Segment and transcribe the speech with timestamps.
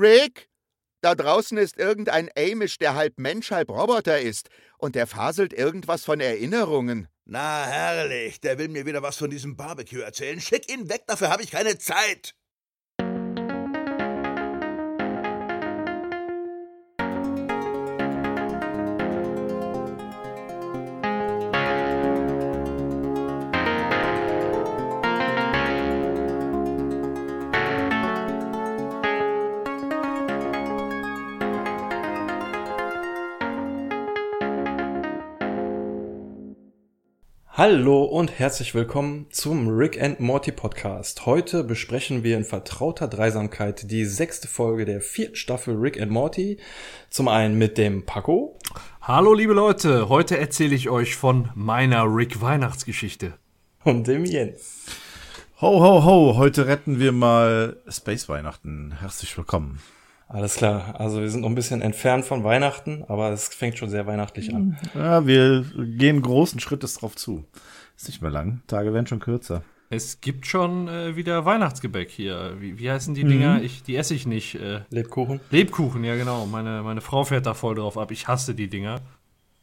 [0.00, 0.48] Rick?
[1.02, 6.04] Da draußen ist irgendein Amish, der halb Mensch, halb Roboter ist, und der faselt irgendwas
[6.04, 7.08] von Erinnerungen.
[7.24, 10.40] Na, herrlich, der will mir wieder was von diesem Barbecue erzählen.
[10.40, 12.34] Schick ihn weg, dafür habe ich keine Zeit.
[37.62, 41.26] Hallo und herzlich willkommen zum Rick and Morty Podcast.
[41.26, 46.56] Heute besprechen wir in vertrauter Dreisamkeit die sechste Folge der vierten Staffel Rick and Morty.
[47.10, 48.56] Zum einen mit dem Paco.
[49.02, 53.34] Hallo liebe Leute, heute erzähle ich euch von meiner Rick Weihnachtsgeschichte.
[53.84, 54.86] Und dem Jens.
[55.60, 58.94] Ho, ho, ho, heute retten wir mal Space Weihnachten.
[59.00, 59.80] Herzlich willkommen.
[60.32, 60.94] Alles klar.
[60.98, 64.54] Also wir sind noch ein bisschen entfernt von Weihnachten, aber es fängt schon sehr weihnachtlich
[64.54, 64.78] an.
[64.94, 67.44] Ja, wir gehen großen Schrittes drauf zu.
[67.96, 68.62] Ist nicht mehr lang.
[68.68, 69.62] Tage werden schon kürzer.
[69.92, 72.54] Es gibt schon äh, wieder Weihnachtsgebäck hier.
[72.60, 73.60] Wie, wie heißen die Dinger?
[73.60, 74.54] Ich, die esse ich nicht.
[74.54, 75.40] Äh, Lebkuchen.
[75.50, 76.46] Lebkuchen, ja genau.
[76.46, 78.12] Meine, meine Frau fährt da voll drauf ab.
[78.12, 79.00] Ich hasse die Dinger.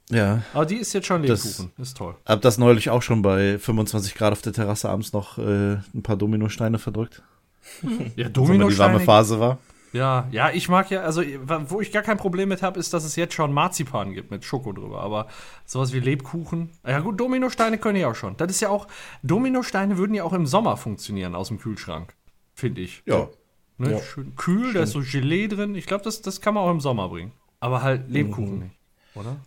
[0.10, 0.42] Ja.
[0.54, 1.72] Aber die ist jetzt schon Das- Lebkuchen.
[1.82, 2.16] ist toll.
[2.26, 6.04] Hab das neulich auch schon bei 25 Grad auf der Terrasse abends noch äh, ein
[6.04, 7.24] paar Dominosteine verdrückt.
[7.82, 7.88] Ja, Als
[8.18, 9.00] immer die warme Dominosteine.
[9.00, 9.58] Phase war.
[9.94, 11.22] Ja, ja, ich mag ja, also
[11.68, 14.44] wo ich gar kein Problem mit habe, ist, dass es jetzt schon Marzipan gibt mit
[14.44, 15.02] Schoko drüber.
[15.02, 15.28] Aber
[15.66, 16.72] sowas wie Lebkuchen.
[16.86, 18.36] Ja gut, Dominosteine können ja auch schon.
[18.38, 18.88] Das ist ja auch,
[19.24, 22.14] Dominosteine würden ja auch im Sommer funktionieren aus dem Kühlschrank.
[22.54, 23.04] Finde ich.
[23.06, 23.30] Ja.
[23.78, 23.92] Ne?
[23.92, 25.76] Ja, Schön kühl, da ist so Gelee drin.
[25.76, 27.32] Ich glaube, das, das kann man auch im Sommer bringen.
[27.60, 28.76] Aber halt Lebkuchen nicht.
[29.16, 29.38] Oder?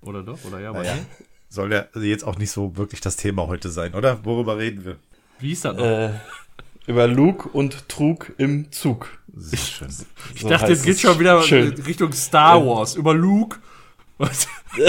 [0.00, 0.38] Oder doch?
[0.44, 0.94] Oder ja, aber Naja.
[0.94, 1.24] nee.
[1.48, 4.24] Soll ja jetzt auch nicht so wirklich das Thema heute sein, oder?
[4.24, 4.96] Worüber reden wir?
[5.38, 5.84] Wie ist das noch?
[5.84, 6.12] Äh,
[6.86, 9.21] über Luke und Trug im Zug.
[9.34, 9.88] Sehr schön.
[10.34, 11.72] ich dachte, jetzt geht's schon wieder Schön.
[11.86, 12.94] Richtung Star Wars.
[12.96, 13.58] Über Luke.
[14.18, 14.46] Was?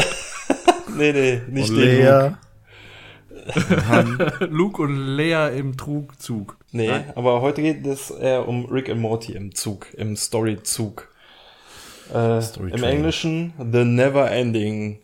[0.95, 2.37] Nee, nee, nicht Und den Luke.
[4.49, 6.57] Luke und Leia im Trugzug.
[6.71, 7.11] Nee, Nein.
[7.15, 11.09] aber heute geht es eher um Rick and Morty im Zug, im Story-Zug.
[12.13, 12.83] Äh, Story Im.
[12.83, 14.99] Englischen The Never Ending.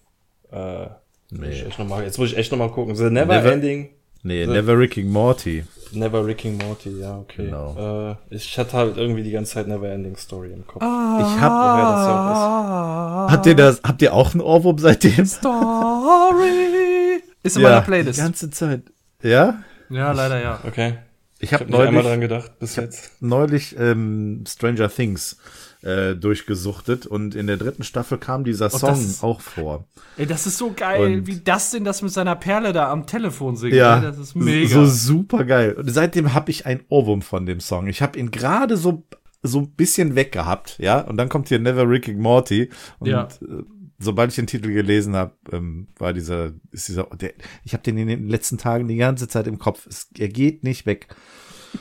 [0.52, 0.92] Äh, muss
[1.32, 1.62] ich Nee.
[1.68, 2.96] echt noch mal, jetzt muss ich echt noch mal gucken.
[2.96, 3.90] The Never, Never- Ending.
[4.24, 5.64] Nee, Never Ricking Morty.
[5.92, 7.46] Never Rick and Morty, ja, okay.
[7.46, 8.18] Genau.
[8.32, 10.84] Äh, ich hatte halt irgendwie die ganze Zeit Never Ending Story im Kopf.
[10.84, 11.78] Ich hab.
[11.78, 13.82] Wer das ja Habt ihr das?
[13.84, 15.26] Habt ihr auch einen Ohrwurm seitdem?
[15.26, 17.24] Story.
[17.42, 18.20] Ist in meiner Playlist.
[18.20, 18.84] Die ganze Zeit.
[19.24, 19.64] Ja?
[19.90, 20.60] Ja, leider ja.
[20.66, 20.98] Okay.
[21.40, 23.12] Ich habe nicht einmal neulich, dran gedacht, bis jetzt.
[23.22, 25.38] neulich ähm, Stranger Things
[25.82, 29.88] äh, durchgesucht und in der dritten Staffel kam dieser Song das ist- auch vor.
[30.18, 33.56] Ey, das ist so geil, Und- wie Dustin das mit seiner Perle da am Telefon
[33.56, 33.74] singt.
[33.74, 34.68] Ja, ey, das ist mega.
[34.68, 35.74] so super geil.
[35.74, 37.88] Und seitdem habe ich ein Ohrwurm von dem Song.
[37.88, 39.06] Ich habe ihn gerade so
[39.42, 41.00] so ein bisschen weggehabt, ja.
[41.00, 42.70] Und dann kommt hier Never Ricking Morty
[43.00, 43.30] und Ja.
[43.42, 43.64] äh,
[43.98, 47.32] sobald ich den Titel gelesen habe, ähm, war dieser ist dieser der,
[47.64, 49.88] ich habe den in den letzten Tagen die ganze Zeit im Kopf.
[49.88, 51.08] Es, er geht nicht weg.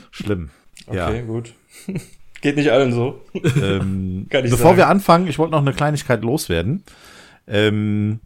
[0.09, 0.51] Schlimm.
[0.87, 1.53] Okay, gut.
[2.41, 3.21] Geht nicht allen so.
[3.33, 4.77] Ähm, bevor sagen.
[4.77, 6.83] wir anfangen, ich wollte noch eine Kleinigkeit loswerden.
[7.47, 8.19] Ähm,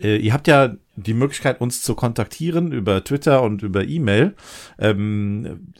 [0.00, 4.34] äh, ihr habt ja die Möglichkeit, uns zu kontaktieren über Twitter und über E-Mail.
[4.78, 5.72] Ähm,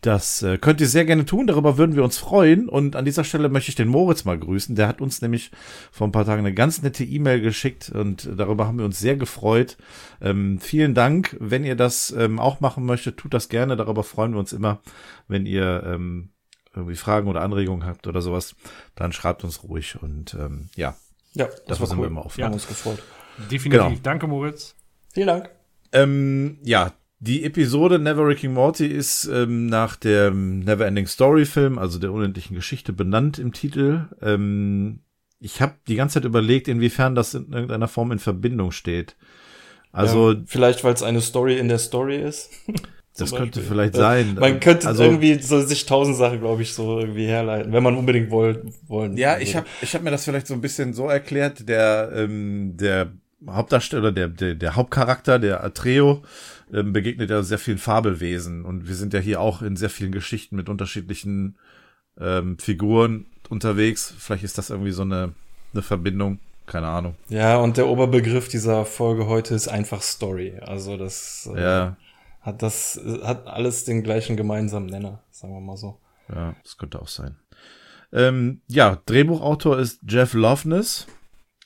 [0.00, 2.68] das äh, könnt ihr sehr gerne tun, darüber würden wir uns freuen.
[2.68, 4.76] Und an dieser Stelle möchte ich den Moritz mal grüßen.
[4.76, 5.50] Der hat uns nämlich
[5.90, 9.16] vor ein paar Tagen eine ganz nette E-Mail geschickt und darüber haben wir uns sehr
[9.16, 9.76] gefreut.
[10.20, 11.36] Ähm, vielen Dank.
[11.40, 13.76] Wenn ihr das ähm, auch machen möchtet, tut das gerne.
[13.76, 14.80] Darüber freuen wir uns immer,
[15.26, 16.30] wenn ihr ähm,
[16.74, 18.54] irgendwie Fragen oder Anregungen habt oder sowas,
[18.94, 20.00] dann schreibt uns ruhig.
[20.00, 20.94] Und ähm, ja,
[21.34, 22.04] Ja, Das das war sind cool.
[22.04, 22.36] wir immer auf.
[22.36, 23.02] Wir haben uns gefreut.
[23.50, 23.70] Definitiv.
[23.88, 24.00] Genau.
[24.02, 24.76] Danke, Moritz.
[25.12, 25.50] Vielen Dank.
[25.90, 31.98] Ähm, ja, die Episode Never Ricking Morty ist ähm, nach dem Neverending Story Film, also
[31.98, 34.06] der unendlichen Geschichte, benannt im Titel.
[34.22, 35.00] Ähm,
[35.40, 39.16] ich habe die ganze Zeit überlegt, inwiefern das in irgendeiner Form in Verbindung steht.
[39.90, 42.50] Also ja, vielleicht, weil es eine Story in der Story ist.
[43.16, 43.62] das Zum könnte Beispiel.
[43.64, 44.36] vielleicht sein.
[44.38, 47.96] Man könnte also, irgendwie so sich tausend Sachen, glaube ich, so irgendwie herleiten, wenn man
[47.96, 49.16] unbedingt wollen wollen.
[49.16, 52.76] Ja, ich habe ich hab mir das vielleicht so ein bisschen so erklärt, der ähm,
[52.76, 53.12] der
[53.48, 56.22] Hauptdarsteller, der, der der Hauptcharakter, der Atreo,
[56.72, 60.12] ähm, begegnet ja sehr vielen Fabelwesen und wir sind ja hier auch in sehr vielen
[60.12, 61.56] Geschichten mit unterschiedlichen
[62.20, 64.12] ähm, Figuren unterwegs.
[64.18, 65.32] Vielleicht ist das irgendwie so eine
[65.74, 67.14] eine Verbindung, keine Ahnung.
[67.28, 70.58] Ja, und der Oberbegriff dieser Folge heute ist einfach Story.
[70.60, 71.96] Also das äh, Ja,
[72.40, 75.98] hat das hat alles den gleichen gemeinsamen Nenner, sagen wir mal so.
[76.32, 77.36] ja, das könnte auch sein.
[78.12, 81.06] Ähm, ja, Drehbuchautor ist Jeff Loveness.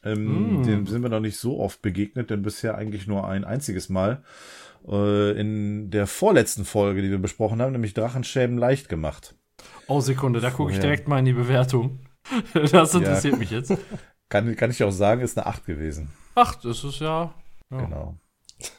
[0.05, 0.63] Ähm, Mm.
[0.65, 4.25] Dem sind wir noch nicht so oft begegnet, denn bisher eigentlich nur ein einziges Mal.
[4.88, 9.34] Äh, in der vorletzten Folge, die wir besprochen haben, nämlich Drachenschämen leicht gemacht.
[9.87, 12.00] Oh, Sekunde, da gucke ich direkt mal in die Bewertung.
[12.55, 13.73] Das interessiert mich jetzt.
[14.29, 16.11] Kann, kann ich auch sagen, ist eine 8 gewesen.
[16.37, 17.34] Ach, das ist ja.
[17.70, 17.81] ja.
[17.81, 18.17] Genau.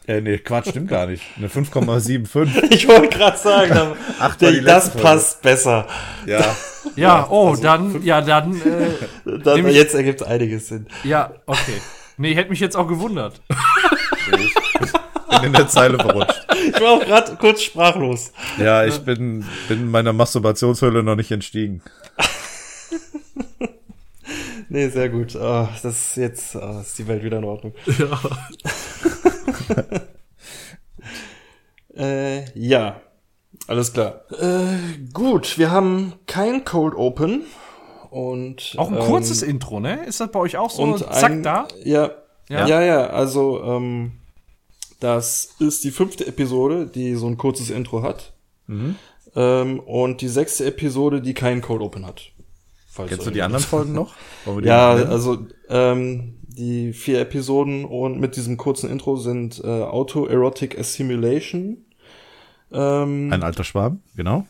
[0.07, 1.23] Äh, nee, Quatsch, stimmt gar nicht.
[1.37, 2.69] Eine 5,75.
[2.71, 3.97] Ich wollte gerade sagen,
[4.39, 5.87] die das letzte passt besser.
[6.25, 6.55] Ja.
[6.95, 10.87] Ja, oh, also dann, ja, dann, äh, Dann, jetzt ergibt einiges Sinn.
[11.03, 11.81] ja, okay.
[12.17, 13.41] Nee, hätte mich jetzt auch gewundert.
[15.37, 16.45] Bin in der Zeile verrutscht.
[16.67, 18.31] Ich war auch gerade kurz sprachlos.
[18.57, 21.81] Ja, ich bin, bin meiner Masturbationshöhle noch nicht entstiegen.
[24.69, 25.35] Nee, sehr gut.
[25.35, 27.73] Ah, das ist jetzt ah, ist die Welt wieder in Ordnung.
[31.95, 33.01] Äh, ja,
[33.67, 34.21] alles klar.
[34.31, 37.43] Äh, gut, wir haben kein Cold Open
[38.09, 40.03] und Auch ein ähm, kurzes Intro, ne?
[40.05, 40.81] Ist das bei euch auch so?
[40.81, 41.67] und Zack, ein, da?
[41.83, 42.09] Ja,
[42.49, 42.67] Ja?
[42.67, 44.13] ja, ja, also ähm,
[45.03, 48.31] das ist die fünfte Episode, die so ein kurzes Intro hat.
[48.67, 48.95] Mhm.
[49.35, 52.31] Ähm, und die sechste Episode, die keinen Cold Open hat.
[52.95, 54.13] Kennst du die anderen Folgen noch?
[54.63, 55.09] Ja, nennen?
[55.09, 61.77] also ähm, die vier Episoden und mit diesem kurzen Intro sind äh, Autoerotic Assimilation,
[62.71, 64.47] ähm, ein alter Schwarm, genau.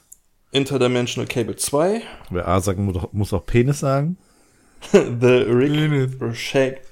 [0.51, 4.17] Interdimensional Cable 2, Wer A sagen muss, muss auch Penis sagen.
[4.91, 6.11] The Rick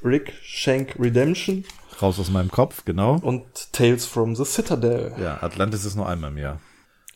[0.04, 1.66] Rick Shank Redemption
[2.02, 3.18] Raus aus meinem Kopf, genau.
[3.22, 3.44] und
[3.74, 5.14] Tales from the Citadel.
[5.22, 6.60] Ja, Atlantis ist nur einmal im Jahr.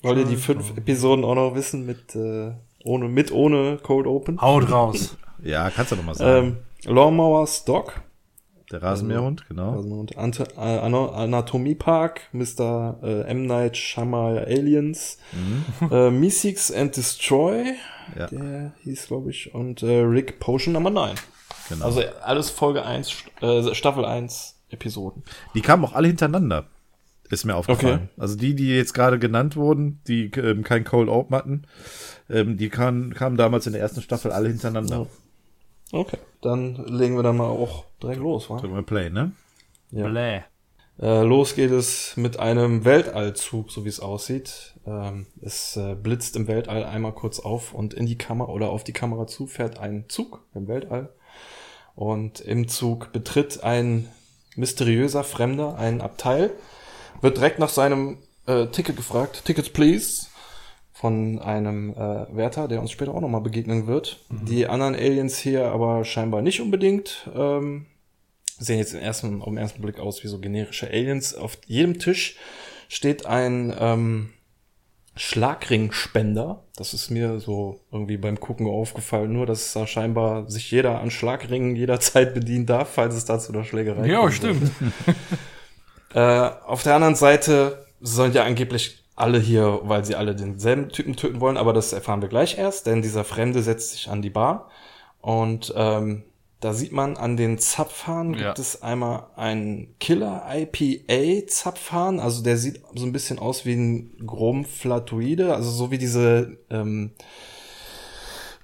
[0.01, 2.51] Wollt ihr die fünf Episoden auch noch wissen mit äh,
[2.83, 4.41] ohne mit ohne Cold Open?
[4.41, 5.17] Haut raus.
[5.43, 6.57] Ja, kannst du doch mal sagen.
[6.85, 8.01] Ähm, Lawnmower Stock
[8.71, 9.73] der Rasenmäherhund, genau.
[9.73, 12.97] also und Ante, äh, Anatomie Park, Mr.
[13.03, 13.45] Äh, M.
[13.45, 15.17] Night Shyamalan Aliens,
[15.91, 18.19] äh, Meeseeks and Destroy, Mhm.
[18.19, 18.27] Ja.
[18.27, 21.15] der hieß glaube ich, und äh, Rick Potion Nummer 9.
[21.69, 21.85] genau.
[21.85, 25.23] Also alles Folge 1, äh, Staffel 1 Episoden.
[25.53, 26.67] die kamen auch alle hintereinander.
[27.29, 28.09] Ist mir aufgefallen.
[28.17, 31.63] Also die, die jetzt gerade genannt wurden, die ähm, kein Cold Open hatten,
[32.29, 35.07] ähm, die kamen, kamen damals in der ersten Staffel alle hintereinander.
[35.91, 38.57] Okay, dann legen wir dann mal auch direkt los, wa?
[38.57, 39.31] Drücken wir Play, ne?
[39.91, 40.07] Ja.
[40.07, 40.41] Bläh.
[40.99, 44.75] Äh, los geht es mit einem Weltallzug, so wie es aussieht.
[44.85, 48.83] Ähm, es äh, blitzt im Weltall einmal kurz auf und in die Kamera oder auf
[48.83, 51.09] die Kamera zu fährt ein Zug im Weltall.
[51.95, 54.09] Und im Zug betritt ein
[54.55, 56.51] mysteriöser Fremder ein Abteil,
[57.21, 58.17] wird direkt nach seinem
[58.47, 60.27] äh, Ticket gefragt, Tickets please,
[60.93, 64.21] von einem äh, Wärter, der uns später auch nochmal begegnen wird.
[64.29, 67.29] Die anderen Aliens hier aber scheinbar nicht unbedingt.
[67.35, 67.87] Ähm,
[68.57, 71.35] sehen jetzt im ersten, auf den ersten Blick aus wie so generische Aliens.
[71.35, 72.37] Auf jedem Tisch
[72.87, 74.33] steht ein ähm,
[75.15, 76.63] Schlagringspender.
[76.75, 79.31] Das ist mir so irgendwie beim Gucken aufgefallen.
[79.31, 83.63] Nur, dass da scheinbar sich jeder an Schlagringen jederzeit bedienen darf, falls es dazu der
[83.63, 84.71] Schlägerei Ja, kommen stimmt.
[86.13, 91.15] äh, auf der anderen Seite sollen ja angeblich alle hier, weil sie alle denselben Typen
[91.15, 94.29] töten wollen, aber das erfahren wir gleich erst, denn dieser Fremde setzt sich an die
[94.29, 94.69] Bar
[95.21, 96.23] und ähm,
[96.65, 98.53] da sieht man an den Zapfhahn gibt Ja.
[98.57, 104.17] es einmal einen Killer IPA Zapfhahn, also der sieht so ein bisschen aus wie ein
[104.25, 107.11] Chromflatoide, also so wie diese ähm,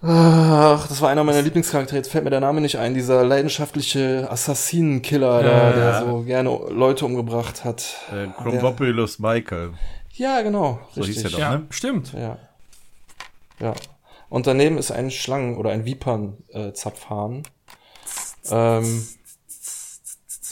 [0.03, 1.98] Ach, das war einer meiner Lieblingscharaktere.
[1.98, 2.95] Jetzt fällt mir der Name nicht ein.
[2.95, 6.00] Dieser leidenschaftliche Assassinenkiller, Ja, der, der ja.
[6.06, 7.98] so gerne Leute umgebracht hat.
[8.12, 9.74] Äh, Der- Chrombopoulos Michael.
[10.13, 10.80] Ja, genau.
[10.95, 11.24] So hieß richtig.
[11.25, 11.68] er doch, Ja, ne?
[11.69, 12.13] stimmt.
[12.13, 12.39] Ja.
[13.59, 13.75] Ja.
[14.30, 17.43] Und daneben ist ein Schlangen- oder ein Vipern-Zapfhahn.
[18.50, 19.07] Ähm,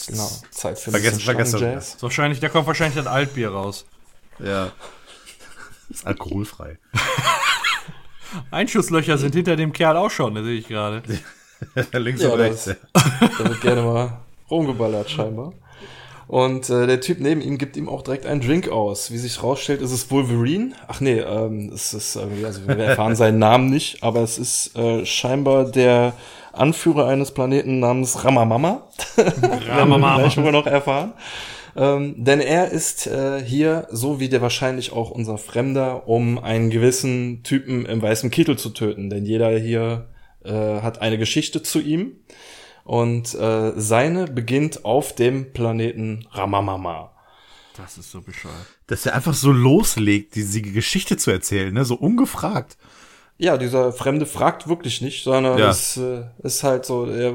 [0.07, 0.29] genau.
[0.51, 1.57] Zeit für ein Vergessen- vergessen.
[1.57, 1.95] Schlangenjazz.
[1.95, 3.85] Ist wahrscheinlich, da kommt wahrscheinlich das Altbier raus.
[4.39, 4.71] Ja.
[5.89, 6.77] Ist alkoholfrei.
[8.51, 11.01] Einschusslöcher sind hinter dem Kerl auch schon, das sehe ich gerade.
[11.93, 12.65] Links Ja, und rechts.
[12.65, 12.77] das-
[13.37, 14.19] Da wird gerne mal
[14.49, 15.53] rumgeballert scheinbar.
[16.27, 19.09] Und äh, der Typ neben ihm gibt ihm auch direkt einen Drink aus.
[19.11, 20.73] Wie sich rausstellt, ist es Wolverine.
[20.87, 24.75] Ach nee, ähm, es ist irgendwie, also wir erfahren seinen Namen nicht, aber es ist
[24.75, 26.13] äh, scheinbar der
[26.59, 28.87] Anführer eines Planeten namens Ramamama.
[29.67, 30.17] Ramamama.
[30.17, 31.13] Gleich wir noch erfahren.
[31.75, 36.69] Ähm, denn er ist äh, hier, so wie der wahrscheinlich auch unser Fremder, um einen
[36.69, 39.09] gewissen Typen im weißen Kittel zu töten.
[39.09, 40.09] Denn jeder hier
[40.43, 42.17] äh, hat eine Geschichte zu ihm.
[42.83, 47.11] Und äh, seine beginnt auf dem Planeten Ramamama.
[47.77, 48.55] Das ist so bescheuert.
[48.87, 51.85] Dass er einfach so loslegt, diese Geschichte zu erzählen, ne?
[51.85, 52.77] So ungefragt.
[53.41, 55.69] Ja, dieser Fremde fragt wirklich nicht, sondern Ja.
[55.69, 57.31] es äh, ist halt so, der,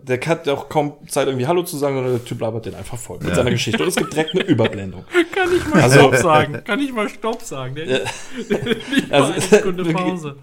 [0.00, 2.96] der hat auch kaum Zeit, irgendwie Hallo zu sagen, sondern der Typ labert den einfach
[2.96, 3.82] voll mit seiner Geschichte.
[3.82, 5.04] Und es gibt direkt eine Überblendung.
[5.34, 6.62] Kann ich mal Also- Stopp sagen?
[6.64, 7.74] Kann ich mal Stopp sagen?
[7.74, 7.84] Der
[8.38, 10.36] nicht mal Also- eine Sekunde Pause.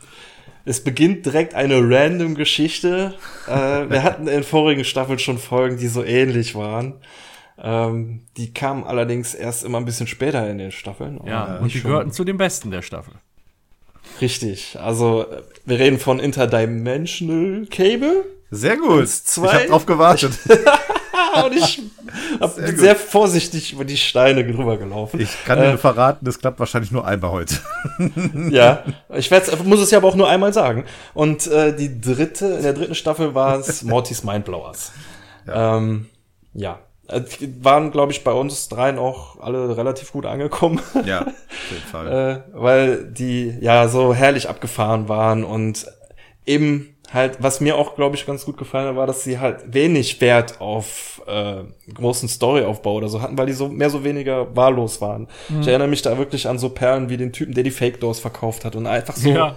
[0.66, 3.14] Es beginnt direkt eine random Geschichte.
[3.48, 6.96] Äh, wir hatten in vorigen Staffeln schon Folgen, die so ähnlich waren.
[7.58, 11.22] Ähm, die kamen allerdings erst immer ein bisschen später in den Staffeln.
[11.26, 13.14] Ja, Und und die gehörten zu den Besten der Staffel.
[14.22, 14.78] Richtig.
[14.82, 15.26] Also,
[15.66, 18.26] wir reden von Interdimensional Cable.
[18.52, 19.08] Sehr gut.
[19.10, 19.48] Zwei.
[19.48, 20.34] Ich habe drauf gewartet.
[21.46, 21.82] Und ich
[22.40, 25.20] hab, bin sehr vorsichtig über die Steine drüber gelaufen.
[25.20, 27.56] Ich kann dir nur verraten, das klappt wahrscheinlich nur einmal heute.
[28.50, 28.84] Ja,
[29.16, 29.30] ich
[29.64, 30.86] muss es ja aber auch nur einmal sagen.
[31.14, 34.92] Und äh, die dritte, in der dritten Staffel war es Mortys Mindblowers.
[35.46, 36.08] Ja, ähm,
[36.54, 36.80] ja.
[37.08, 37.22] Äh,
[37.62, 40.82] waren, glaube ich, bei uns dreien auch alle relativ gut angekommen.
[41.06, 42.44] Ja, auf jeden Fall.
[42.48, 45.86] äh, weil die ja so herrlich abgefahren waren und
[46.46, 49.74] eben halt, was mir auch, glaube ich, ganz gut gefallen hat, war, dass sie halt
[49.74, 54.56] wenig Wert auf äh, großen Storyaufbau oder so hatten, weil die so mehr so weniger
[54.56, 55.28] wahllos waren.
[55.50, 55.62] Mhm.
[55.62, 58.20] Ich erinnere mich da wirklich an so Perlen wie den Typen, der die Fake Doors
[58.20, 59.56] verkauft hat und einfach so, Ja.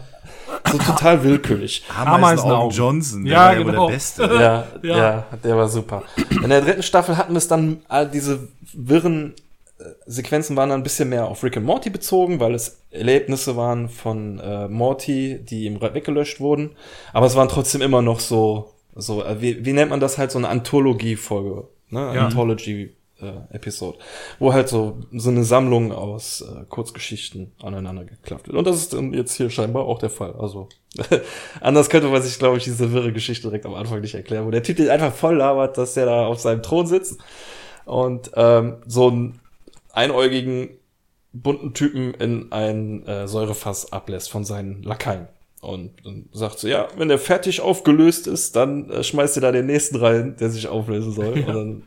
[0.70, 1.84] so total willkürlich.
[1.96, 2.70] Ameisenaugen.
[2.76, 3.86] Johnson, der Ja, war ja wohl genau.
[3.86, 4.22] der Beste.
[4.22, 5.24] Ja, ja, Ja.
[5.42, 6.02] der war super.
[6.42, 9.34] In der dritten Staffel hatten wir es dann, all diese wirren
[10.06, 13.88] Sequenzen waren dann ein bisschen mehr auf Rick and Morty bezogen, weil es Erlebnisse waren
[13.88, 16.72] von äh, Morty, die ihm weggelöscht wurden.
[17.12, 20.30] Aber es waren trotzdem immer noch so, so äh, wie, wie nennt man das halt,
[20.30, 22.14] so eine Anthologie-Folge, ne?
[22.14, 22.26] Ja.
[22.26, 22.94] Anthology.
[23.22, 23.98] Äh, Episode,
[24.38, 28.56] wo halt so so eine Sammlung aus äh, Kurzgeschichten aneinander geklappt wird.
[28.56, 30.36] Und das ist jetzt hier scheinbar auch der Fall.
[30.38, 30.70] Also
[31.60, 34.50] anders könnte man sich, glaube ich, diese wirre Geschichte direkt am Anfang nicht erklären, wo
[34.50, 37.20] der Typ den einfach voll labert, dass der da auf seinem Thron sitzt
[37.84, 39.40] und ähm, so einen
[39.92, 40.70] einäugigen
[41.32, 45.28] bunten Typen in ein äh, Säurefass ablässt von seinen Lakaien.
[45.60, 49.52] Und dann sagt sie, ja, wenn der fertig aufgelöst ist, dann äh, schmeißt ihr da
[49.52, 51.32] den nächsten rein, der sich auflösen soll.
[51.46, 51.82] Und dann,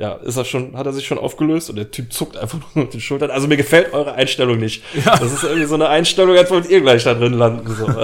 [0.00, 2.86] ja, ist er schon, hat er sich schon aufgelöst und der Typ zuckt einfach nur
[2.86, 3.30] mit den Schultern.
[3.30, 4.82] Also mir gefällt eure Einstellung nicht.
[5.04, 7.70] Das ist irgendwie so eine Einstellung, als wollt ihr gleich da drin landen.
[7.74, 7.86] So.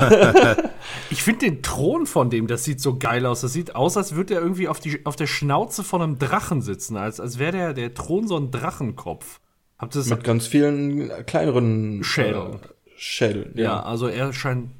[1.10, 3.40] Ich finde den Thron von dem, das sieht so geil aus.
[3.40, 6.60] Das sieht aus, als würde er irgendwie auf, die, auf der Schnauze von einem Drachen
[6.62, 6.96] sitzen.
[6.96, 9.40] Als, als wäre der, der Thron so ein Drachenkopf.
[9.78, 10.08] Habt ihr das?
[10.08, 12.54] mit ganz vielen kleineren Schädeln.
[12.54, 12.58] Äh,
[12.96, 13.52] Schädeln.
[13.54, 14.70] ja, also er scheint.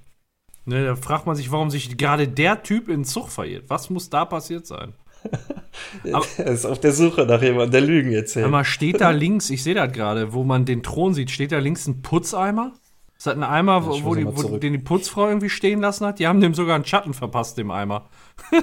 [0.65, 3.65] Ne, da fragt man sich, warum sich gerade der Typ in Zug verirrt.
[3.69, 4.93] Was muss da passiert sein?
[6.05, 8.51] Er ist auf der Suche nach jemandem, der Lügen erzählt.
[8.51, 11.59] Mal, steht da links, ich sehe das gerade, wo man den Thron sieht, steht da
[11.59, 12.73] links ein Putzeimer?
[13.17, 16.07] Ist das ein Eimer, wo, ich wo, die, wo den die Putzfrau irgendwie stehen lassen
[16.07, 16.19] hat?
[16.19, 18.09] Die haben dem sogar einen Schatten verpasst, dem Eimer.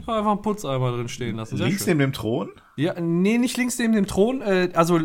[0.00, 1.56] Einfach einen Putzeimer drin stehen lassen.
[1.56, 1.96] Sehr Links schön.
[1.96, 2.50] neben dem Thron?
[2.76, 4.98] Ja, nee, nicht links neben dem Thron, äh, also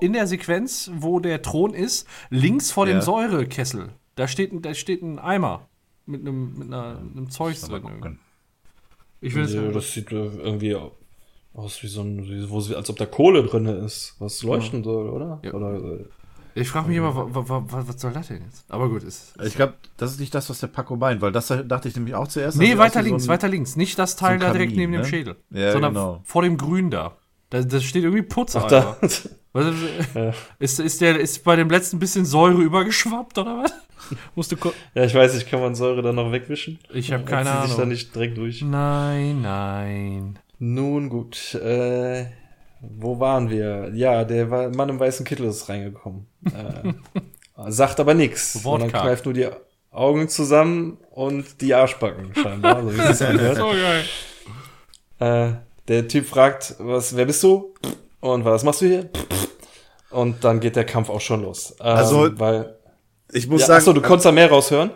[0.00, 3.02] in der Sequenz, wo der Thron ist, links vor dem Ja.
[3.02, 3.88] Säurekessel.
[4.14, 5.68] Da steht, ein- da steht ein Eimer
[6.06, 8.18] mit einem, mit einer, einem Zeugs Mal drin.
[9.20, 10.76] Ich will Ja, das sieht irgendwie
[11.52, 15.40] aus wie so ein, wie, als ob da Kohle drin ist, was leuchten soll, oder?
[15.42, 15.52] Ja.
[15.52, 16.04] oder äh,
[16.54, 18.64] Ich frage mich immer, wa, wa, wa, was soll das denn jetzt?
[18.68, 19.34] Aber gut, ist.
[19.42, 22.14] Ich glaube, das ist nicht das, was der Paco meint, weil das dachte ich nämlich
[22.14, 22.56] auch zuerst.
[22.56, 23.76] Nee, Das weiter links, so ein- weiter links.
[23.76, 25.06] Nicht das Teil so da direkt neben dem ne?
[25.06, 25.36] Schädel.
[25.50, 26.20] Ja, sondern genau.
[26.24, 27.16] vor dem Grün da.
[27.50, 28.96] Da, da steht irgendwie Putz, Ach, da.
[29.52, 33.72] Was ist, ist, ist, der, ist bei dem letzten bisschen Säure übergeschwappt, oder was?
[34.34, 34.56] Musst du
[34.94, 36.78] ja, ich weiß nicht, kann man Säure dann noch wegwischen?
[36.92, 37.88] Ich habe keine sie sich da Ahnung.
[37.88, 38.62] nicht direkt durch.
[38.62, 40.38] Nein, nein.
[40.58, 42.26] Nun gut, äh,
[42.80, 43.90] wo waren wir?
[43.94, 46.26] Ja, der war, Mann im weißen Kittel ist reingekommen.
[46.44, 46.92] Äh,
[47.70, 49.04] sagt aber nichts, sondern Wortkarg.
[49.04, 49.48] kneift nur die
[49.90, 53.56] Augen zusammen und die Arschbacken scheinbar, so wie es sich anhört.
[53.56, 54.04] So geil.
[55.18, 55.52] Äh,
[55.88, 57.74] der Typ fragt, was, wer bist du?
[58.20, 59.10] Und was machst du hier?
[60.10, 61.74] Und dann geht der Kampf auch schon los.
[61.80, 62.76] Ähm, Also, weil,
[63.32, 64.90] Ich muss ja, sagen, achso, du konntest da mehr raushören?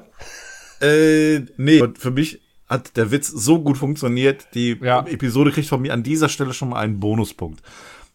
[0.81, 1.81] Äh, nee.
[1.81, 4.49] Und für mich hat der Witz so gut funktioniert.
[4.55, 5.07] Die Ja.
[5.07, 7.63] Episode kriegt von mir an dieser Stelle schon mal einen Bonuspunkt.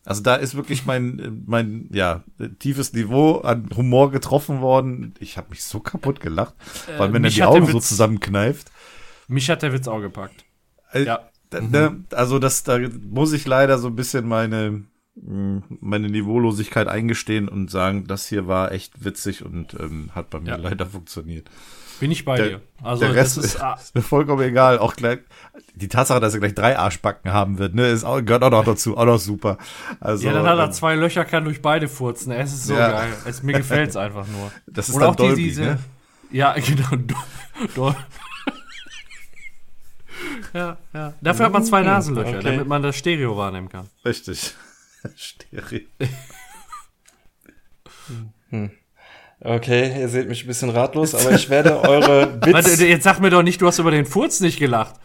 [0.06, 2.24] Also da ist wirklich mein, mein, ja,
[2.60, 5.13] tiefes Niveau an Humor getroffen worden.
[5.20, 6.54] Ich habe mich so kaputt gelacht,
[6.98, 8.72] weil wenn er die Augen so Witz- zusammenkneift.
[9.28, 10.46] Mich hat der Witz auch gepackt.
[10.94, 11.30] Äh, Ja.
[11.51, 14.84] da, da, also das, da muss ich leider so ein bisschen meine,
[15.22, 20.52] meine Niveaulosigkeit eingestehen und sagen, das hier war echt witzig und ähm, hat bei mir
[20.52, 20.56] Ja.
[20.56, 21.50] leider funktioniert.
[22.00, 22.62] Bin ich bei Der- dir.
[22.82, 24.80] Also der Rest das ist, ah, ist mir vollkommen egal.
[24.80, 25.20] Auch gleich
[25.76, 28.64] die Tatsache, dass er gleich drei Arschbacken haben wird, ne, ist auch, gehört auch noch
[28.64, 29.58] dazu, auch noch super.
[30.00, 32.32] Also ja, dann hat er ähm, zwei Löcher, kann durch beide furzen.
[32.32, 32.92] Es ist so Ja.
[32.92, 33.14] geil.
[33.26, 34.52] Es, mir gefällt's einfach nur.
[34.68, 35.62] das ist Oder dann auch die, Dolby, diese.
[35.64, 35.80] ne?
[36.32, 36.90] Ja, genau.
[36.96, 37.16] Do,
[37.76, 37.96] do.
[40.54, 41.14] ja, ja.
[41.22, 42.44] Dafür hat man zwei Nasenlöcher, okay.
[42.44, 43.88] damit man das Stereo wahrnehmen kann.
[44.06, 44.54] Richtig.
[45.15, 45.82] Stereo.
[49.41, 52.53] Okay, ihr seht mich ein bisschen ratlos, aber ich werde eure Witz...
[52.53, 54.96] Warte, jetzt sag mir doch nicht, du hast über den Furz nicht gelacht.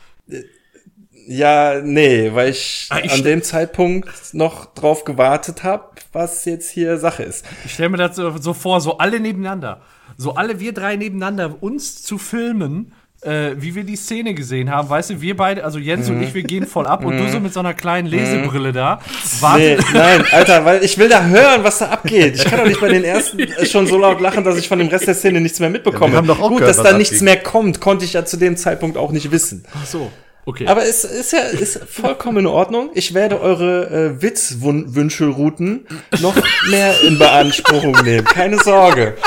[1.26, 6.70] Ja, nee, weil ich, Ah, ich an dem Zeitpunkt noch drauf gewartet habe, was jetzt
[6.70, 7.46] hier Sache ist.
[7.64, 9.82] Ich stelle mir das so, so vor, so alle nebeneinander.
[10.16, 12.92] So alle wir drei nebeneinander, uns zu filmen,
[13.24, 14.88] äh, wie wir die Szene gesehen haben.
[14.88, 17.40] Weißt du, wir beide, also Jens und ich, wir gehen voll ab und du so
[17.40, 19.00] mit so einer kleinen Lesebrille da.
[19.04, 22.36] Nee, Warte, nein, Alter, weil ich will da hören, was da abgeht.
[22.36, 24.78] Ich kann doch nicht bei den ersten äh, schon so laut lachen, dass ich von
[24.78, 26.06] dem Rest der Szene nichts mehr mitbekomme.
[26.06, 27.24] Ja, wir haben doch auch Gut, gehört, dass da nichts abging.
[27.24, 29.64] mehr kommt, konnte ich ja zu dem Zeitpunkt auch nicht wissen.
[29.74, 30.10] Ach so,
[30.44, 30.66] okay.
[30.66, 32.90] Aber es ist ja ist vollkommen in Ordnung.
[32.94, 35.86] Ich werde eure äh, Witzwünschelrouten
[36.20, 36.36] noch
[36.70, 38.24] mehr in Beanspruchung nehmen.
[38.26, 39.16] Keine Sorge.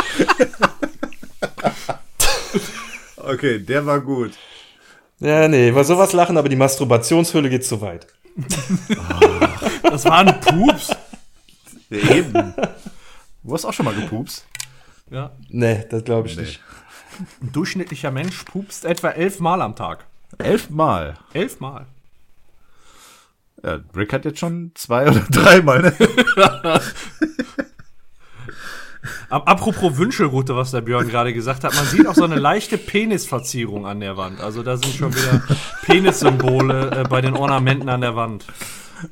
[3.27, 4.31] Okay, der war gut.
[5.19, 8.07] Ja, nee, bei sowas lachen, aber die Masturbationshöhle geht zu weit.
[9.83, 10.95] das war ein Pups.
[11.89, 12.53] Ja, eben.
[13.43, 14.45] Du hast auch schon mal gepupst.
[15.09, 15.31] Ja.
[15.49, 16.43] Nee, das glaube ich Nee.
[16.43, 16.61] nicht.
[17.41, 20.05] Ein durchschnittlicher Mensch pupst etwa elf Mal am Tag.
[20.37, 21.15] Elfmal.
[21.33, 21.87] Elf Mal.
[23.63, 25.81] Ja, Rick hat jetzt schon zwei oder dreimal.
[25.81, 25.93] Ne?
[29.29, 32.77] Ap- Apropos Wünschelroute, was der Björn gerade gesagt hat, man sieht auch so eine leichte
[32.77, 34.41] Penisverzierung an der Wand.
[34.41, 35.41] Also da sind schon wieder
[35.83, 38.45] Penissymbole äh, bei den Ornamenten an der Wand.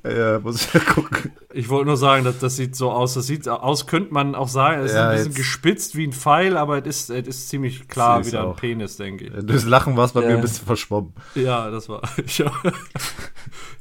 [0.04, 1.32] ja, muss ich ja gucken.
[1.54, 3.13] Ich wollte nur sagen, dass das sieht so aus.
[3.13, 6.13] Das sieht aus, könnte man auch sagen, es ist Ja, ein bisschen ich wie ein
[6.13, 8.56] Pfeil, aber es ist, es ist ziemlich klar Seh's wieder ein auch.
[8.58, 9.46] Penis, denke ich.
[9.46, 10.30] Durchs Lachen war es bei Ja.
[10.30, 11.13] mir ein bisschen verschwommen.
[11.36, 12.01] Ja, das war.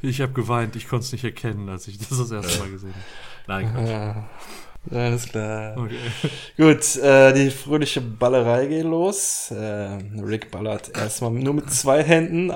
[0.03, 2.69] Ich habe hab geweint, ich konnte es nicht erkennen, als ich das das erste Mal
[2.71, 3.65] gesehen habe.
[3.65, 4.25] Nein, Quatsch.
[4.91, 5.77] Alles klar.
[5.77, 5.97] Okay.
[6.57, 9.51] Gut, äh, die fröhliche Ballerei geht los.
[9.51, 12.53] Äh, Rick ballert erstmal nur mit zwei Händen.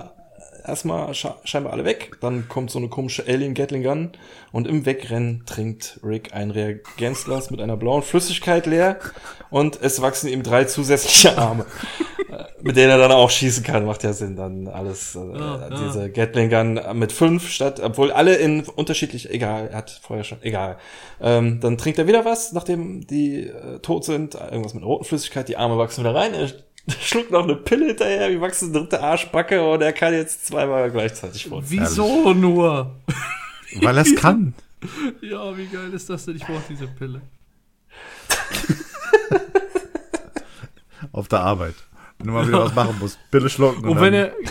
[0.68, 2.12] Erstmal sche scheinbar alle weg.
[2.20, 4.10] Dann kommt so eine komische Alien Gatling Gun.
[4.52, 8.98] Und im Wegrennen trinkt Rick ein Reagenzglas mit einer blauen Flüssigkeit leer.
[9.50, 11.66] Und es wachsen ihm drei zusätzliche Arme.
[12.30, 13.87] äh, mit denen er dann auch schießen kann.
[13.87, 15.16] Macht ja Sinn dann alles.
[15.16, 15.70] Äh, Ja, ja.
[15.70, 20.42] diese Gatling Gun mit fünf statt, obwohl alle in unterschiedlich, egal, er hat vorher schon,
[20.42, 20.76] egal.
[21.20, 25.48] Ähm, dann trinkt er wieder was, nachdem die äh, tot sind, irgendwas mit roten Flüssigkeit,
[25.48, 26.48] die Arme wachsen wieder rein, er
[27.00, 31.47] schluckt noch eine Pille hinterher, wie wachsen dritte Arschbacke und er kann jetzt zweimal gleichzeitig
[31.49, 31.64] fort.
[31.68, 32.97] Wieso nur?
[33.80, 34.54] Weil er es kann.
[35.21, 36.37] Ja, wie geil ist das denn?
[36.37, 37.21] Ich brauche diese Pille.
[41.12, 41.75] Auf der Arbeit.
[42.18, 43.18] Wenn du mal wieder was machen musst.
[43.30, 43.87] Pille schlucken.
[43.88, 44.50] Und wenn dann- du,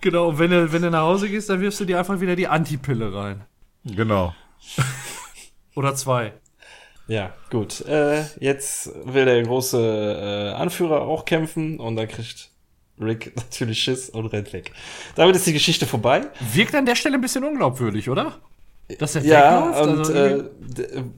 [0.00, 2.34] genau, und wenn du, wenn du nach Hause gehst, dann wirfst du dir einfach wieder
[2.36, 3.44] die Antipille rein.
[3.84, 4.34] Genau.
[5.74, 6.32] Oder zwei.
[7.06, 7.80] Ja, gut.
[7.86, 12.50] Äh, jetzt will der große äh, Anführer auch kämpfen und dann kriegt
[13.00, 14.72] Rick natürlich Schiss und rennt weg.
[15.14, 16.22] Damit ist die Geschichte vorbei.
[16.54, 18.38] Wirkt an der Stelle ein bisschen unglaubwürdig, oder?
[18.98, 19.82] Dass er Ja, wegläuft?
[19.82, 20.44] und Also äh,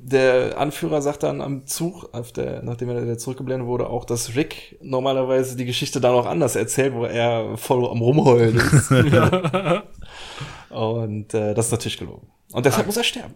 [0.02, 4.36] der Anführer sagt dann am Zug, auf der, nachdem er wieder zurückgeblendet wurde, auch, dass
[4.36, 8.90] Rick normalerweise die Geschichte dann auch anders erzählt, wo er voll am Rumheulen ist.
[10.70, 12.28] und äh, das ist natürlich gelogen.
[12.52, 13.34] Und deshalb muss er sterben.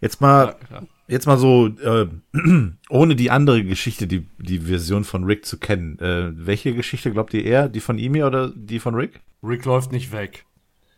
[0.00, 0.82] Jetzt mal, ja.
[1.10, 2.06] Jetzt mal so, äh,
[2.88, 5.98] ohne die andere Geschichte, die, die Version von Rick zu kennen.
[5.98, 7.68] Äh, welche Geschichte glaubt ihr eher?
[7.68, 9.20] Die von Emi oder die von Rick?
[9.42, 10.44] Rick läuft nicht weg.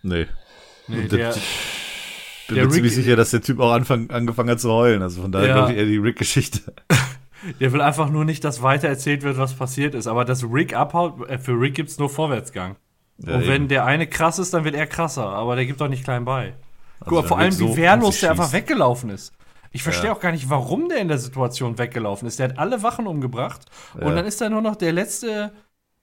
[0.03, 0.27] Nee.
[0.88, 1.40] Nee, der, das-
[2.48, 5.03] Bin der mir ziemlich sicher, dass der Typ auch anfang, angefangen hat zu heulen.
[5.03, 5.55] Also von daher Ja.
[5.55, 6.61] glaube ich eher die Rick-Geschichte.
[7.61, 10.07] der will einfach nur nicht, dass weiter erzählt wird, was passiert ist.
[10.07, 12.77] Aber dass Rick abhaut, äh, für Rick gibt's nur Vorwärtsgang.
[13.18, 13.68] Ja, und wenn eben.
[13.68, 15.27] der eine krass ist, dann wird er krasser.
[15.27, 16.55] Aber der gibt doch nicht klein bei.
[17.01, 19.33] Guck mal, wenn vor allem, so wie wehrlos der einfach weggelaufen ist.
[19.72, 22.38] Ich verstehe auch gar nicht, warum der in der Situation weggelaufen ist.
[22.38, 23.62] Der hat alle Wachen umgebracht
[23.94, 24.14] und Ja.
[24.14, 25.52] dann ist da nur noch der letzte,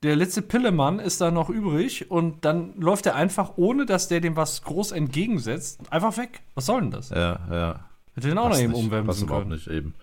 [0.04, 4.22] der letzte Pillemann ist da noch übrig und dann läuft er einfach, ohne dass der
[4.22, 6.42] dem was groß entgegensetzt, einfach weg.
[6.56, 7.10] Was soll denn das?
[7.10, 7.86] Ja, ja.
[8.16, 9.50] Hätte den auch noch eben überhaupt können.
[9.50, 9.94] nicht, eben.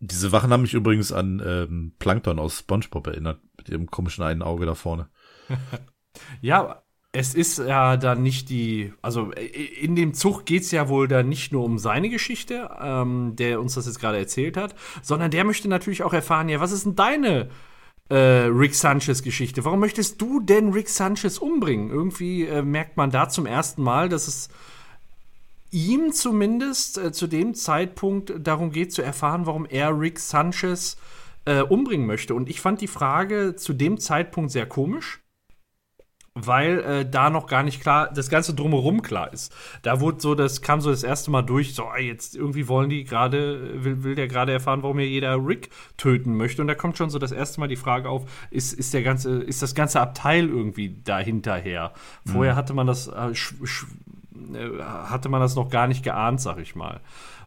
[0.00, 4.42] Diese Wachen haben mich übrigens an ähm, Plankton aus Spongebob erinnert, mit ihrem komischen einen
[4.42, 5.08] Auge da vorne.
[6.42, 6.81] Ja,
[7.12, 11.08] es ist ja dann nicht die, also äh, in dem Zug geht es ja wohl
[11.08, 15.30] dann nicht nur um seine Geschichte, ähm, der uns das jetzt gerade erzählt hat, sondern
[15.30, 17.50] der möchte natürlich auch erfahren, ja, was ist denn deine
[18.08, 19.64] äh, Rick Sanchez Geschichte?
[19.64, 21.90] Warum möchtest du denn Rick Sanchez umbringen?
[21.90, 24.48] Irgendwie äh, merkt man da zum ersten Mal, dass es
[25.70, 30.96] ihm zumindest äh, zu dem Zeitpunkt darum geht zu erfahren, warum er Rick Sanchez
[31.44, 32.34] äh, umbringen möchte.
[32.34, 35.22] Und ich fand die Frage zu dem Zeitpunkt sehr komisch
[36.34, 39.54] weil äh, da noch gar nicht klar, das Ganze drumherum klar ist.
[39.82, 43.04] Da wurde so, das kam so das erste Mal durch, so, jetzt irgendwie wollen die
[43.04, 46.62] gerade, will, will der gerade erfahren, warum hier jeder Rick töten möchte.
[46.62, 49.42] Und da kommt schon so das erste Mal die Frage auf, ist, ist der ganze,
[49.42, 51.92] ist das ganze Abteil irgendwie dahinterher?
[52.24, 56.74] Vorher hatte man das, äh, äh, hatte man das noch gar nicht geahnt, sag ich
[56.74, 57.00] mal.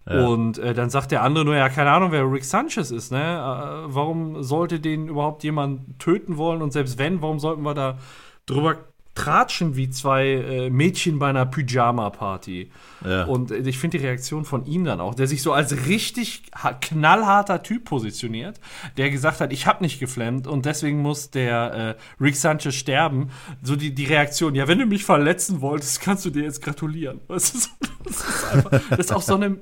[0.08, 3.18] Und äh, dann sagt der andere nur, ja, keine Ahnung, wer Rick Sanchez ist, ne?
[3.18, 6.62] Äh, warum sollte den überhaupt jemand töten wollen?
[6.62, 7.98] Und selbst wenn, warum sollten wir da
[8.46, 12.70] drüber tratschen wie zwei äh, Mädchen bei einer Pyjama-Party.
[13.06, 13.24] Ja.
[13.24, 16.44] Und äh, ich finde die Reaktion von ihm dann auch, der sich so als richtig
[16.54, 18.60] ha- knallharter Typ positioniert,
[18.98, 23.30] der gesagt hat, ich habe nicht geflammt und deswegen muss der äh, Rick Sanchez sterben.
[23.64, 27.22] So die, die Reaktion, ja, wenn du mich verletzen wolltest, kannst du dir jetzt gratulieren.
[27.30, 27.70] Das ist,
[28.04, 29.62] das ist, einfach, das ist auch so eine,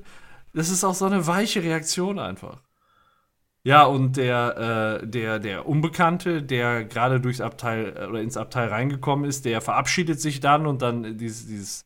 [0.55, 2.59] das ist auch so eine weiche Reaktion einfach.
[3.65, 8.67] Ja, und der, äh, der, der Unbekannte, der gerade durchs Abteil äh, oder ins Abteil
[8.67, 11.85] reingekommen ist, der verabschiedet sich dann und dann dieses, dieses,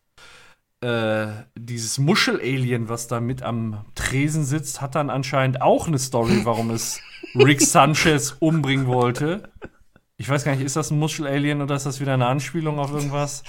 [0.82, 6.42] äh, dieses Muschel-Alien, was da mit am Tresen sitzt, hat dann anscheinend auch eine Story,
[6.46, 7.00] warum es
[7.36, 9.44] Rick Sanchez umbringen wollte.
[10.18, 12.92] Ich weiß gar nicht, ist das ein Muschel-Alien oder ist das wieder eine Anspielung auf
[12.92, 13.44] irgendwas?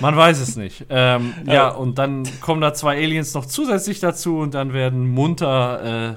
[0.00, 0.86] Man weiß es nicht.
[0.88, 6.12] Ähm, ja, und dann kommen da zwei Aliens noch zusätzlich dazu und dann werden munter
[6.12, 6.16] äh,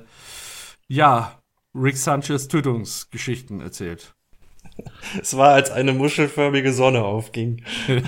[0.87, 1.39] ja,
[1.75, 4.13] Rick Sanchez Tötungsgeschichten erzählt.
[5.21, 7.63] Es war, als eine muschelförmige Sonne aufging.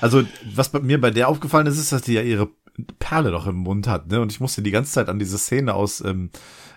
[0.00, 0.22] Also,
[0.54, 2.48] was bei mir bei der aufgefallen ist, ist, dass die ja ihre
[2.98, 4.20] Perle doch im Mund hat, ne?
[4.20, 6.30] Und ich musste die ganze Zeit an diese Szene aus, ähm,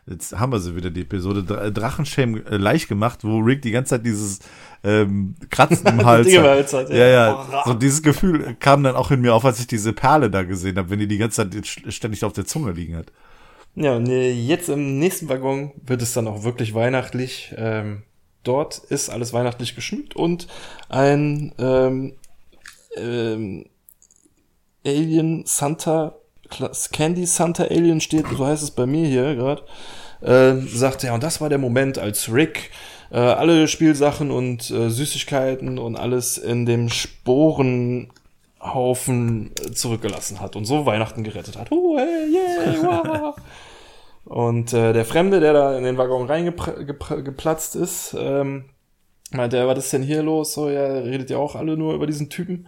[0.06, 3.72] jetzt haben wir sie wieder, die Episode Dr Drachenschämen äh, leicht gemacht, wo Rick die
[3.72, 4.40] ganze Zeit dieses
[4.84, 6.44] ähm, Kratzen im Hals hat.
[6.44, 6.96] Hals hat, ja.
[6.96, 7.64] Ja, ja.
[7.66, 10.78] So dieses Gefühl kam dann auch in mir auf, als ich diese Perle da gesehen
[10.78, 13.12] habe, wenn die die ganze Zeit st- ständig auf der Zunge liegen hat.
[13.80, 17.54] Ja, und äh, jetzt im nächsten Waggon wird es dann auch wirklich weihnachtlich.
[17.56, 18.02] Ähm,
[18.42, 20.48] dort ist alles weihnachtlich geschmückt und
[20.90, 22.16] ein ähm,
[22.98, 23.68] ähm,
[24.84, 26.16] Alien Santa,
[26.92, 29.62] Candy Santa Alien steht, so heißt es bei mir hier gerade,
[30.22, 32.72] äh, sagt, ja, und das war der Moment, als Rick
[33.12, 40.66] äh, alle Spielsachen und äh, Süßigkeiten und alles in dem Sporenhaufen äh, zurückgelassen hat und
[40.66, 41.72] so Weihnachten gerettet hat.
[41.72, 43.36] Oh, hey, yeah, wow.
[44.28, 48.66] Und äh, der Fremde, der da in den Waggon reingeplatzt ist, ähm,
[49.32, 50.54] meinte, er, was ist denn hier los?
[50.54, 52.68] So, ja, redet ja auch alle nur über diesen Typen.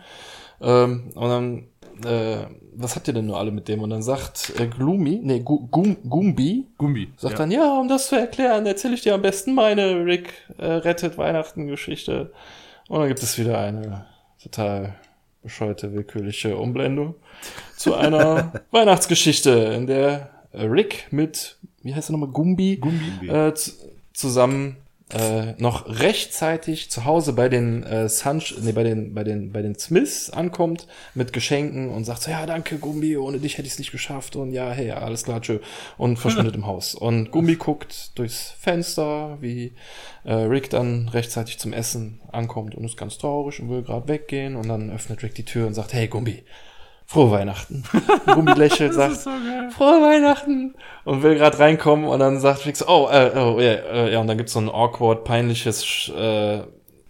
[0.62, 1.68] Ähm, und dann,
[2.06, 2.46] äh,
[2.76, 3.82] was habt ihr denn nur alle mit dem?
[3.82, 7.12] Und dann sagt äh, Gloomy, nee, Gu Gum Gumbi, Gumbi.
[7.18, 7.38] sagt ja.
[7.40, 11.18] dann, ja, um das zu erklären, erzähle ich dir am besten meine Rick äh, rettet
[11.18, 12.32] Weihnachten Geschichte.
[12.88, 14.06] Und dann gibt es wieder eine
[14.42, 14.96] total
[15.44, 17.16] bescheuerte, willkürliche Umblendung
[17.76, 23.28] zu einer Weihnachtsgeschichte, in der Rick mit, wie heißt er nochmal, Gumbi, Gumbi.
[23.28, 23.72] äh, zu-
[24.14, 24.78] zusammen
[25.12, 29.64] äh, noch rechtzeitig zu Hause bei den äh, Sunch nee, bei den bei den bei
[29.64, 30.86] den Smiths ankommt
[31.16, 34.36] mit Geschenken und sagt so ja danke Gumbi ohne dich hätte ich es nicht geschafft
[34.36, 35.58] und ja hey alles klar tschö
[35.98, 39.74] und verschwindet im Haus und Gumbi guckt durchs Fenster wie
[40.26, 44.56] äh, Rick dann rechtzeitig zum Essen ankommt und ist ganz traurig und will gerade weggehen
[44.56, 46.44] und dann öffnet Rick die Tür und sagt hey Gumbi
[47.10, 47.84] frohe Weihnachten.
[48.36, 50.76] Gumbi lächelt sagt frohe Weihnachten.
[51.06, 54.28] Und will gerade reinkommen und dann sagt so, oh, äh, oh ja, äh, ja, und
[54.28, 56.62] dann gibt's so ein awkward, peinliches äh,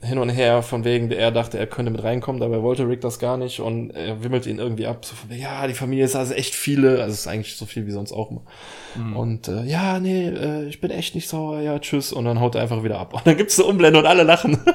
[0.01, 3.19] Hin und Her, von wegen, er dachte, er könnte mit reinkommen, dabei wollte Rick das
[3.19, 6.33] gar nicht und er wimmelt ihn irgendwie ab, so von, ja, die Familie ist also
[6.33, 8.43] echt viele, also es ist eigentlich so viel wie sonst auch immer.
[9.15, 12.55] Und äh, ja, nee, äh, ich bin echt nicht sauer, ja, tschüss, und dann haut
[12.55, 13.13] er einfach wieder ab.
[13.13, 14.57] Und dann gibt's eine Umblende und alle lachen.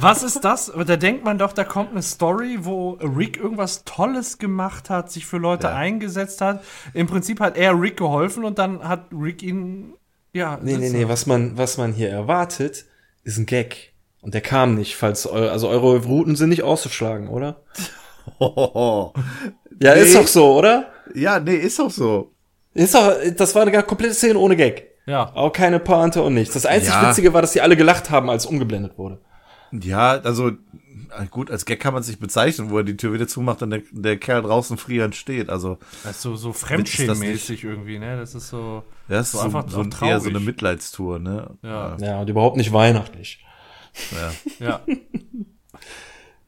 [0.00, 0.72] Was ist das?
[0.86, 5.26] Da denkt man doch, da kommt eine Story, wo Rick irgendwas Tolles gemacht hat, sich
[5.26, 5.74] für Leute Ja.
[5.74, 6.62] eingesetzt hat.
[6.94, 9.94] Im Prinzip hat er Rick geholfen und dann hat Rick ihn,
[10.32, 10.58] ja.
[10.62, 12.86] Nee, nee, nee, was man, was man hier erwartet,
[13.24, 13.92] ist ein Gag.
[14.22, 17.62] Und der kam nicht, falls eu also eure Routen sind nicht auszuschlagen, oder?
[19.82, 20.20] Ja, ist Nee.
[20.20, 20.88] doch so, oder?
[21.14, 22.32] ja, nee, ist auch so.
[22.74, 24.88] Ist doch, das war eine komplette Szene ohne Gag.
[25.06, 25.32] Ja.
[25.34, 26.54] Auch keine Pointe und nichts.
[26.54, 27.08] Das einzig Ja.
[27.08, 29.20] Witzige war, dass die alle gelacht haben, als umgeblendet wurde.
[29.72, 30.52] Ja, also
[31.30, 33.70] gut, als Gag kann man es nicht bezeichnen, wo er die Tür wieder zumacht und
[33.70, 35.48] der, der Kerl draußen frierend steht.
[35.50, 38.16] Also Das ist so, so fremdschämmäßig irgendwie, ne?
[38.16, 38.82] Das ist so.
[39.08, 40.40] das ist So so, einfach so, ein, eher so eine.
[40.40, 41.56] Mitleidstour, ne?
[41.62, 41.96] Ja.
[42.00, 43.44] Ja, und überhaupt nicht weihnachtlich.
[44.12, 44.32] ja.
[44.66, 44.80] Ja.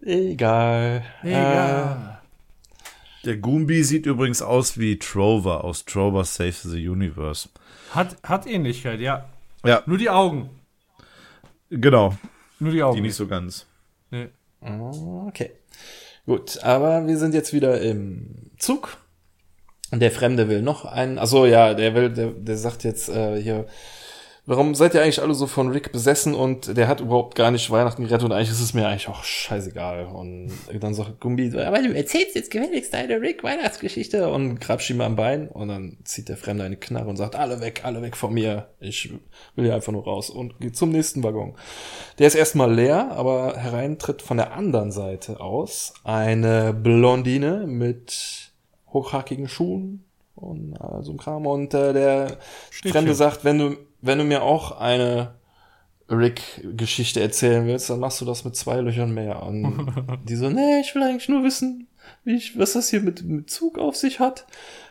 [0.04, 1.04] Egal.
[1.22, 2.20] Egal.
[3.24, 7.48] Der Goombi sieht übrigens aus wie Trover aus Trover Saves the Universe.
[7.92, 9.26] Hat, hat Ähnlichkeit, ja.
[9.64, 10.50] Ja, Nur die Augen.
[11.70, 12.16] genau.
[12.58, 12.96] Nur die Augen.
[12.96, 13.66] Die nicht so ganz.
[14.62, 15.50] Okay.
[16.26, 18.96] Gut, aber wir sind jetzt wieder im Zug.
[19.90, 21.18] Und der Fremde will noch einen.
[21.18, 23.66] Also ja, der will, der, der sagt jetzt äh, hier,
[24.44, 27.70] warum seid ihr eigentlich alle so von Rick besessen und der hat überhaupt gar nicht
[27.70, 30.06] Weihnachten gerettet und eigentlich ist es mir eigentlich auch scheißegal.
[30.06, 30.50] Und
[30.80, 35.48] dann sagt Gumbi, aber du erzählst jetzt gefälligst deine Rick-Weihnachtsgeschichte und grapscht ihm am Bein
[35.48, 38.68] und dann zieht der Fremde eine Knarre und sagt, alle weg, alle weg von mir.
[38.80, 39.12] Ich
[39.54, 41.54] will hier einfach nur raus und geht zum nächsten Waggon.
[42.18, 48.50] Der ist erstmal leer, aber herein tritt von der anderen Seite aus eine Blondine mit
[48.92, 51.46] hochhackigen Schuhen und all so ein Kram.
[51.46, 52.38] Und äh, der.
[52.70, 55.34] Fremde sagt, wenn du, wenn du mir auch eine
[56.10, 60.20] Rick-Geschichte erzählen willst, dann machst du das mit zwei Löchern mehr an.
[60.28, 61.86] die so, nee, ich will eigentlich nur wissen,
[62.24, 64.46] wie ich, was das hier mit, mit Zug auf sich hat.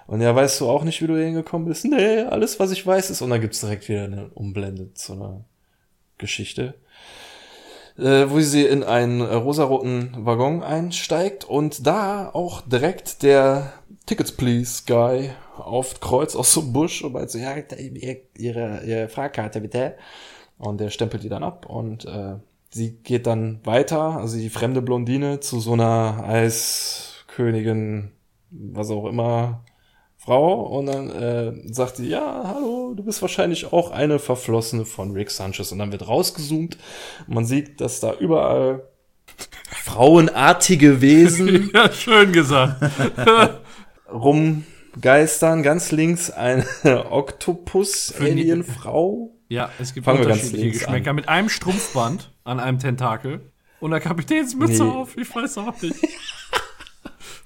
[0.08, 1.86] Und ja, weißt du auch nicht, wie du hingekommen bist?
[1.86, 3.21] Nee, alles, was ich weiß, ist.
[3.21, 5.45] Und dann gibt's direkt wieder eine Umblende zu einer
[6.17, 6.74] Geschichte,
[7.97, 13.74] äh, wo sie in einen rosaroten Waggon einsteigt und da auch direkt der
[14.06, 15.32] Tickets Please Guy
[15.65, 19.95] auf Kreuz aus so einem Busch und meint so, ja, ihre, ihre, ihre Fahrkarte bitte.
[20.58, 22.36] Und der stempelt die dann ab und äh,
[22.69, 28.12] sie geht dann weiter, also die fremde Blondine, zu so einer Eiskönigin,
[28.52, 29.63] was auch immer,
[30.24, 35.13] Frau und dann äh, sagt sie, ja, hallo, du bist wahrscheinlich auch eine Verflossene von
[35.13, 35.71] Rick Sanchez.
[35.71, 36.78] Und dann wird rausgezoomt.
[37.26, 38.84] Man sieht, dass da überall
[39.71, 42.84] frauenartige Wesen Ja, schön gesagt.
[44.96, 45.62] rumgeistern.
[45.64, 46.66] Ganz links eine
[47.12, 49.32] Oktopus-Alien-Frau.
[49.50, 51.14] Ja, es gibt Fangen unterschiedliche Geschmäcker.
[51.14, 54.90] Mit einem Strumpfband an einem Tentakel und der Kapitänsmütze Nee.
[54.90, 55.16] auf.
[55.18, 55.96] Ich weiß auch nicht.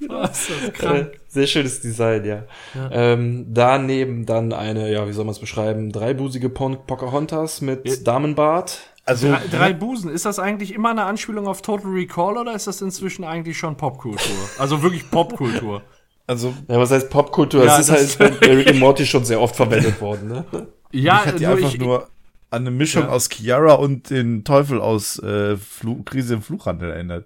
[0.07, 1.11] Was ist das Äh, krank?
[1.29, 2.43] Sehr schönes Design, ja.
[2.91, 8.79] Ähm, daneben dann eine, ja, wie soll man es beschreiben, dreibusige Pon Pocahontas mit Damenbart.
[9.05, 10.09] Also, Drei, drei Busen.
[10.11, 13.77] Ist das eigentlich immer eine Anspielung auf Total Recall oder ist das inzwischen eigentlich schon
[13.77, 14.35] Popkultur?
[14.57, 15.81] Also wirklich Popkultur.
[16.27, 17.65] Also Ja, was heißt Popkultur?
[17.65, 20.45] Ja, ist das- halt bei Rick and Morty schon sehr oft verwendet worden, ne?
[20.91, 22.03] Ja, ich hatte die nur einfach ich, nur
[22.51, 23.09] an eine Mischung Ja.
[23.09, 27.25] aus Chiara und den Teufel aus äh, Flu Krise im Fluchhandel erinnert.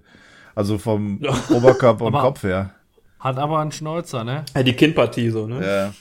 [0.56, 2.72] Also vom Oberkörper und Kopf her.
[3.20, 4.46] hat aber einen Schnäuzer, ne?
[4.56, 5.66] Ja, die Kindpartie so, ne?
[5.66, 5.94] Ja.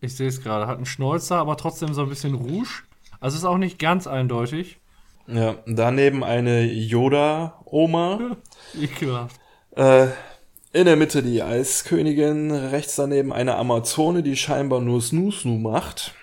[0.00, 0.66] Ich sehe es gerade.
[0.66, 2.82] Hat einen Schnäuzer, aber trotzdem so ein bisschen Rouge.
[3.20, 4.78] Also ist auch nicht ganz eindeutig.
[5.26, 8.36] Ja, daneben eine Yoda-Oma.
[8.80, 9.36] Ekelhaft.
[9.76, 10.06] Äh,
[10.78, 16.14] in der Mitte die Eiskönigin, rechts daneben eine Amazone, die scheinbar nur Snoo-Snoo macht.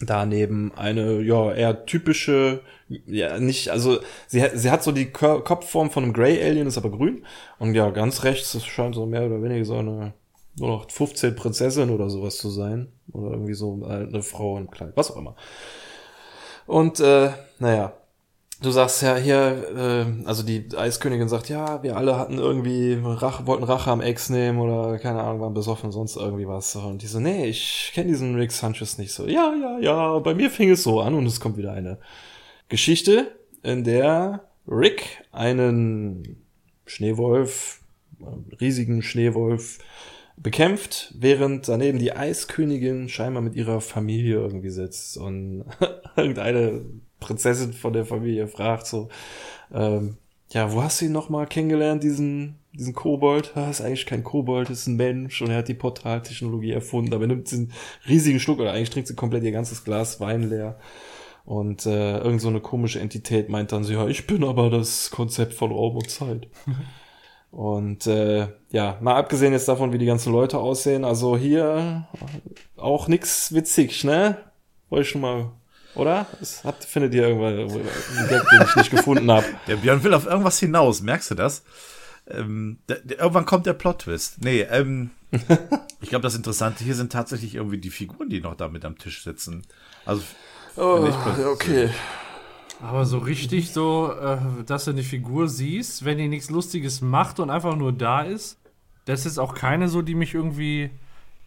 [0.00, 5.90] Daneben eine, ja, eher typische, ja, nicht, also sie, hat- sie hat so die Kopfform
[5.90, 7.24] von einem Grey Alien, ist aber grün.
[7.58, 10.14] Und ja, ganz rechts, das scheint so mehr oder weniger so eine,
[10.58, 12.88] nur noch 15 Prinzessin oder sowas zu sein.
[13.12, 15.36] Oder irgendwie so eine Frau im Kleid, was auch immer.
[16.66, 17.92] Und, äh, naja,
[18.62, 23.46] Du sagst ja hier, äh, also die Eiskönigin sagt, ja, wir alle hatten irgendwie Rache,
[23.46, 26.76] wollten Rache am Ex nehmen oder keine Ahnung, waren besoffen, sonst irgendwie was.
[26.76, 29.26] Und die so, nee, ich kenne diesen Rick Sanchez nicht so.
[29.26, 31.98] Ja, ja, ja, bei mir fing es so an und es kommt wieder eine
[32.68, 33.32] Geschichte,
[33.64, 36.36] in der Rick einen
[36.86, 37.80] Schneewolf,
[38.60, 39.80] riesigen Schneewolf
[40.36, 45.64] bekämpft, während daneben die Eiskönigin scheinbar mit ihrer Familie irgendwie sitzt und
[46.16, 46.82] irgendeine
[47.22, 49.08] Prinzessin von der Familie fragt so,
[49.72, 50.16] ähm,
[50.50, 53.52] ja, wo hast du ihn nochmal kennengelernt, diesen, diesen Kobold?
[53.56, 57.24] Ah, ist eigentlich kein Kobold, ist ein Mensch und er hat die Portaltechnologie erfunden, aber
[57.24, 57.72] er nimmt diesen
[58.06, 60.78] riesigen Schluck oder eigentlich trinkt sie komplett ihr ganzes Glas Wein leer.
[61.44, 65.10] Und äh, irgend so eine komische Entität meint dann so, ja, ich bin aber das
[65.10, 66.48] Konzept von Raum und Zeit.
[67.52, 72.08] Und äh, ja, mal abgesehen jetzt davon, wie die ganzen Leute aussehen, also hier
[72.78, 74.38] auch nix witzig, ne?
[74.88, 75.52] Wollte ich schon mal,
[75.94, 76.26] oder?
[76.40, 79.46] Das habt, findet ihr irgendwann einen Gag, den ich nicht gefunden habe.
[79.66, 81.64] Der Björn will auf irgendwas hinaus, merkst du das?
[82.28, 84.42] Ähm, der, der, irgendwann kommt der Plot-Twist.
[84.42, 85.10] Nee, ähm,
[86.00, 88.98] ich glaube, das Interessante hier sind tatsächlich irgendwie die Figuren, die noch da mit am
[88.98, 89.62] Tisch sitzen.
[90.04, 90.22] Also,
[90.76, 91.06] Oh,
[91.52, 91.90] okay.
[92.80, 97.38] Aber so richtig so, äh, dass du eine Figur siehst, wenn die nichts Lustiges macht
[97.38, 98.58] und einfach nur da ist,
[99.04, 100.90] das ist auch keine so, die mich irgendwie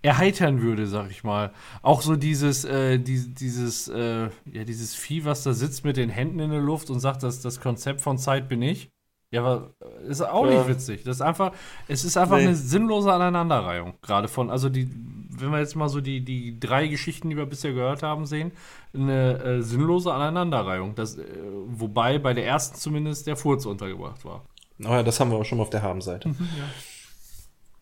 [0.05, 1.51] erheitern würde, sag ich mal.
[1.81, 6.09] Auch so dieses, äh, die, dieses, äh, ja, dieses Vieh, was da sitzt mit den
[6.09, 8.89] Händen in der Luft und sagt, dass das Konzept von Zeit bin ich.
[9.31, 9.73] Ja, aber
[10.07, 10.59] ist auch Ja.
[10.59, 11.03] nicht witzig.
[11.03, 11.51] Das ist einfach,
[11.87, 12.43] es ist einfach Nee.
[12.43, 13.95] eine sinnlose Aneinanderreihung.
[14.01, 14.87] Gerade von, also die,
[15.29, 18.51] wenn wir jetzt mal so die, die drei Geschichten, die wir bisher gehört haben, sehen,
[18.93, 20.95] eine äh, sinnlose Aneinanderreihung.
[20.95, 21.23] Das, äh,
[21.67, 24.43] wobei bei der ersten zumindest der Furz untergebracht war.
[24.83, 26.33] Oh ja, das haben wir auch schon mal auf der Habenseite.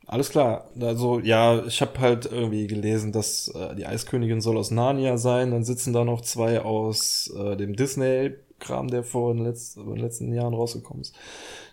[0.05, 0.69] Alles klar.
[0.79, 5.51] Also, ja, ich habe halt irgendwie gelesen, dass äh, die Eiskönigin soll aus Narnia sein.
[5.51, 9.97] Dann sitzen da noch zwei aus äh, dem Disney-Kram, der vor den, letz in den
[9.97, 11.15] letzten Jahren rausgekommen ist,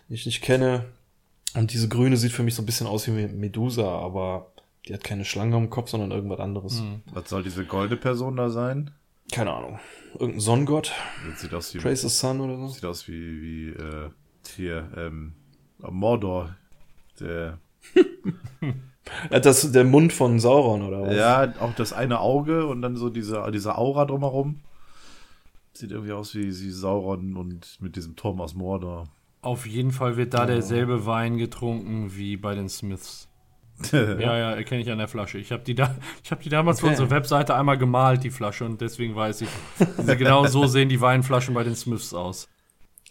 [0.07, 0.85] den ich nicht kenne.
[1.55, 4.51] Und diese grüne sieht für mich so ein bisschen aus wie Medusa, aber
[4.87, 6.81] die hat keine Schlange am Kopf, sondern irgendwas anderes.
[7.13, 8.91] was soll diese goldene Person da sein?
[9.31, 9.79] Keine Ahnung.
[10.13, 10.93] Irgendein Sonnengott?
[11.29, 12.67] Das sieht aus wie, Trace the Sun oder so?
[12.69, 14.09] sieht aus wie, wie äh,
[14.55, 15.33] hier, ähm,
[15.79, 16.55] Mordor.
[17.19, 17.59] Der,
[19.29, 21.15] das der Mund von Sauron oder was?
[21.15, 24.59] ja, auch das eine Auge und dann so diese, diese Aura drumherum.
[25.73, 29.07] Sieht irgendwie aus wie, wie Sauron und mit diesem Turm aus Mordor.
[29.41, 33.27] Auf jeden Fall wird da derselbe Wein getrunken wie bei den Smiths.
[33.91, 35.39] Ja, ja, erkenne ich an der Flasche.
[35.39, 36.93] Ich habe die, da, ich hab die damals für Okay.
[36.93, 39.49] unsere Webseite einmal gemalt, die Flasche, und deswegen weiß ich,
[40.19, 42.47] genau so sehen die Weinflaschen bei den Smiths aus.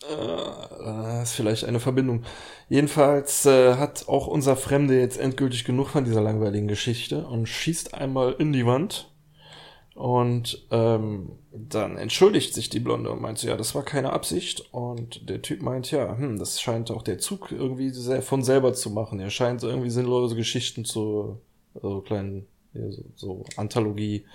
[0.09, 2.22] Äh, ist vielleicht eine Verbindung.
[2.70, 7.94] Jedenfalls äh, hat auch unser Fremde jetzt endgültig genug von dieser langweiligen Geschichte und schießt
[7.94, 9.11] einmal in die Wand.
[9.96, 14.72] Und ähm, dann entschuldigt sich die Blonde und meint so, ja, das war keine Absicht.
[14.72, 18.72] Und der Typ meint, ja, hm, das scheint auch der Zug irgendwie sehr von selber
[18.72, 19.18] zu machen.
[19.18, 21.40] Er scheint irgendwie sinnlose Geschichten zu
[21.74, 24.26] so kleinen, ja, so, so Anthologie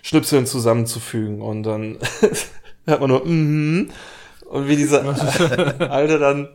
[0.00, 1.42] Schnipseln zusammenzufügen.
[1.42, 1.98] Und dann
[2.86, 3.90] hört man nur, mhm.
[4.48, 5.02] Und wie dieser
[5.90, 6.48] Alte dann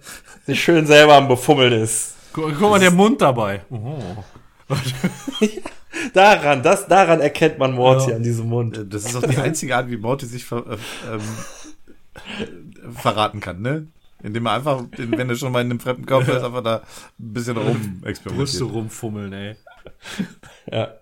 [0.45, 2.15] sich schön selber am Befummeln ist.
[2.33, 3.61] Guck, guck mal, der Mund dabei.
[3.69, 3.97] Oh.
[6.13, 8.15] Daran, das, daran erkennt man Morty Ja.
[8.15, 8.83] an diesem Mund.
[8.89, 10.77] Das ist auch die einzige Art, wie Morty sich ver äh,
[11.13, 11.21] ähm,
[12.95, 13.87] verraten kann, ne?
[14.23, 17.33] Indem er einfach, wenn er schon mal in einem fremden Körper ist, einfach da ein
[17.33, 18.63] bisschen rum Brüste experimentiert.
[18.71, 19.55] rumfummeln, ey.
[20.71, 20.93] Ja.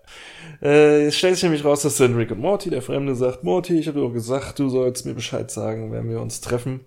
[0.62, 2.70] Äh, es stellt sich nämlich raus, das sind Rick und Morty.
[2.70, 6.08] Der Fremde sagt, Morty, ich habe dir doch gesagt, du sollst mir Bescheid sagen, wenn
[6.08, 6.80] wir uns treffen.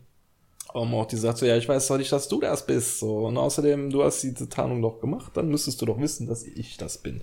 [0.73, 2.99] Und Morty sagt so, ja, ich weiß doch nicht, dass du das bist.
[2.99, 3.19] So.
[3.25, 6.77] Und außerdem, du hast diese Tarnung doch gemacht, dann müsstest du doch wissen, dass ich
[6.77, 7.21] das bin.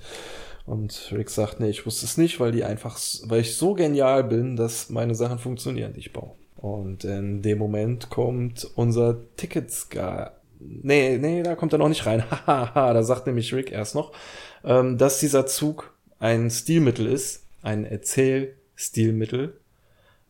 [0.64, 4.24] Und Rick sagt, nee, ich wusste es nicht, weil die einfach, weil ich so genial
[4.24, 6.32] bin, dass meine Sachen funktionieren, die ich baue.
[6.56, 10.28] Und in dem Moment kommt unser Tickets-Guy.
[10.60, 12.22] Nee, nee, da kommt er noch nicht rein.
[12.30, 14.12] Hahaha, da sagt nämlich Rick erst noch,
[14.64, 15.91] ähm, dass dieser Zug
[16.22, 19.60] ein Stilmittel ist, ein Erzählstilmittel.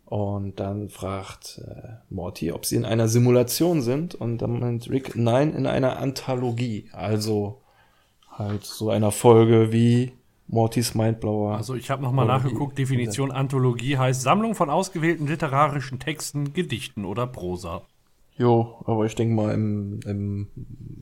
[0.07, 4.14] Und dann fragt äh, Morty, ob sie in einer Simulation sind.
[4.14, 6.88] Und dann meint Rick, nein, in einer Anthologie.
[6.92, 7.61] Also
[8.31, 10.12] halt so einer Folge wie
[10.48, 11.57] Mortys Mindblower.
[11.57, 17.26] Also ich habe nochmal nachgeguckt, Definition Anthologie heißt Sammlung von ausgewählten literarischen Texten, Gedichten oder
[17.26, 17.83] Prosa.
[18.37, 20.49] Jo, aber ich denke mal im, im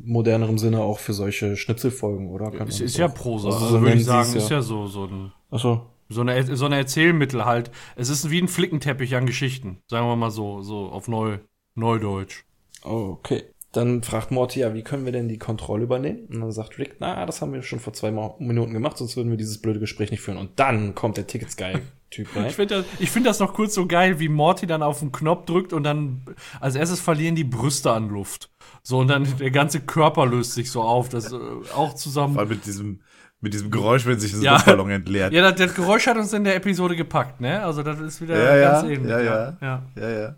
[0.04, 2.50] moderneren Sinne auch für solche Schnipselfolgen, oder?
[2.50, 4.86] Kann ist das ja Prosa, Also also, so würde ich sagen, sie's ist ja so,
[4.86, 5.86] so ein Ach so.
[6.22, 7.70] eine, so eine Erzählmittel halt.
[7.96, 9.78] Es ist wie ein Flickenteppich an Geschichten.
[9.86, 11.38] Sagen wir mal so, so auf Neu,
[11.74, 12.44] Neudeutsch.
[12.84, 13.44] Oh, okay.
[13.72, 16.26] Dann fragt Morty, ja, wie können wir denn die Kontrolle übernehmen?
[16.28, 19.30] Und dann sagt Rick, na, das haben wir schon vor zwei Minuten gemacht, sonst würden
[19.30, 20.38] wir dieses blöde Gespräch nicht führen.
[20.38, 21.26] Und dann kommt der
[22.10, 22.46] Tickets-Guy-Typ rein.
[22.48, 25.12] Ich finde das, ich find das noch kurz so geil, wie Morty dann auf den
[25.12, 26.22] Knopf drückt und dann
[26.60, 28.50] als erstes verlieren die Brüste an Luft.
[28.82, 31.08] So, und dann der ganze Körper löst sich so auf.
[31.08, 31.36] Das äh,
[31.74, 32.34] auch zusammen.
[32.34, 33.00] Vor allem mit diesem,
[33.40, 34.52] mit diesem Geräusch, wenn sich ein Ja.
[34.54, 35.32] Luftballon entleert.
[35.32, 37.62] Ja, das, das Geräusch hat uns in der Episode gepackt, ne?
[37.62, 39.10] Also das ist wieder Ja, ja, ganz ähnlich.
[39.10, 39.56] ja, ja.
[39.60, 39.82] ja.
[39.96, 40.10] ja.
[40.10, 40.34] ja.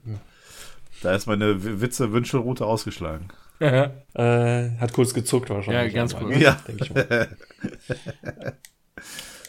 [1.03, 3.29] Da ist meine Witze-Wünschelroute ausgeschlagen.
[3.61, 3.91] ja.
[4.15, 5.93] Äh, hat kurz gezuckt wahrscheinlich.
[5.95, 6.29] Ja, ganz kurz.
[6.37, 6.43] ne?
[6.43, 6.57] Ja.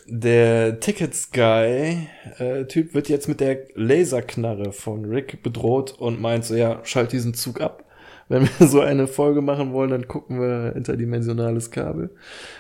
[0.06, 7.12] Der Tickets-Guy-Typ wird jetzt mit der Laserknarre von Rick bedroht und meint so, ja, schalt
[7.12, 7.84] diesen Zug ab.
[8.30, 12.10] Wenn wir so eine Folge machen wollen, dann gucken wir interdimensionales Kabel.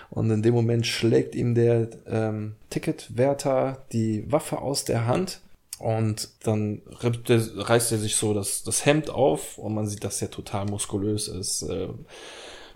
[0.09, 5.41] Und in dem Moment schlägt ihm der ähm, Ticketwärter die Waffe aus der Hand
[5.79, 10.31] und dann reißt er sich so das, das Hemd auf und man sieht, dass er
[10.31, 11.63] total muskulös ist.
[11.63, 11.89] Äh,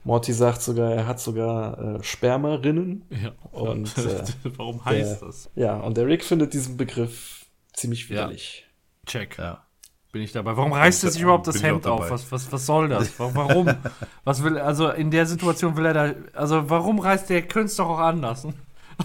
[0.08, 3.04] Morty sagt sogar, er hat sogar äh, Spermarinnen.
[3.10, 3.34] ja.
[3.52, 4.24] Und, äh,
[4.56, 5.50] warum heißt der- das?
[5.56, 8.66] Ja, und der Rick findet diesen Begriff ziemlich widerlich.
[9.06, 9.38] Check.
[9.38, 9.64] Ja.
[10.14, 10.56] Bin ich dabei.
[10.56, 12.10] Warum reißt er sich überhaupt das Hemd auf?
[12.10, 13.20] Was, was, was soll das?
[13.20, 13.68] Wa- Warum?
[14.24, 17.76] was will, also in der Situation will er da, also warum reißt der, könnte es
[17.76, 18.48] doch auch anders.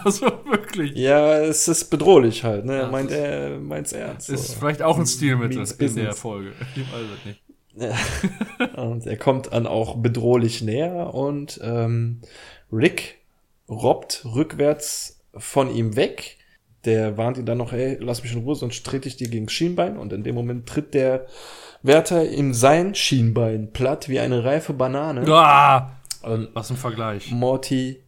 [0.05, 0.93] Also wirklich.
[0.97, 2.79] Ja, es ist bedrohlich halt, ne?
[2.79, 4.31] Ja, meint er, meint's ernst.
[4.31, 4.59] Ist so.
[4.59, 6.15] vielleicht auch ein Stilmittel in der.
[6.15, 6.53] Folge.
[6.75, 7.43] Ich weiß es nicht.
[8.77, 12.21] Und er kommt dann auch bedrohlich näher und ähm,
[12.73, 13.19] Rick
[13.69, 16.37] robbt rückwärts von ihm weg.
[16.85, 19.49] Der warnt ihn dann noch, ey, lass mich in Ruhe, sonst trete ich dir gegen
[19.49, 19.97] Schienbein.
[19.97, 21.27] Und in dem Moment tritt der
[21.83, 25.25] Wärter ihm sein Schienbein platt wie eine reife Banane.
[25.29, 27.31] Ah, Und was ein Vergleich.
[27.31, 28.01] Morty,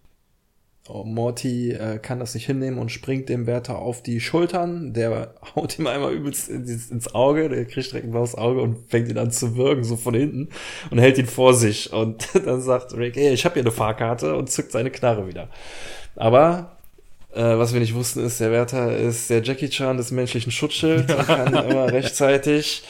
[0.86, 4.92] Morty äh, kann das nicht hinnehmen und springt dem Wärter auf die Schultern.
[4.92, 8.90] Der haut ihm einmal übelst ins, ins Auge, der kriegt direkt ein blaues Auge und
[8.90, 10.50] fängt ihn an zu würgen, so von hinten
[10.90, 11.92] und hält ihn vor sich.
[11.92, 15.48] Und dann sagt Rick, ey, ich hab hier eine Fahrkarte und zückt seine Knarre wieder.
[16.16, 16.76] Aber
[17.32, 21.06] äh, was wir nicht wussten ist, der Wärter ist der Jackie Chan des menschlichen Schutzschilds
[21.26, 22.82] kann immer rechtzeitig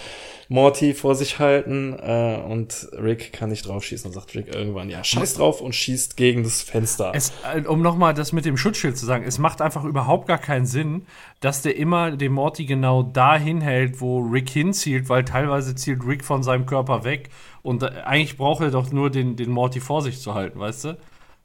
[0.48, 4.10] Morty vor sich halten äh, und Rick kann nicht drauf schießen.
[4.10, 7.12] Dann sagt Rick irgendwann, ja, scheiß drauf und schießt gegen das Fenster.
[7.14, 10.38] Es, äh, um nochmal das mit dem Schutzschild zu sagen, es macht einfach überhaupt gar
[10.38, 11.06] keinen Sinn,
[11.40, 16.24] dass der immer den Morty genau dahin hält, wo Rick hinzielt, weil teilweise zielt Rick
[16.24, 17.30] von seinem Körper weg
[17.62, 20.84] und äh, eigentlich braucht er doch nur den, den Morty vor sich zu halten, weißt
[20.84, 20.96] du?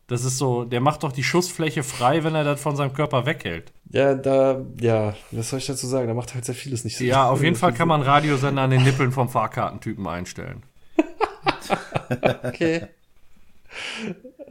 [0.09, 3.25] Das ist so, der macht doch die Schussfläche frei, wenn er das von seinem Körper
[3.27, 3.71] weghält.
[3.91, 6.07] ja, da, ja, was soll ich dazu sagen?
[6.07, 8.71] Da macht halt sehr vieles nicht so Ja, auf jeden Fall kann man Radiosender an
[8.71, 10.63] den Nippeln vom Fahrkartentypen einstellen.
[12.43, 12.87] Okay.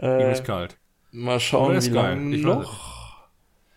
[0.01, 0.76] Ihm ist kalt.
[1.11, 3.26] Mal schauen, ist wie lange noch.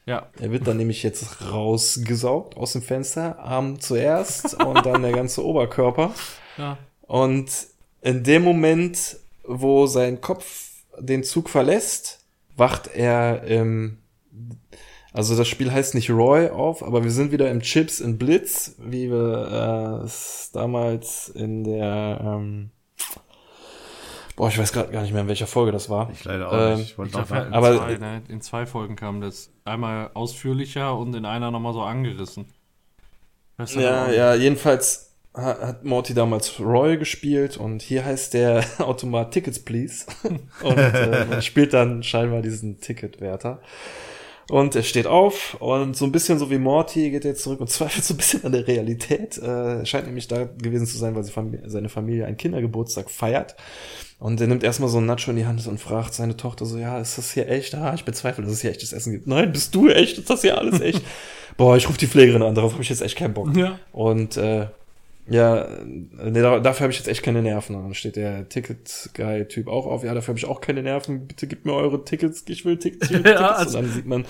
[0.06, 0.28] Ja.
[0.40, 5.44] Er wird dann nämlich jetzt rausgesaugt aus dem Fenster, Arm zuerst und dann der ganze
[5.44, 6.12] Oberkörper.
[6.58, 6.78] Ja.
[7.08, 7.50] Und
[8.02, 10.71] in dem Moment, wo sein Kopf
[11.06, 12.26] den Zug verlässt,
[12.56, 13.98] wacht er im,
[15.14, 18.76] also das Spiel heißt nicht Roy auf, aber wir sind wieder im Chips in Blitz,
[18.80, 22.70] wie wir äh, es damals in der, ähm,
[24.36, 26.10] boah, ich weiß gerade gar nicht mehr, in welcher Folge das war.
[26.12, 26.92] Ich leider auch Ähm, nicht.
[26.92, 29.50] Ich wollte Ich noch glaube, in, Aber- zwei, ne, in zwei Folgen kam das.
[29.64, 32.46] Einmal ausführlicher und in einer nochmal so angerissen.
[33.76, 40.06] Ja, ja, jedenfalls hat Morty damals Roy gespielt und hier heißt der Automat Tickets Please
[40.64, 43.62] und äh, man spielt dann scheinbar diesen Ticketwärter.
[44.50, 47.70] Und er steht auf und so ein bisschen so wie Morty geht er zurück und
[47.70, 49.38] zweifelt so ein bisschen an der Realität.
[49.38, 53.56] Äh, er scheint nämlich da gewesen zu sein, weil Fam seine Familie einen Kindergeburtstag feiert.
[54.20, 56.78] Und er nimmt erstmal so ein Nacho in die Hand und fragt seine Tochter so,
[56.78, 57.74] ja, ist das hier echt?
[57.76, 59.26] Ah, ich bezweifle, dass es hier echtes Essen gibt.
[59.26, 60.18] Nein, bist du echt?
[60.18, 61.02] Ist das hier alles echt?
[61.56, 63.56] Boah, ich rufe die Pflegerin an, darauf habe ich jetzt echt keinen Bock.
[63.56, 63.80] Ja.
[63.94, 64.68] Und äh,
[65.30, 67.74] ja, nee, da- dafür habe ich jetzt echt keine Nerven.
[67.82, 70.04] Dann steht der Ticket-Guy-Typ auch auf.
[70.04, 71.28] Ja, dafür habe ich auch keine Nerven.
[71.28, 72.44] Bitte gib mir eure Tickets.
[72.48, 73.10] Ich will Tickets.
[73.10, 73.58] Ich will Ja, Tickets.
[73.60, 74.26] also- und dann sieht man,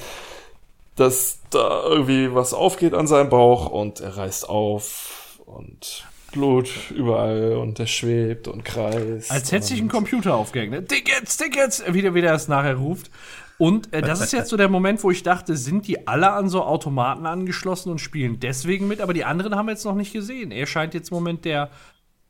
[0.95, 7.53] dass da irgendwie was aufgeht an seinem Bauch und er reißt auf und Blut überall
[7.57, 9.31] und er schwebt und kreist.
[9.31, 10.71] Als hätte sich ein Computer aufgehängt.
[10.71, 10.85] Ne?
[10.85, 13.09] Tickets, Tickets, wieder, wieder es nachher ruft.
[13.62, 16.49] Und äh, das ist jetzt so der Moment, wo ich dachte, sind die alle an
[16.49, 20.12] so Automaten angeschlossen und spielen deswegen mit, aber die anderen haben wir jetzt noch nicht
[20.12, 20.49] gesehen.
[20.49, 21.70] Er scheint jetzt im Moment der,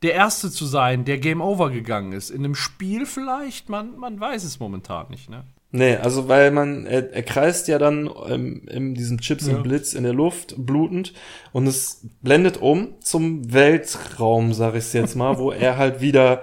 [0.02, 2.28] der Erste zu sein, der Game Over gegangen ist.
[2.28, 5.44] In einem Spiel vielleicht, man, man weiß es momentan nicht, ne?
[5.70, 9.56] Nee, also weil man, er, er kreist ja dann ähm, in diesem Chips Ja.
[9.56, 11.14] im Blitz in der Luft, blutend,
[11.52, 16.42] und es blendet um zum Weltraum, sag ich jetzt mal, wo er halt wieder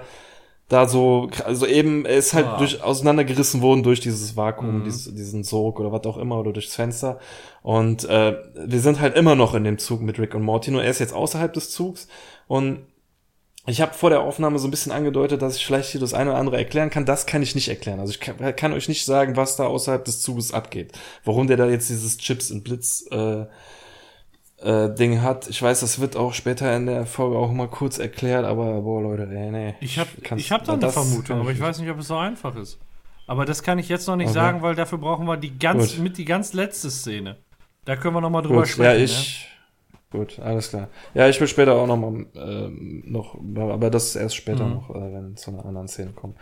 [0.70, 2.56] da so, also eben, er ist halt Ah.
[2.56, 4.84] durch, auseinandergerissen worden durch dieses Vakuum, Mhm.
[4.84, 7.18] dieses, diesen Sog oder was auch immer, oder durchs Fenster.
[7.62, 10.82] Und äh, wir sind halt immer noch in dem Zug mit Rick und Morty, nur
[10.82, 12.08] er ist jetzt außerhalb des Zugs
[12.46, 12.86] und
[13.66, 16.30] ich habe vor der Aufnahme so ein bisschen angedeutet, dass ich vielleicht hier das eine
[16.30, 17.04] oder andere erklären kann.
[17.04, 18.00] Das kann ich nicht erklären.
[18.00, 20.92] Also ich kann, kann euch nicht sagen, was da außerhalb des Zuges abgeht.
[21.26, 23.44] Warum der da jetzt dieses Chips und Blitz äh,
[24.62, 25.48] äh, Ding hat.
[25.48, 29.02] Ich weiß, das wird auch später in der Folge auch mal kurz erklärt, aber boah
[29.02, 29.74] Leute, ey, nee.
[29.80, 32.54] Ich habe ich hab da eine Vermutung, aber ich weiß nicht, ob es so einfach
[32.56, 32.78] ist.
[33.26, 34.34] Aber das kann ich jetzt noch nicht Okay.
[34.34, 36.02] sagen, weil dafür brauchen wir die ganz, Gut.
[36.02, 37.36] mit die ganz letzte Szene.
[37.84, 38.98] Da können wir noch mal drüber Gut, sprechen.
[38.98, 39.46] ja, ich.
[40.10, 40.88] Gut, alles klar.
[41.14, 44.72] Ja, ich will später auch noch mal ähm, noch, aber das ist erst später Mhm.
[44.74, 46.36] noch, äh, wenn zu einer anderen Szene kommt.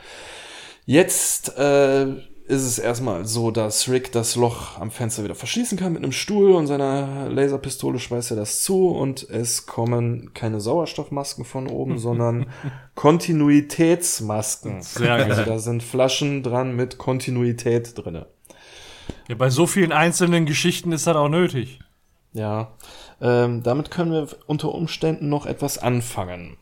[0.87, 2.07] Jetzt äh,
[2.49, 6.13] ist es erstmal so, dass Rick das Loch am Fenster wieder verschließen kann mit einem
[6.13, 11.99] Stuhl und seiner Laserpistole schweißt er das zu und es kommen keine Sauerstoffmasken von oben,
[11.99, 12.47] sondern
[12.95, 14.81] Kontinuitätsmasken.
[14.83, 15.45] Sehr Also geil.
[15.45, 18.27] da sind Flaschen dran mit Kontinuität drinne.
[19.29, 21.81] Ja, bei so vielen einzelnen Geschichten ist das auch nötig.
[22.33, 22.73] Ja,
[23.21, 26.57] ähm, damit können wir unter Umständen noch etwas anfangen.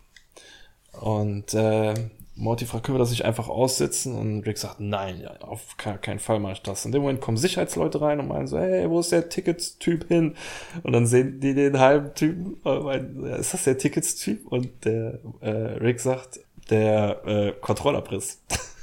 [1.01, 1.95] Und äh,
[2.37, 4.15] Morty fragt, können wir das nicht einfach aussitzen?
[4.15, 6.85] Und Rick sagt, nein, auf keinen Fall mache ich das.
[6.85, 10.37] In dem Moment kommen Sicherheitsleute rein und meinen so, hey, wo ist der Tickets-Typ hin?
[10.83, 14.47] Und dann sehen die den halben Typen, und meinen, ist das der Tickets-Typ?
[14.47, 18.43] Und der äh, Rick sagt, der äh, Kontrollabriss.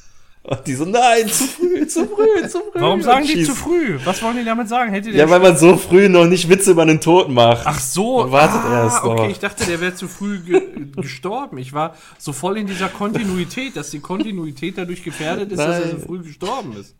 [0.43, 2.81] Und die so, nein, zu früh, zu früh, zu früh.
[2.81, 3.97] Warum Und sagen die zu früh?
[4.03, 4.91] Was wollen die damit sagen?
[4.91, 7.65] Hätte Ja, weil man so früh noch nicht Witze über einen Toten macht.
[7.65, 9.11] Ach so, Man wartet ah, erst noch.
[9.13, 10.61] okay, ich dachte, der wäre zu früh ge
[10.97, 11.57] gestorben.
[11.59, 15.87] Ich war so voll in dieser Kontinuität, dass die Kontinuität dadurch gefährdet ist, dass er
[15.87, 16.05] so Nein.
[16.05, 16.95] früh gestorben ist.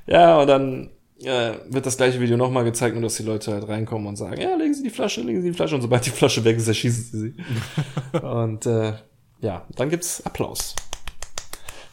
[0.06, 0.90] Ja, und dann
[1.22, 4.40] äh, wird das gleiche Video nochmal gezeigt, nur dass die Leute halt reinkommen und sagen,
[4.40, 5.76] ja, legen Sie die Flasche, legen Sie die Flasche.
[5.76, 8.18] Und sobald die Flasche weg ist, erschießen sie sie.
[8.26, 8.94] und äh,
[9.40, 10.74] ja, dann gibt's Applaus.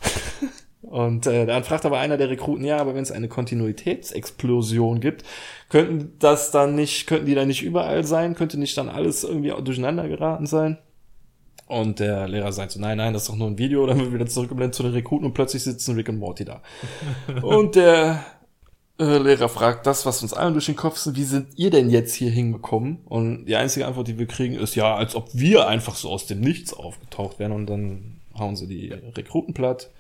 [0.82, 5.26] Und äh, dann fragt aber einer der Rekruten, ja, aber wenn es eine Kontinuitätsexplosion gibt,
[5.68, 8.36] könnten das dann nicht, könnten die dann nicht überall sein?
[8.36, 10.78] Könnte nicht dann alles irgendwie durcheinander geraten sein?
[11.68, 13.86] Und der Lehrer sagt so, nein, nein, das ist doch nur ein Video.
[13.86, 16.62] Dann wird wieder zurückgeblendet zu den Rekruten und plötzlich sitzen Rick und Morty da.
[17.42, 18.24] und der
[19.00, 21.90] äh, Lehrer fragt das, was uns allen durch den Kopf ist, wie sind ihr denn
[21.90, 23.00] jetzt hier hingekommen?
[23.06, 26.26] Und die einzige Antwort, die wir kriegen, ist ja, als ob wir einfach so aus
[26.26, 27.52] dem Nichts aufgetaucht wären.
[27.52, 29.92] Und dann hauen sie die Rekruten platt,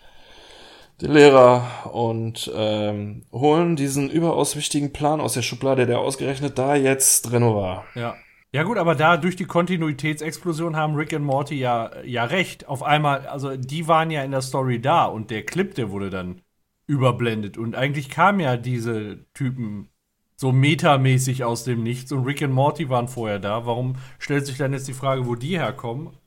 [1.01, 6.76] die Lehrer und ähm, holen diesen überaus wichtigen Plan aus der Schublade, der ausgerechnet da
[6.76, 7.86] jetzt drin war.
[7.93, 8.15] Ja.
[8.58, 12.68] Ja gut, aber da durch die Kontinuitätsexplosion haben Rick und Morty ja, ja recht.
[12.68, 16.10] Auf einmal, also die waren ja in der Story da und der Clip, der wurde
[16.10, 16.41] dann
[16.88, 17.60] überblendet.
[17.60, 19.89] Und eigentlich kamen ja diese Typen
[20.38, 23.68] so metamäßig aus dem Nichts und Rick und Morty waren vorher da.
[23.68, 26.18] Warum stellt sich dann jetzt die Frage, wo die herkommen?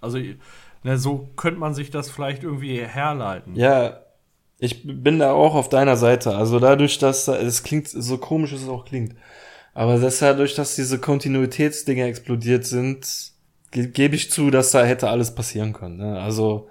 [0.00, 0.20] Also,
[0.84, 3.56] ne, so könnte man sich das vielleicht irgendwie herleiten.
[3.56, 3.98] Ja,
[4.60, 6.36] ich bin da auch auf deiner Seite.
[6.36, 9.16] Also dadurch, dass es klingt so komisch, es auch klingt.
[9.80, 13.32] Aber das dadurch, dass diese Kontinuitätsdinger explodiert sind,
[13.70, 15.96] ge gebe ich zu, dass da hätte alles passieren können.
[15.96, 16.20] Ne?
[16.20, 16.68] Also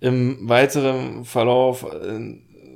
[0.00, 2.18] im weiteren Verlauf äh,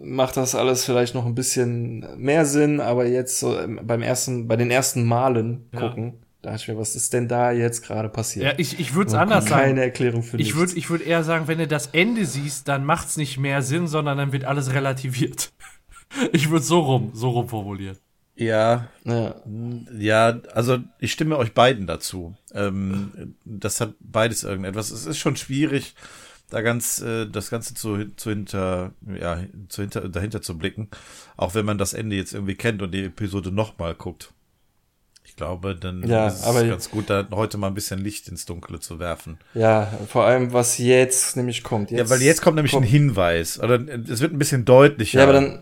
[0.03, 4.57] macht das alles vielleicht noch ein bisschen mehr Sinn, aber jetzt so beim ersten, bei
[4.57, 6.13] den ersten Malen gucken, ja.
[6.41, 8.47] da ich mir, was ist denn da jetzt gerade passiert?
[8.47, 9.63] Ja, ich, ich würde es anders sagen.
[9.63, 12.87] Keine Erklärung für Ich würde ich würd eher sagen, wenn du das Ende siehst, dann
[12.87, 15.53] macht es nicht mehr Sinn, sondern dann wird alles relativiert.
[16.33, 17.99] ich würde so rum, so rum formulieren.
[18.37, 19.37] Ja, ja,
[19.97, 22.35] ja, also ich stimme euch beiden dazu.
[22.53, 24.91] Ähm, das hat beides irgendetwas.
[24.91, 25.95] Es ist schon schwierig,
[26.51, 30.89] da ganz äh, das Ganze zu, zu hinter, ja, zu hinter, dahinter zu blicken.
[31.37, 34.33] Auch wenn man das Ende jetzt irgendwie kennt und die Episode nochmal guckt.
[35.25, 38.47] Ich glaube, dann ja, ist es ganz gut, da heute mal ein bisschen Licht ins
[38.47, 39.39] Dunkle zu werfen.
[39.55, 41.91] Ja, vor allem, was jetzt nämlich kommt.
[41.91, 43.59] Jetzt ja, weil jetzt kommt nämlich kommt, ein Hinweis.
[43.59, 45.19] Oder es wird ein bisschen deutlicher.
[45.19, 45.61] Ja, aber dann,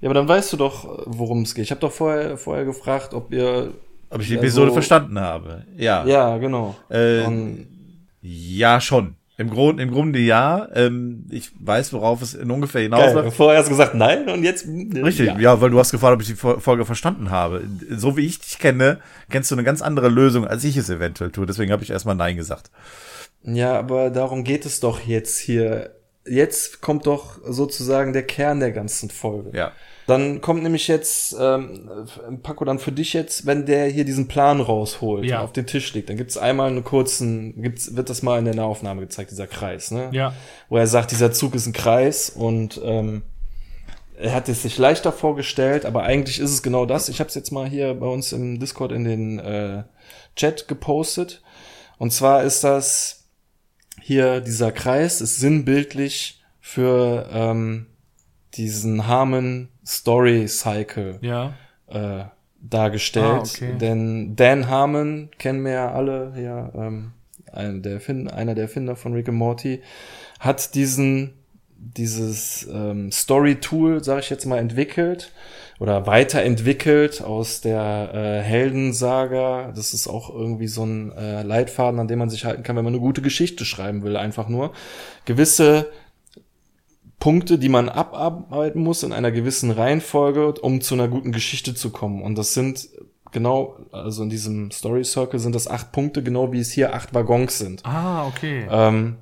[0.00, 1.64] ja, aber dann weißt du doch, worum es geht.
[1.64, 3.72] Ich habe doch vorher, vorher gefragt, ob ihr.
[4.10, 5.64] Ob ich die Episode so, verstanden habe.
[5.76, 6.06] Ja.
[6.06, 6.76] Ja, genau.
[6.88, 7.24] Äh,
[8.22, 9.16] ja, schon.
[9.36, 10.68] Im, Grund, Im Grunde ja.
[10.74, 13.36] Ähm, ich weiß, worauf es in ungefähr hinausläuft.
[13.36, 14.66] Vorher hast du gesagt nein und jetzt.
[14.66, 15.38] Richtig, ja.
[15.38, 15.60] ja.
[15.60, 17.62] weil du hast gefragt, ob ich die Folge verstanden habe.
[17.90, 18.98] So wie ich dich kenne,
[19.30, 21.46] kennst du eine ganz andere Lösung, als ich es eventuell tue.
[21.46, 22.70] Deswegen habe ich erstmal Nein gesagt.
[23.44, 25.97] Ja, aber darum geht es doch jetzt hier.
[26.28, 29.56] Jetzt kommt doch sozusagen der Kern der ganzen Folge.
[29.56, 29.72] Ja.
[30.06, 31.90] Dann kommt nämlich jetzt, ähm,
[32.42, 35.38] Paco, dann für dich jetzt, wenn der hier diesen Plan rausholt Ja.
[35.40, 38.46] und auf den Tisch legt, dann gibt's einmal einen kurzen, gibt's, wird das mal in
[38.46, 40.08] der Nahaufnahme gezeigt, dieser Kreis, ne?
[40.12, 40.32] Ja.
[40.70, 43.22] Wo er sagt, dieser Zug ist ein Kreis und ähm,
[44.18, 47.10] er hat es sich leichter vorgestellt, aber eigentlich ist es genau das.
[47.10, 49.82] Ich habe es jetzt mal hier bei uns im Discord in den äh,
[50.36, 51.42] Chat gepostet.
[51.98, 53.17] Und zwar ist das
[54.08, 57.84] hier dieser Kreis ist sinnbildlich für ähm,
[58.54, 61.52] diesen Harmon Story Cycle Ja.
[61.88, 62.24] äh,
[62.58, 63.26] dargestellt.
[63.26, 63.76] Ah, okay.
[63.78, 67.12] Denn Dan Harmon kennen wir ja alle, ja, ähm,
[67.52, 69.82] ein, der Erfinder, einer der Erfinder von Rick and Morty,
[70.40, 71.34] hat diesen
[71.76, 75.32] dieses ähm, Story-Tool, sage ich jetzt mal, entwickelt
[75.78, 79.72] oder weiterentwickelt aus der äh, Heldensaga.
[79.74, 82.84] Das ist auch irgendwie so ein äh, Leitfaden, an dem man sich halten kann, wenn
[82.84, 84.16] man eine gute Geschichte schreiben will.
[84.16, 84.72] Einfach nur
[85.24, 85.88] gewisse
[87.20, 91.90] Punkte, die man abarbeiten muss in einer gewissen Reihenfolge, um zu einer guten Geschichte zu
[91.90, 92.22] kommen.
[92.22, 92.88] Und das sind
[93.32, 97.14] genau, also in diesem Story Circle sind das acht Punkte, genau wie es hier acht
[97.14, 97.84] Waggons sind.
[97.84, 98.66] Ah, okay.
[98.70, 99.16] Ähm,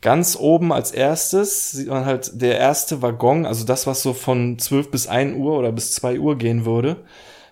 [0.00, 4.58] ganz oben als erstes sieht man halt der erste Waggon, also das, was so von
[4.58, 6.96] 12 bis 1 Uhr oder bis 2 Uhr gehen würde.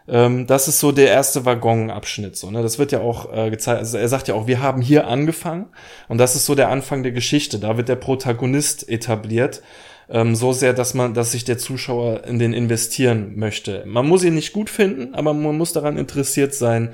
[0.09, 2.37] Ähm, das ist so der erste Waggonabschnitt.
[2.37, 2.63] So, ne?
[2.63, 3.81] Das wird ja auch äh, gezeigt.
[3.81, 5.67] Also er sagt ja auch, wir haben hier angefangen
[6.09, 7.59] und das ist so der Anfang der Geschichte.
[7.59, 9.63] Da wird der Protagonist etabliert.
[10.09, 13.83] Ähm, so sehr, dass man, dass sich der Zuschauer in den investieren möchte.
[13.87, 16.91] Man muss ihn nicht gut finden, aber man muss daran interessiert sein,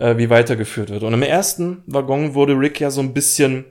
[0.00, 1.04] äh, wie weitergeführt wird.
[1.04, 3.66] Und im ersten Waggon wurde Rick ja so ein bisschen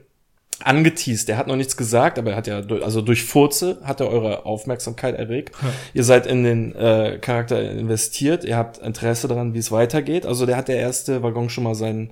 [0.64, 1.28] angeteased.
[1.28, 4.46] Er hat noch nichts gesagt, aber er hat ja, also durch Furze hat er eure
[4.46, 5.54] Aufmerksamkeit erregt.
[5.94, 10.24] Ihr seid in den äh, Charakter investiert, ihr habt Interesse daran, wie es weitergeht.
[10.26, 12.10] Also der hat der erste Waggon schon mal seinen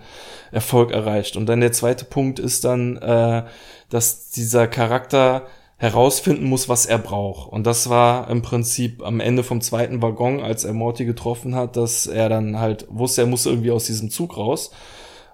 [0.52, 1.36] Erfolg erreicht.
[1.36, 3.44] Und dann der zweite Punkt ist dann, äh,
[3.88, 7.52] dass dieser Charakter herausfinden muss, was er braucht.
[7.52, 11.76] Und das war im Prinzip am Ende vom zweiten Waggon, als er Morty getroffen hat,
[11.76, 14.70] dass er dann halt wusste, er muss irgendwie aus diesem Zug raus.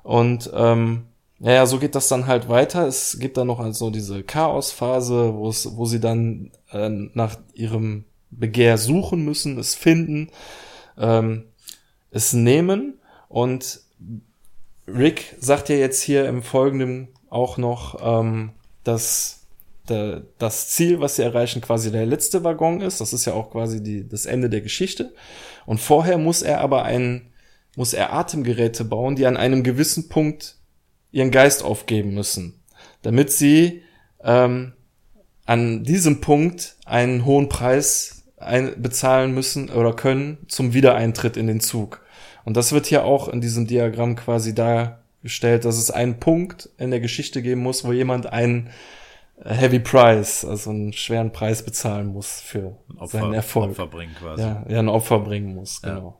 [0.02, 1.04] Und ähm,
[1.40, 2.86] ja, ja, so geht das dann halt weiter.
[2.86, 8.04] Es gibt dann noch also diese Chaosphase, wo es, wo sie dann äh, nach ihrem
[8.30, 10.30] Begehr suchen müssen, es finden,
[10.98, 11.44] ähm,
[12.10, 13.00] es nehmen.
[13.30, 13.80] Und
[14.86, 18.50] Rick sagt ja jetzt hier im Folgenden auch noch, ähm,
[18.84, 19.40] dass
[19.88, 23.00] der, das Ziel, was sie erreichen, quasi der letzte Waggon ist.
[23.00, 25.14] Das ist ja auch quasi die, das Ende der Geschichte.
[25.64, 27.32] Und vorher muss er aber ein,
[27.76, 30.59] muss er Atemgeräte bauen, die an einem gewissen Punkt
[31.12, 32.60] ihren Geist aufgeben müssen,
[33.02, 33.82] damit sie
[34.22, 34.72] ähm,
[35.46, 41.60] an diesem Punkt einen hohen Preis ein bezahlen müssen oder können zum Wiedereintritt in den
[41.60, 42.02] Zug.
[42.44, 46.90] Und das wird hier auch in diesem Diagramm quasi dargestellt, dass es einen Punkt in
[46.90, 48.70] der Geschichte geben muss, wo jemand einen
[49.44, 53.70] Heavy Price, also einen schweren Preis bezahlen muss für Opfer, seinen Erfolg.
[53.70, 54.42] Opfer bringen quasi.
[54.42, 56.18] Ja, ja, ein Opfer bringen muss, genau.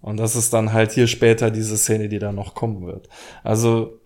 [0.00, 3.08] Und das ist dann halt hier später diese Szene, die da noch kommen wird.
[3.44, 4.00] Also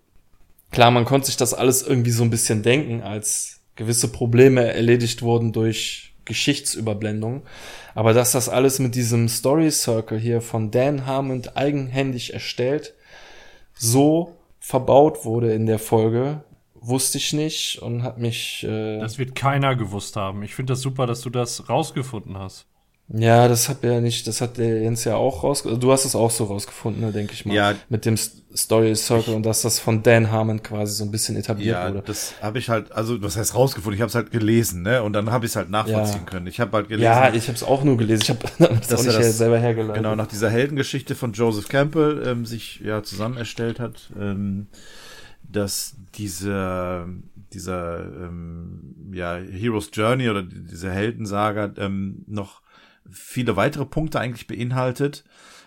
[0.70, 5.22] klar, man konnte sich das alles irgendwie so ein bisschen denken, als gewisse Probleme erledigt
[5.22, 7.42] wurden durch Geschichtsüberblendung.
[7.94, 12.94] Aber dass das alles mit diesem Story Circle hier von Dan Harmon eigenhändig erstellt,
[13.74, 16.42] so verbaut wurde in der Folge,
[16.74, 18.64] wusste ich nicht und hat mich.
[18.64, 20.42] Äh, Das wird keiner gewusst haben.
[20.42, 22.66] Ich finde das super, dass du das rausgefunden hast.
[23.08, 25.80] Ja, das hat er nicht, das hat der Jens ja auch rausgefunden.
[25.80, 27.54] Du hast es auch so rausgefunden, ne, denke ich mal.
[27.54, 27.74] Ja.
[27.88, 31.76] Mit dem Story Circle und dass das von Dan Harmon quasi so ein bisschen etabliert
[31.76, 32.02] Ja, wurde.
[32.06, 33.94] das habe ich halt, also was heißt rausgefunden?
[33.96, 35.02] Ich habe es halt gelesen, ne?
[35.04, 36.30] Und dann habe ich es halt nachvollziehen Ja.
[36.30, 36.46] können.
[36.48, 38.22] Ich habe halt gelesen, Ja, ich habe es auch nur gelesen.
[38.22, 39.96] Ich habe das Dass auch nicht das- selber hergeleitet.
[40.02, 44.66] genau nach dieser Heldengeschichte von Joseph Campbell ähm, sich ja zusammen erstellt hat, ähm,
[45.48, 47.06] dass dieser
[47.52, 52.62] dieser ähm, ja Heroes Journey oder die- diese Heldensaga ähm, noch
[53.10, 55.24] viele weitere Punkte eigentlich beinhaltet,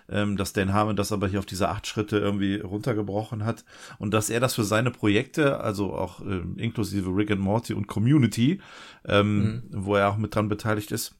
[0.10, 3.66] ähm, dass Dan Harmon das aber hier auf diese acht Schritte irgendwie runtergebrochen hat
[4.00, 7.88] und dass er das für seine Projekte, also auch ähm, inklusive Rick and Morty und
[7.88, 8.62] Community,
[9.06, 11.16] ähm, wo er auch mit dran beteiligt ist,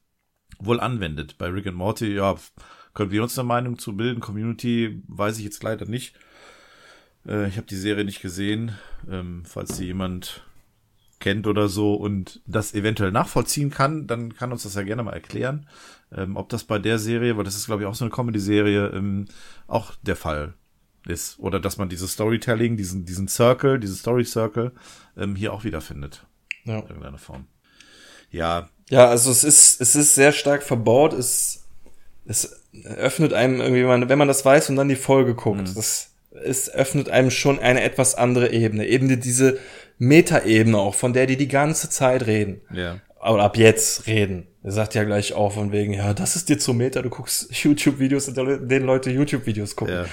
[0.58, 1.38] wohl anwendet.
[1.38, 2.36] Bei Rick and Morty, ja,
[2.94, 4.20] können wir uns eine Meinung zu bilden.
[4.20, 6.14] Community weiß ich jetzt leider nicht.
[7.26, 8.72] Äh, ich habe die Serie nicht gesehen.
[9.08, 10.44] Ähm, falls sie jemand
[11.20, 15.12] kennt oder so und das eventuell nachvollziehen kann, dann kann uns das ja gerne mal
[15.12, 15.68] erklären,
[16.16, 18.88] ähm, ob das bei der Serie, weil das ist glaube ich auch so eine Comedy-Serie,
[18.94, 19.26] ähm,
[19.68, 20.54] auch der Fall
[21.06, 21.38] ist.
[21.38, 24.72] Oder dass man dieses Storytelling, diesen, diesen Circle, diesen Story-Circle
[25.16, 26.26] ähm, hier auch wiederfindet.
[26.64, 26.78] ja.
[26.78, 27.46] In irgendeiner Form.
[28.30, 31.12] Ja, Ja, also es ist, es ist sehr stark verbaut.
[31.12, 31.64] Es,
[32.26, 35.74] es öffnet einem irgendwie, wenn man, das weiß und dann die Folge guckt, Mhm.
[35.74, 36.12] das,
[36.44, 38.86] es öffnet einem schon eine etwas andere Ebene.
[38.86, 39.58] Eben die- diese
[40.00, 42.60] Metaebene auch, von der die die ganze Zeit reden.
[42.72, 42.98] ja.
[43.22, 44.46] Aber ab jetzt reden.
[44.62, 47.48] Er sagt ja gleich auch von wegen, ja, das ist dir zu Meta, du guckst
[47.54, 49.94] YouTube-Videos, in denen Leute YouTube-Videos gucken.
[49.94, 50.06] Ja.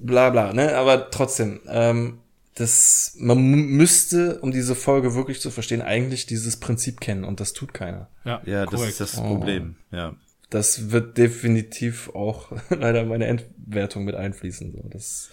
[0.00, 0.74] bla bla, ne?
[0.74, 2.20] Aber trotzdem, ähm,
[2.54, 7.52] das, man müsste, um diese Folge wirklich zu verstehen, eigentlich dieses Prinzip kennen und das
[7.52, 8.08] tut keiner.
[8.24, 9.22] Ja, Ja, das ist das Oh.
[9.24, 9.76] Problem.
[9.90, 10.14] Ja.
[10.48, 14.72] Das wird definitiv auch leider meine Endwertung mit einfließen.
[14.72, 14.88] So.
[14.88, 15.28] Das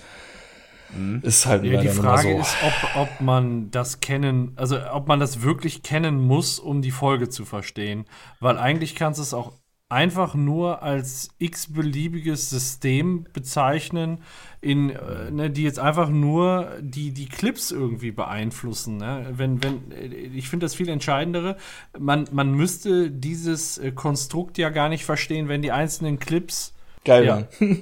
[1.21, 2.39] ist halt Ja, die Frage so.
[2.39, 6.91] ist, ob, ob man das kennen, also ob man das wirklich kennen muss, um die
[6.91, 8.05] Folge zu verstehen.
[8.39, 9.53] Weil eigentlich kannst du es auch
[9.89, 14.19] einfach nur als x-beliebiges System bezeichnen,
[14.61, 18.97] in, äh, ne, die jetzt einfach nur die, die Clips irgendwie beeinflussen.
[18.97, 19.25] Ne?
[19.31, 21.57] Wenn, wenn, äh, ich finde das viel entscheidendere.
[21.97, 26.73] Man, man müsste dieses äh, Konstrukt ja gar nicht verstehen, wenn die einzelnen Clips
[27.05, 27.35] Geil, Ja.
[27.59, 27.79] Mann.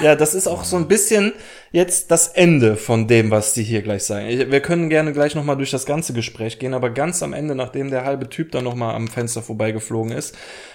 [0.00, 1.32] ja, das ist auch so ein bisschen
[1.70, 4.26] jetzt das Ende von dem, was die hier gleich sagen.
[4.26, 7.54] Ich- Wir können gerne gleich nochmal durch das ganze Gespräch gehen, aber ganz am Ende,
[7.54, 10.34] nachdem der halbe Typ dann nochmal am Fenster vorbeigeflogen ist,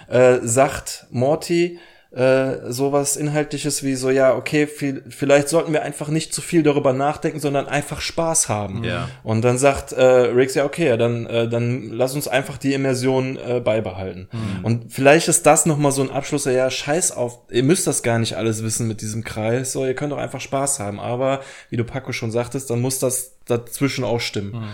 [0.09, 1.79] äh, sagt Morty
[2.11, 6.63] äh, sowas Inhaltliches wie so, ja, okay, viel, vielleicht sollten wir einfach nicht zu viel
[6.63, 8.83] darüber nachdenken, sondern einfach Spaß haben.
[8.83, 9.09] Ja.
[9.23, 12.73] Und dann sagt äh, Riggs, ja, okay, ja, dann, äh, dann lass uns einfach die
[12.73, 14.29] Immersion äh, beibehalten.
[14.63, 18.03] Und vielleicht ist das nochmal so ein Abschluss, so, ja, scheiß auf, ihr müsst das
[18.03, 20.99] gar nicht alles wissen mit diesem Kreis, so, ihr könnt doch einfach Spaß haben.
[20.99, 24.67] Aber, wie du Paco schon sagtest, dann muss das dazwischen auch stimmen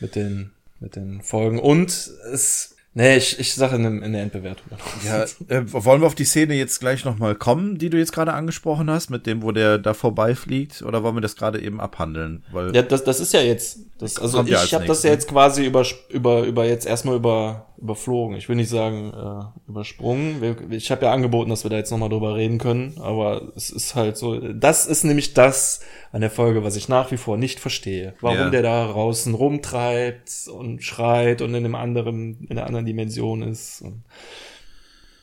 [0.00, 1.58] mit den, mit den Folgen.
[1.58, 1.88] Und
[2.32, 4.66] es, nee, ich, ich sage in, in der Endbewertung.
[5.04, 8.32] Ja, äh, wollen wir auf die Szene jetzt gleich nochmal kommen, die du jetzt gerade
[8.32, 12.44] angesprochen hast, mit dem, wo der da vorbeifliegt, oder wollen wir das gerade eben abhandeln?
[12.52, 15.10] Weil, Ja, das, das ist ja jetzt, das, also ja ich als habe das ja
[15.10, 18.36] jetzt quasi über, über, über jetzt erstmal über, überflogen.
[18.36, 20.70] Ich will nicht sagen äh, übersprungen.
[20.70, 23.94] Ich habe ja angeboten, dass wir da jetzt nochmal drüber reden können, aber es ist
[23.94, 25.80] halt so, das ist nämlich das
[26.12, 28.14] an der Folge, was ich nach wie vor nicht verstehe.
[28.20, 28.50] Warum Ja.
[28.50, 33.84] der da draußen rumtreibt und schreit und in einem anderen, in einer anderen Dimension ist.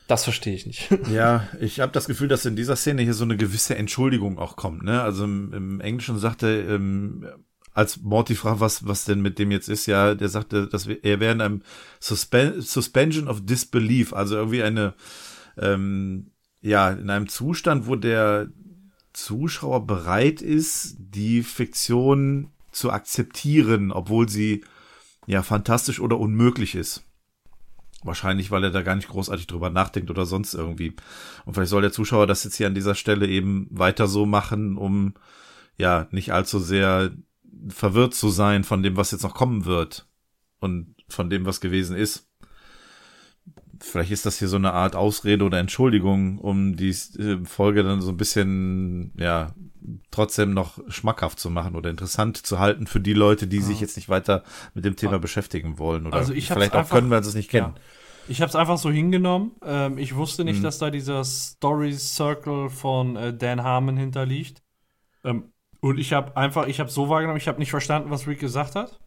[0.08, 0.88] Das verstehe ich nicht.
[1.12, 4.56] ja, ich habe das Gefühl, dass in dieser Szene hier so eine gewisse Entschuldigung auch
[4.56, 4.82] kommt.
[4.82, 5.00] Ne?
[5.00, 7.26] Also im, im Englischen sagte, ähm,
[7.74, 11.02] als Morty fragt, was, was denn mit dem jetzt ist, ja, der sagte, dass wir,
[11.04, 11.62] er wäre in einem
[12.00, 14.94] Suspen Suspension of Disbelief, also irgendwie eine,
[15.56, 18.48] ähm, ja, in einem Zustand, wo der
[19.12, 24.64] Zuschauer bereit ist, die Fiktion zu akzeptieren, obwohl sie
[25.26, 27.04] ja fantastisch oder unmöglich ist.
[28.04, 30.94] Wahrscheinlich, weil er da gar nicht großartig drüber nachdenkt oder sonst irgendwie.
[31.44, 34.76] Und vielleicht soll der Zuschauer das jetzt hier an dieser Stelle eben weiter so machen,
[34.76, 35.14] um
[35.76, 37.12] ja, nicht allzu sehr
[37.68, 40.06] verwirrt zu sein von dem, was jetzt noch kommen wird
[40.60, 42.28] und von dem, was gewesen ist.
[43.80, 48.00] Vielleicht ist das hier so eine Art Ausrede oder Entschuldigung, um die äh, Folge dann
[48.00, 49.54] so ein bisschen, ja,
[50.12, 53.96] trotzdem noch schmackhaft zu machen oder interessant zu halten für die Leute, die sich jetzt
[53.96, 54.44] nicht weiter
[54.74, 56.06] mit dem Thema beschäftigen wollen.
[56.06, 57.72] Oder Also vielleicht auch einfach- können, weil sie es nicht kennen.
[57.74, 57.80] Ja.
[58.28, 59.50] Ich habe es einfach so hingenommen.
[59.64, 60.50] Ähm, ich wusste Mhm.
[60.50, 64.62] nicht, dass da dieser Story Circle von äh, Dan Harmon hinterliegt.
[65.24, 65.51] Ähm,
[65.82, 68.74] und ich habe einfach, ich habe so wahrgenommen, ich habe nicht verstanden, was Rick gesagt
[68.76, 68.98] hat.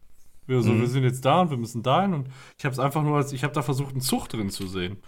[0.46, 0.80] Wir, so, Mhm.
[0.82, 2.14] wir sind jetzt da und wir müssen dahin.
[2.14, 4.68] Und ich habe es einfach nur als, ich habe da versucht, einen Zug drin zu
[4.68, 4.98] sehen.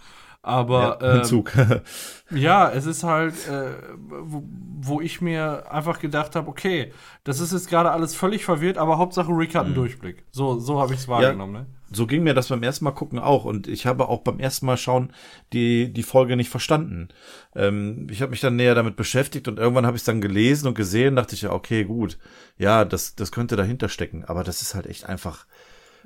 [0.41, 1.51] Aber ja, ähm, Zug.
[2.31, 4.43] ja, es ist halt, äh, wo,
[4.81, 8.97] wo ich mir einfach gedacht habe, okay, das ist jetzt gerade alles völlig verwirrt, aber
[8.97, 10.23] Hauptsache Rick hat einen Durchblick.
[10.31, 11.53] So, so habe ich es wahrgenommen.
[11.53, 11.65] Ne?
[11.91, 14.65] so ging mir das beim ersten Mal gucken auch und ich habe auch beim ersten
[14.65, 15.11] Mal schauen
[15.53, 17.09] die die Folge nicht verstanden.
[17.55, 20.67] Ähm, ich habe mich dann näher damit beschäftigt und irgendwann habe ich es dann gelesen
[20.67, 22.17] und gesehen, dachte ich ja, okay, gut,
[22.57, 25.45] ja, das das könnte dahinter stecken, aber das ist halt echt einfach.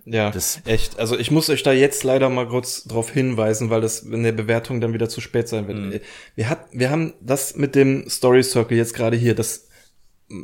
[0.06, 1.00] Ja, Das- echt.
[1.00, 4.32] Also ich muss euch da jetzt leider mal kurz drauf hinweisen, weil das in der
[4.34, 6.02] Bewertung dann wieder zu spät sein wird.
[6.36, 9.68] Wir, hat, wir haben das mit dem Story Circle jetzt gerade hier, das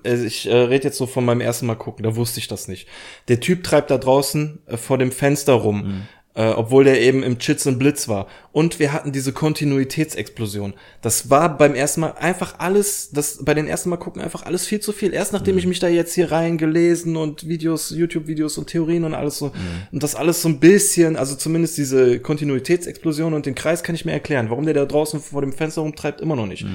[0.04, 2.68] also ich äh, rede jetzt so von meinem ersten Mal gucken, da wusste ich das
[2.68, 2.88] nicht.
[3.28, 6.04] Der Typ treibt da draußen äh, vor dem Fenster rum,
[6.36, 8.28] äh, obwohl der eben im Chits und Blitz war.
[8.52, 10.74] Und wir hatten diese Kontinuitätsexplosion.
[11.02, 14.66] Das war beim ersten Mal einfach alles, das bei den ersten Mal gucken einfach alles
[14.66, 15.14] viel zu viel.
[15.14, 19.38] Erst nachdem ich mich da jetzt hier reingelesen und Videos, YouTube-Videos und Theorien und alles
[19.38, 19.52] so
[19.92, 24.06] und das alles so ein bisschen, also zumindest diese Kontinuitätsexplosion und den Kreis kann ich
[24.06, 26.66] mir erklären, warum der da draußen vor dem Fenster rumtreibt, immer noch nicht.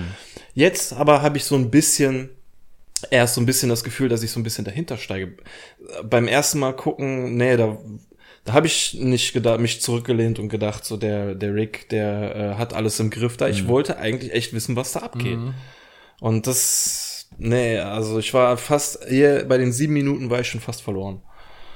[0.55, 2.30] Jetzt aber habe ich so ein bisschen
[3.11, 5.34] erst so ein bisschen das Gefühl, dass ich so ein bisschen dahinter steige.
[6.09, 7.78] Beim ersten Mal gucken, nee, da,
[8.45, 12.55] da habe ich nicht gedacht, mich zurückgelehnt und gedacht, so der, der Rick, der äh,
[12.57, 13.49] hat alles im Griff da.
[13.49, 15.38] Ich wollte eigentlich echt wissen, was da abgeht.
[16.20, 20.61] Und das, nee, also ich war fast, hier bei den sieben Minuten war ich schon
[20.61, 21.22] fast verloren.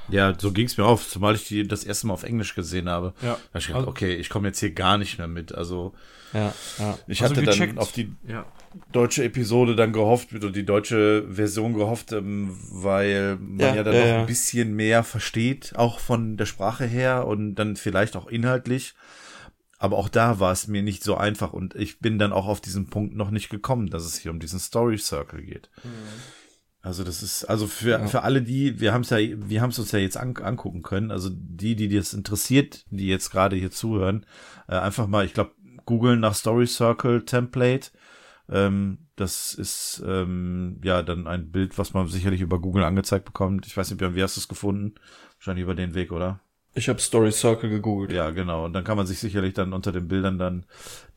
[0.09, 2.89] Ja, so ging es mir auf, zumal ich die das erste Mal auf Englisch gesehen
[2.89, 3.13] habe.
[3.21, 3.33] Ja.
[3.33, 5.53] Da hab ich gedacht, Also- okay, ich komme jetzt hier gar nicht mehr mit.
[5.53, 5.93] Also
[6.33, 6.97] Ja, ja.
[7.07, 7.77] ich Also hatte dann gecheckt.
[7.79, 8.45] auf die Ja.
[8.91, 13.93] Deutsche Episode dann gehofft, oder die deutsche Version gehofft, ähm, weil man ja, Ja, dann
[13.93, 14.19] ja, noch ja.
[14.21, 18.93] ein bisschen mehr versteht, auch von der Sprache her und dann vielleicht auch inhaltlich.
[19.77, 22.59] Aber auch da war es mir nicht so einfach und ich bin dann auch auf
[22.59, 25.69] diesen Punkt noch nicht gekommen, dass es hier um diesen Story Circle geht.
[26.81, 29.79] Also das ist, also für, für alle die, wir haben es ja, wir haben es
[29.79, 33.71] uns ja jetzt an, angucken können, also die, die das interessiert, die jetzt gerade hier
[33.71, 34.25] zuhören,
[34.67, 35.51] äh, einfach mal, ich glaube,
[35.85, 37.89] googeln nach Story Circle Template.
[38.51, 43.67] Ähm, das ist ähm, ja dann ein Bild, was man sicherlich über Google angezeigt bekommt.
[43.67, 44.95] Ich weiß nicht, Björn, wie hast du es gefunden?
[45.37, 46.39] Wahrscheinlich über den Weg, oder?
[46.75, 48.11] Ich habe Story Circle gegoogelt.
[48.11, 48.65] Ja, genau.
[48.65, 50.65] Und dann kann man sich sicherlich dann unter den Bildern dann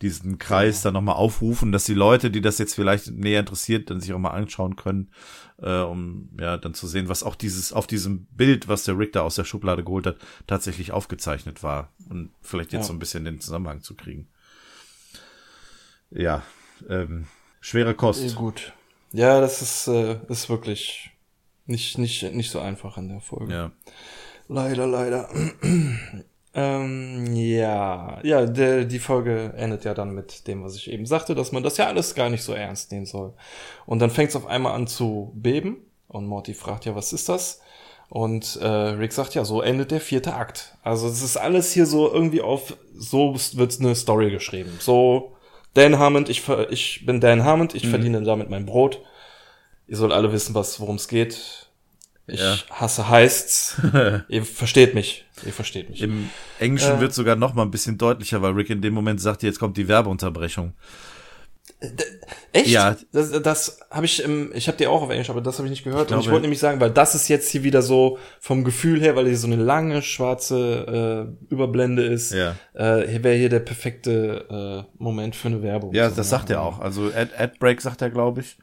[0.00, 4.00] diesen Kreis dann nochmal aufrufen, dass die Leute, die das jetzt vielleicht näher interessiert, dann
[4.00, 5.10] sich auch mal anschauen können,
[5.58, 9.12] äh, um ja dann zu sehen, was auch dieses auf diesem Bild, was der Rick
[9.12, 10.16] da aus der Schublade geholt hat,
[10.46, 11.92] tatsächlich aufgezeichnet war.
[12.08, 12.86] Und vielleicht jetzt Ja.
[12.88, 14.28] so ein bisschen den Zusammenhang zu kriegen.
[16.10, 16.42] Ja,
[16.88, 17.26] ähm,
[17.60, 18.36] schwere Kost.
[18.36, 18.72] Gut.
[19.12, 21.10] Ja, das ist, äh, ist wirklich
[21.66, 23.52] nicht, nicht, nicht so einfach in der Folge.
[23.52, 23.72] Ja.
[24.48, 25.28] Leider, leider.
[26.54, 31.34] ähm, ja, ja, der, die Folge endet ja dann mit dem, was ich eben sagte,
[31.34, 33.32] dass man das ja alles gar nicht so ernst nehmen soll.
[33.86, 35.78] Und dann fängt es auf einmal an zu beben
[36.08, 37.60] und Morty fragt ja, was ist das?
[38.08, 40.76] Und äh, Rick sagt ja, so endet der vierte Akt.
[40.82, 44.76] Also es ist alles hier so irgendwie auf, so wird eine Story geschrieben.
[44.80, 45.34] So,
[45.74, 49.00] Dan Hammond, ich, ich bin Dan Hammond, ich verdiene damit mein Brot.
[49.88, 51.66] Ihr sollt alle wissen, was worum es geht.
[52.26, 52.56] Ich Ja.
[52.70, 53.80] hasse heißt's.
[54.28, 55.24] ihr versteht mich.
[55.44, 56.02] Ihr versteht mich.
[56.02, 57.00] Im Englischen Äh.
[57.00, 59.76] wird sogar noch mal ein bisschen deutlicher, weil Rick in dem Moment sagt, jetzt kommt
[59.76, 60.74] die Werbeunterbrechung.
[62.52, 62.68] Echt?
[62.68, 62.96] Ja.
[63.12, 65.70] Das, das habe ich, im, ich habe die auch auf Englisch, aber das habe ich
[65.70, 66.08] nicht gehört.
[66.10, 68.62] Ich und ich glaube- wollte nämlich sagen, weil das ist jetzt hier wieder so vom
[68.64, 72.54] Gefühl her, weil hier so eine lange schwarze äh, Überblende ist, Ja.
[72.74, 75.94] äh, hier wäre hier der perfekte äh, Moment für eine Werbung.
[75.94, 76.80] Ja, So, das sagt er auch.
[76.80, 78.56] Also Ad, Adbreak sagt er, glaube ich.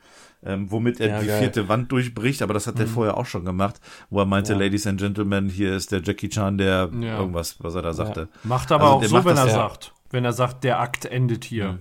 [0.46, 1.40] Ähm, womit er Ja, die geil.
[1.40, 3.76] vierte Wand durchbricht, aber das hat er vorher auch schon gemacht,
[4.10, 4.60] wo er meinte, Ja.
[4.60, 7.20] Ladies and Gentlemen, hier ist der Jackie Chan, der Ja.
[7.20, 8.30] irgendwas, was er da sagte.
[8.44, 9.54] Macht aber Also auch so, wenn er ja.
[9.54, 9.92] sagt.
[10.12, 11.80] Wenn er sagt, der Akt endet hier.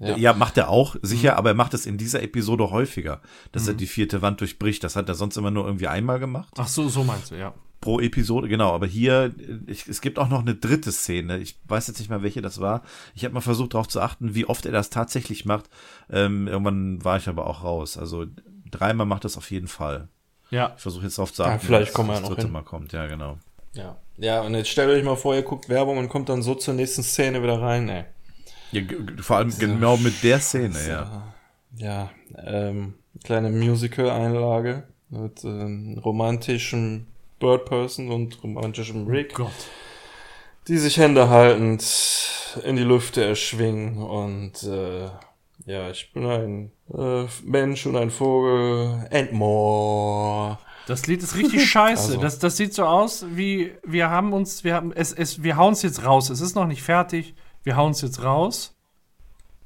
[0.00, 0.16] Ja.
[0.16, 0.32] Ja.
[0.32, 1.00] macht er auch, Mhm.
[1.02, 3.20] sicher, aber er macht es in dieser Episode häufiger,
[3.52, 4.82] dass er die vierte Wand durchbricht.
[4.82, 6.54] Das hat er sonst immer nur irgendwie einmal gemacht.
[6.58, 7.52] Ach so, so meinst du, ja.
[7.82, 8.72] pro Episode, genau.
[8.72, 9.34] Aber hier,
[9.66, 11.38] ich, es gibt auch noch eine dritte Szene.
[11.38, 12.82] Ich weiß jetzt nicht mehr, welche das war.
[13.14, 15.70] Ich habe mal versucht, darauf zu achten, wie oft er das tatsächlich macht.
[16.10, 17.96] Ähm, irgendwann war ich aber auch raus.
[17.96, 18.26] Also
[18.70, 20.08] dreimal macht das auf jeden Fall.
[20.50, 20.72] Ja.
[20.76, 22.46] Ich versuche jetzt darauf zu Ja, achten, vielleicht dass kommen wir das ja noch dritte
[22.48, 22.52] hin.
[22.52, 22.92] Mal kommt.
[22.92, 23.38] Ja, genau.
[23.72, 23.96] Ja.
[24.18, 26.74] ja, und jetzt stellt euch mal vor, ihr guckt Werbung und kommt dann so zur
[26.74, 27.88] nächsten Szene wieder rein.
[27.88, 28.04] Ey.
[28.72, 28.82] Ja,
[29.20, 31.34] vor allem genau mit der Szene, ja.
[31.76, 32.10] Ja,
[32.44, 32.94] ähm,
[33.24, 37.06] Kleine Musical-Einlage mit ähm, romantischem
[37.40, 39.50] Bird Person und romantischem Rick, Gott.
[40.68, 41.84] die sich Hände haltend
[42.64, 45.08] in die Lüfte erschwingen und äh,
[45.66, 50.58] ja, ich bin ein äh, Mensch und ein Vogel and more.
[50.86, 52.12] Das Lied ist richtig scheiße.
[52.12, 52.20] Also.
[52.20, 55.74] Das, das sieht so aus, wie wir haben uns, wir haben es, es, wir hauen
[55.74, 56.30] es jetzt raus.
[56.30, 57.34] Es ist noch nicht fertig.
[57.62, 58.74] Wir hauen es jetzt raus.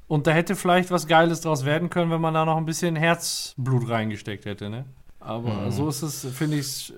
[0.07, 2.95] Und da hätte vielleicht was Geiles draus werden können, wenn man da noch ein bisschen
[2.95, 4.85] Herzblut reingesteckt hätte, ne?
[5.19, 5.71] Aber Mhm.
[5.71, 6.95] so ist es, finde ich, äh,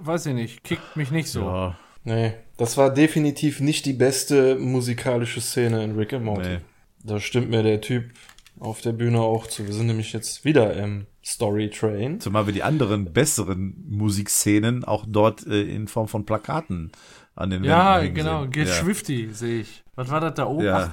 [0.00, 1.42] weiß ich nicht, kickt mich nicht so.
[1.42, 6.48] Ja, Nee, das war definitiv nicht die beste musikalische Szene in Rick and Morty.
[6.48, 6.58] nee.
[7.04, 8.12] Da stimmt mir der Typ
[8.58, 9.66] auf der Bühne auch zu.
[9.66, 12.18] Wir sind nämlich jetzt wieder im Story Train.
[12.18, 16.90] Zumal wir die anderen besseren Musikszenen auch dort äh, in Form von Plakaten
[17.36, 18.40] an den Ja, Wänden hängen genau.
[18.42, 18.50] sehen.
[18.52, 18.74] Get ja.
[18.74, 19.84] Swifty, sehe ich.
[20.00, 20.64] Was war das da oben?
[20.64, 20.76] Ja.
[20.76, 20.90] Ach,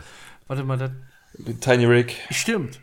[0.47, 0.91] warte mal, das
[1.62, 2.18] Tiny Rick.
[2.30, 2.82] stimmt.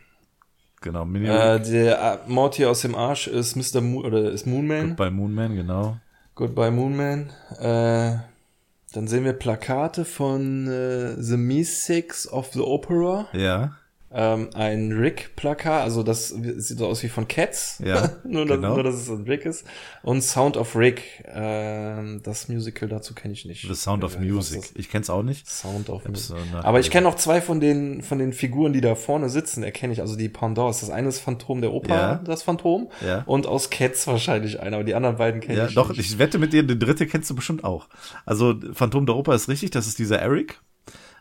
[0.80, 3.82] Genau, Mini Äh, der äh, Morty aus dem Arsch ist Mr.
[3.82, 4.96] Moon oder ist Moonman.
[4.96, 5.98] bei Moonman, genau.
[6.34, 7.30] Goodbye Moonman.
[7.58, 8.16] Äh,
[8.94, 13.26] dann sehen wir Plakate von äh, The Mystics of the Opera.
[13.34, 13.76] Ja,
[14.16, 17.82] Ähm, ein Rick-Plakat, also das sieht so aus wie von Cats.
[17.84, 18.74] Ja, nur, dass, genau.
[18.74, 19.64] nur, dass es ein Rick ist.
[20.04, 21.24] Und Sound of Rick.
[21.26, 23.62] Ähm, das Musical dazu kenne ich nicht.
[23.66, 24.70] The Sound of Äh, Music.
[24.74, 25.48] Ich kenn's auch nicht.
[25.48, 26.36] Sound of Music.
[26.62, 29.92] Aber ich kenne auch zwei von den, von den Figuren, die da vorne sitzen, erkenne
[29.92, 30.00] ich.
[30.00, 30.80] Also die Pendants.
[30.80, 32.14] Das eine ist Phantom der Oper, Ja.
[32.24, 32.88] das Phantom.
[33.04, 33.22] Ja.
[33.26, 34.76] Und aus Cats wahrscheinlich einer.
[34.76, 35.98] Aber die anderen beiden kenne Ja, ich doch, nicht.
[35.98, 37.88] ich wette mit dir, den dritte kennst du bestimmt auch.
[38.26, 40.60] Also Phantom der Oper ist richtig, das ist dieser Eric.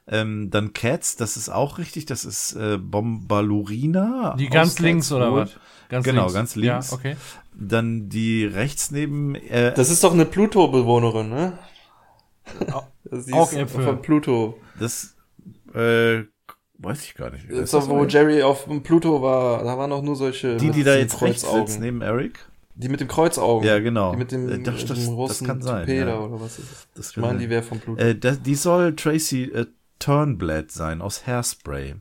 [0.07, 4.35] Ähm, dann Cats, das ist auch richtig, das ist äh, Bombalurina.
[4.37, 5.41] Die ganz Cats links oder wohl.
[5.41, 5.51] was?
[5.89, 6.33] Ganz Genau, links.
[6.33, 6.91] ganz links.
[6.91, 7.15] Ja, okay.
[7.53, 11.57] Dann die rechts neben, äh, Das ist doch eine Pluto-Bewohnerin, ne?
[13.09, 13.83] Das ist Augäpfel.
[13.83, 14.57] von Pluto.
[14.79, 15.15] das,
[15.73, 16.23] äh,
[16.79, 17.49] weiß ich gar nicht.
[17.49, 18.03] Das ist doch, das wo?
[18.05, 19.63] Jerry auf dem Pluto war.
[19.63, 20.57] Da waren doch nur solche.
[20.57, 22.39] die, die da jetzt rechts sitzt neben Eric.
[22.75, 23.67] Die mit dem Kreuzaugen.
[23.67, 24.11] Ja, genau.
[24.13, 26.17] Die mit dem, Äh, das- mit das- dem das kann sein, ja.
[26.19, 26.87] oder was ist das?
[26.95, 28.01] Das Ich meine, die wäre von Pluto.
[28.01, 29.67] Äh, das, die soll Tracy äh,
[30.03, 31.95] Turnblad sein aus Hairspray.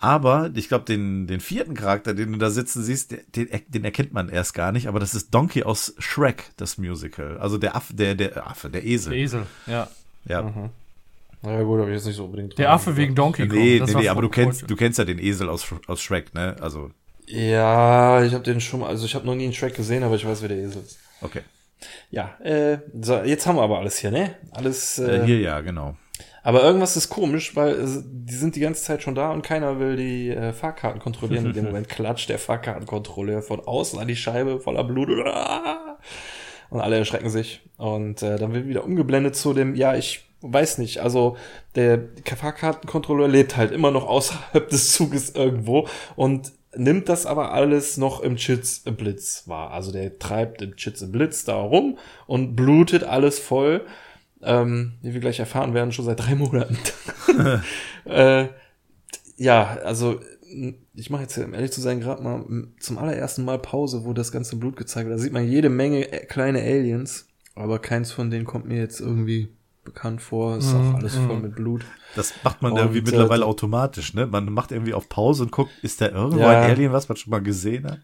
[0.00, 3.48] Aber ich glaube, den, den vierten Charakter, den du da sitzen siehst, den, den,
[3.82, 7.38] er- erkennt man erst gar nicht, aber das ist Donkey aus Shrek, das Musical.
[7.38, 9.10] Also der Affe, der, der Affe, der Esel.
[9.12, 9.88] Der Esel, ja.
[10.26, 10.70] ja.
[11.42, 13.14] Na ja, gut, habe ich jetzt nicht so unbedingt Der Affe wegen.
[13.16, 13.58] Donkey Kong.
[13.58, 16.56] Nee, nee, nee, aber du kennst, du kennst ja den Esel aus, aus Shrek, ne?
[16.60, 16.90] Also,
[17.26, 20.14] Ja, ich habe den schon mal, also ich habe noch nie einen Track gesehen, aber
[20.16, 20.98] ich weiß, wer der Esel ist.
[21.22, 21.42] okay.
[22.10, 24.34] Ja, äh, so, jetzt haben wir aber alles hier, ne?
[24.50, 25.96] Alles, äh, Äh, hier, ja, genau.
[26.42, 27.76] Aber irgendwas ist komisch, weil
[28.06, 31.46] die sind die ganze Zeit schon da und keiner will die äh, Fahrkarten kontrollieren.
[31.46, 35.08] In dem Moment klatscht der Fahrkartenkontrolleur von außen an die Scheibe voller Blut.
[36.70, 37.62] Und alle erschrecken sich.
[37.78, 41.36] Und äh, dann wird wieder umgeblendet zu dem, ja, ich weiß nicht, also
[41.74, 47.96] der Fahrkartenkontrolleur lebt halt immer noch außerhalb des Zuges irgendwo und nimmt das aber alles
[47.96, 49.72] noch im Chits im Blitz wahr.
[49.72, 53.84] Also der treibt im Chits im Blitz da rum und blutet alles voll.
[54.42, 56.78] Ähm, wie wir gleich erfahren werden, schon seit drei Monaten.
[58.04, 58.48] äh,
[59.36, 60.20] ja, also
[60.94, 62.44] ich mache jetzt, um ehrlich zu sein, gerade mal
[62.80, 65.18] zum allerersten Mal Pause, wo das ganze Blut gezeigt wird.
[65.18, 69.00] Da sieht man jede Menge äh, kleine Aliens, aber keins von denen kommt mir jetzt
[69.00, 69.48] irgendwie
[69.84, 70.56] bekannt vor.
[70.58, 71.84] Ist auch alles voll mit Blut.
[72.14, 74.26] Das macht man Und, irgendwie äh, mittlerweile automatisch, ne?
[74.26, 76.50] Man macht irgendwie auf Pause und guckt, ist da irgendwo Ja.
[76.50, 78.00] ein Alien, was man schon mal gesehen hat?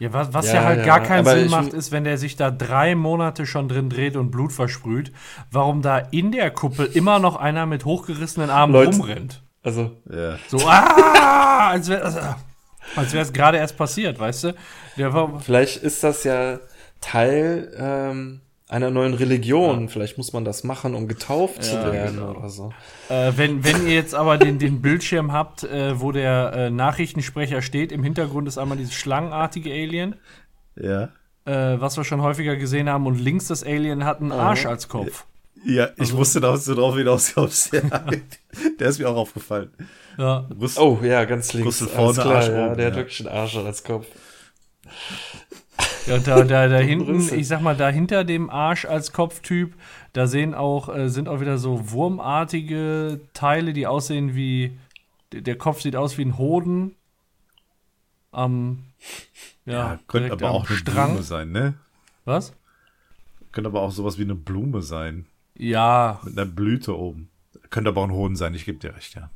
[0.00, 2.18] Ja, was, was ja, Ja, halt ja, gar keinen aber Sinn macht, ist, wenn der
[2.18, 5.12] sich da drei Monate schon drin dreht und Blut versprüht,
[5.50, 9.42] warum da in der Kuppel immer noch einer mit hochgerissenen Armen Leute- rumrennt.
[9.62, 10.36] Also, Ja.
[10.48, 12.20] So, ah, als wäre also,
[12.96, 14.54] als wäre es gerade erst passiert, weißt du?
[14.98, 16.58] Der vielleicht ist das ja
[17.00, 19.88] Teil ähm, einer neuen Religion.
[19.88, 22.30] Vielleicht muss man das machen, um getauft zu Ja, werden genau.
[22.30, 22.72] oder so.
[23.10, 27.60] äh, wenn, wenn ihr jetzt aber den, den Bildschirm habt, äh, wo der äh, Nachrichtensprecher
[27.62, 30.16] steht, im Hintergrund ist einmal dieses schlangenartige Alien,
[30.76, 31.10] Ja.
[31.44, 34.88] äh, was wir schon häufiger gesehen haben, und links das Alien hat einen Arsch als
[34.88, 35.26] Kopf.
[35.66, 37.72] Ja, ich Also wusste, dass du drauf hinauskommst.
[37.90, 38.04] Ja.
[38.78, 39.70] Der ist mir auch aufgefallen.
[40.18, 40.46] Ja.
[40.60, 41.80] Rüst Oh, ja, ganz links.
[41.80, 42.98] Brüssel Alles vorne, klar, Arsch ja, oben, der hat ja.
[43.00, 44.06] wirklich einen Arsch als Kopf.
[46.06, 49.74] Ja, da, da, da hinten, ich sag mal, da hinter dem Arsch als Kopftyp,
[50.12, 54.76] da sehen auch, äh, sind auch wieder so wurmartige Teile, die aussehen wie,
[55.32, 56.94] der- Kopf sieht aus wie ein Hoden.
[58.32, 58.84] Am,
[59.64, 61.10] ja, Ja, könnte aber auch eine Strang.
[61.10, 61.74] Blume sein, ne?
[62.24, 62.52] Was?
[63.52, 65.26] Könnte aber auch sowas wie eine Blume sein.
[65.56, 67.28] Ja, Mit einer Blüte oben.
[67.70, 69.30] Könnte aber auch ein Hoden sein, ich gebe dir recht, ja.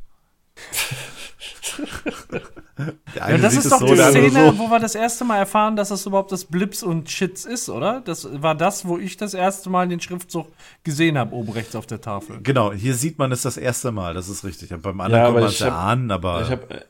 [3.14, 4.58] Ja das ist doch so, die Szene, so.
[4.58, 8.00] wo wir das erste Mal erfahren, dass das überhaupt das Blips und Shits ist, oder?
[8.04, 10.46] Das war das, wo ich das erste Mal den Schriftzug
[10.84, 12.40] gesehen habe, oben rechts auf der Tafel.
[12.42, 14.70] Genau, hier sieht man es das erste Mal, das ist richtig.
[14.70, 16.84] Beim anderen Ja, kann man es erahnen, aber Ich habe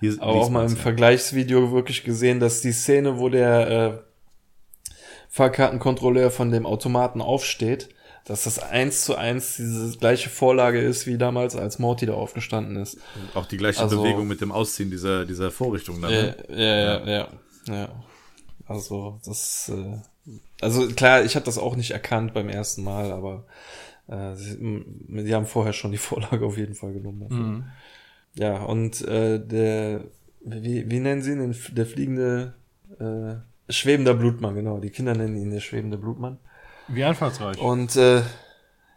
[0.00, 0.80] Hier, aber auch mal im ja.
[0.80, 4.92] Vergleichsvideo wirklich gesehen, dass die Szene, wo der äh,
[5.28, 7.90] Fahrkartenkontrolleur von dem Automaten aufsteht,
[8.26, 12.76] dass das eins zu eins diese gleiche Vorlage ist, wie damals, als Morty da aufgestanden
[12.76, 12.98] ist.
[13.34, 16.10] Auch die gleiche Also- Bewegung mit dem Ausziehen dieser, dieser Vorrichtung dann.
[16.12, 16.36] Ja, ne?
[16.48, 17.28] ja, ja, ja,
[17.68, 17.88] ja.
[18.66, 23.44] Also, das, äh, also klar, ich habe das auch nicht erkannt beim ersten Mal, aber
[24.08, 24.56] äh, sie,
[25.08, 27.26] die haben vorher schon die Vorlage auf jeden Fall genommen.
[27.30, 27.64] Mhm.
[28.34, 30.04] Ja, und äh, der,
[30.44, 31.54] wie, wie nennen sie ihn?
[31.72, 32.54] Der fliegende,
[32.98, 34.78] äh, schwebender Blutmann, genau.
[34.78, 36.38] Die Kinder nennen ihn der schwebende Blutmann.
[36.88, 37.58] Wie einfallsreich.
[37.58, 38.22] Und äh,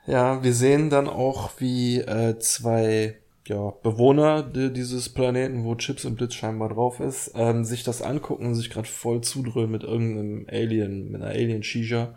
[0.05, 3.17] ja, wir sehen dann auch, wie äh, zwei
[3.47, 8.01] ja, Bewohner di- dieses Planeten, wo Chips und Blitz scheinbar drauf ist, ähm, sich das
[8.01, 12.13] angucken und sich gerade voll zudröhnen mit irgendeinem Alien, mit einer Alien-Shisha.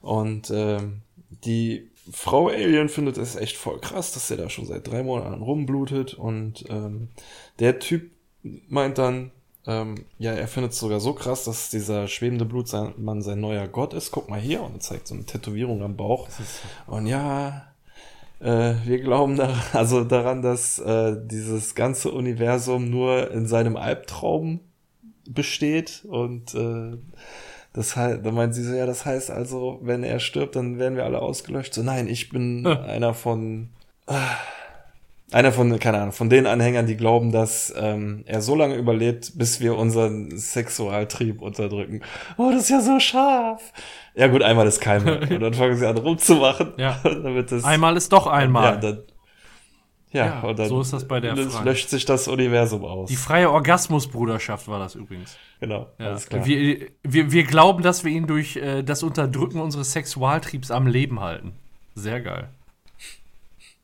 [0.00, 1.02] Und ähm,
[1.44, 5.42] die Frau Alien findet es echt voll krass, dass der da schon seit drei Monaten
[5.42, 6.14] rumblutet.
[6.14, 7.08] Und ähm,
[7.58, 8.10] der Typ
[8.42, 9.30] meint dann,
[9.66, 13.94] ähm, ja, er findet es sogar so krass, dass dieser schwebende Blutmann sein neuer Gott
[13.94, 14.10] ist.
[14.12, 16.28] Guck mal hier und er zeigt so eine Tätowierung am Bauch.
[16.86, 17.66] Und ja,
[18.40, 24.60] äh, wir glauben daran, also daran, dass äh, dieses ganze Universum nur in seinem Albtraum
[25.28, 26.96] besteht und äh,
[27.72, 30.96] das heißt, da meint sie so, ja, das heißt also, wenn er stirbt, dann werden
[30.96, 31.74] wir alle ausgelöscht.
[31.74, 33.68] So, nein, ich bin einer von,
[34.06, 34.36] ah,
[35.32, 39.32] einer von, keine Ahnung, von den Anhängern, die glauben, dass ähm, er so lange überlebt,
[39.36, 42.02] bis wir unseren Sexualtrieb unterdrücken.
[42.36, 43.72] Oh, das ist ja so scharf.
[44.14, 45.20] Ja gut, einmal ist keiner.
[45.22, 46.74] Und dann fangen sie an rumzumachen.
[46.76, 47.00] Ja.
[47.04, 48.74] damit das, Einmal ist doch einmal.
[48.74, 49.02] Ja, dann,
[50.12, 51.68] ja, Ja, und dann so ist das bei der Frage.
[51.68, 53.08] löscht sich das Universum aus.
[53.08, 55.36] Die freie Orgasmusbruderschaft war das übrigens.
[55.58, 56.06] genau, Ja.
[56.06, 56.46] alles klar.
[56.46, 61.20] Wir, wir, wir glauben, dass wir ihn durch äh, das Unterdrücken unseres Sexualtriebs am Leben
[61.20, 61.52] halten.
[61.96, 62.48] Sehr geil.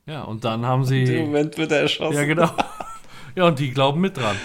[0.07, 1.21] Ja, und dann haben Im sie.
[1.21, 2.17] Moment wird er erschossen.
[2.17, 2.51] Ja, genau.
[3.35, 4.37] Ja, und die glauben mit dran.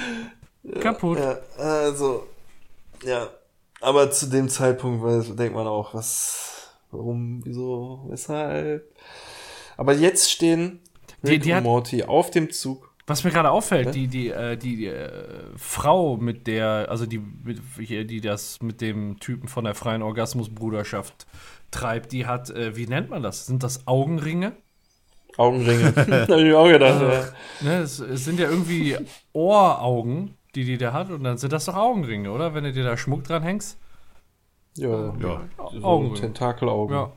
[0.79, 1.19] Kaputt.
[1.19, 2.25] Ja, also,
[3.03, 3.27] ja.
[3.81, 8.89] Aber zu dem Zeitpunkt weiß- denkt man auch, was, warum, wieso, weshalb.
[9.75, 10.79] Aber jetzt stehen
[11.23, 12.93] Die- Rick die und hat- Morty auf dem Zug.
[13.07, 13.91] Was mir gerade auffällt, Ja?
[13.91, 15.09] die, die, äh, die, äh,
[15.57, 20.01] Frau, mit der, also die, mit, hier, die das mit dem Typen von der freien
[20.01, 21.27] Orgasmusbruderschaft
[21.71, 23.45] treibt, die hat, äh, wie nennt man das?
[23.47, 24.53] Sind das Augenringe?
[25.37, 25.93] Augenringe.
[25.95, 27.67] Hab ich mir auch gedacht, ja.
[27.67, 28.97] Ne, es, es sind ja irgendwie
[29.33, 32.53] Ohraugen, die die da hat, und dann sind das doch Augenringe, oder?
[32.53, 33.77] Wenn du dir da Schmuck dran hängst.
[34.75, 35.41] Ja, Ja.
[35.71, 36.19] so Augenringe.
[36.19, 36.95] Tentakelaugen.
[36.95, 37.11] Ja.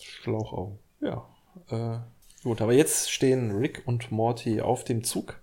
[0.00, 0.78] Schlauchaugen.
[1.00, 1.24] Ja.
[1.70, 1.98] Äh,
[2.44, 5.40] gut, aber jetzt stehen Rick und Morty auf dem Zug.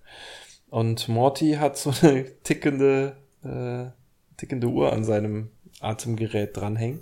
[0.70, 3.90] Und Morty hat so eine tickende, äh,
[4.38, 5.50] tickende Uhr an seinem
[5.80, 7.00] Atemgerät dranhängen.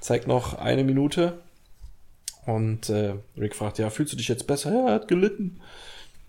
[0.00, 1.40] Zeigt noch eine Minute.
[2.46, 4.72] Und äh, Rick fragt, ja, fühlst du dich jetzt besser?
[4.72, 5.60] Ja, er hat gelitten.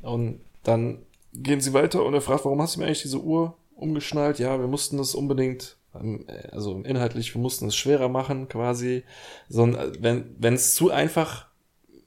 [0.01, 0.99] Und dann
[1.33, 4.37] gehen sie weiter und er fragt, warum hast du mir eigentlich diese Uhr umgeschnallt?
[4.39, 9.03] Ja, wir mussten das unbedingt, ähm, äh, also inhaltlich, wir mussten es schwerer machen quasi.
[9.49, 11.47] So, ein- wenn wenn es zu einfach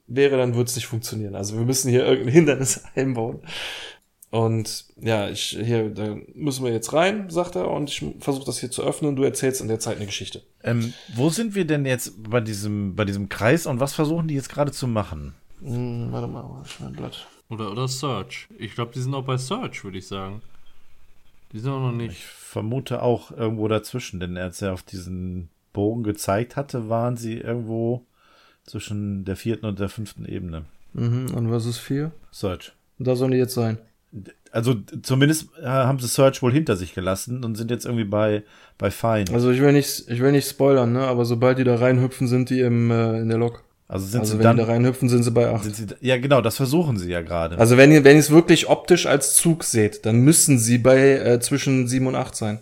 [0.07, 1.35] wäre, dann würde es nicht funktionieren.
[1.35, 3.41] Also wir müssen hier irgendein Hindernis einbauen.
[4.29, 8.59] Und ja, ich hier, da müssen wir jetzt rein, sagt er, und ich versuche das
[8.59, 9.15] hier zu öffnen.
[9.15, 10.43] Du erzählst in der Zeit eine Geschichte.
[10.63, 14.35] Ähm, wo sind wir denn jetzt bei diesem, bei diesem Kreis und was versuchen die
[14.35, 15.33] jetzt gerade zu machen?
[15.61, 17.25] Hm, warte mal, ist mein Blatt?
[17.49, 18.47] Oder, oder Search.
[18.57, 20.41] Ich glaube, die sind auch bei Search, würde ich sagen.
[21.53, 22.11] Die sind auch noch nicht.
[22.11, 27.37] Ich vermute auch irgendwo dazwischen, denn als er auf diesen Bogen gezeigt hatte, waren sie
[27.37, 28.05] irgendwo
[28.65, 30.65] zwischen der vierten und der fünften Ebene.
[30.93, 32.11] Mhm, und was ist vier?
[32.31, 32.73] Search.
[32.99, 33.77] Da sollen die jetzt sein.
[34.51, 38.43] Also zumindest äh, haben sie Search wohl hinter sich gelassen und sind jetzt irgendwie bei,
[38.77, 39.25] bei Fine.
[39.33, 41.01] Also ich will nicht, ich will nicht spoilern, ne?
[41.01, 43.63] Aber sobald die da reinhüpfen, sind die im, äh, in der Lok.
[43.89, 44.57] Also sind also sie wenn dann.
[44.57, 45.63] die da reinhüpfen, sind sie bei acht.
[45.63, 47.57] Sind sie, ja, genau, das versuchen sie ja gerade.
[47.57, 51.11] Also wenn ihr, wenn ihr es wirklich optisch als Zug seht, dann müssen sie bei
[51.17, 52.59] äh, zwischen sieben und acht sein.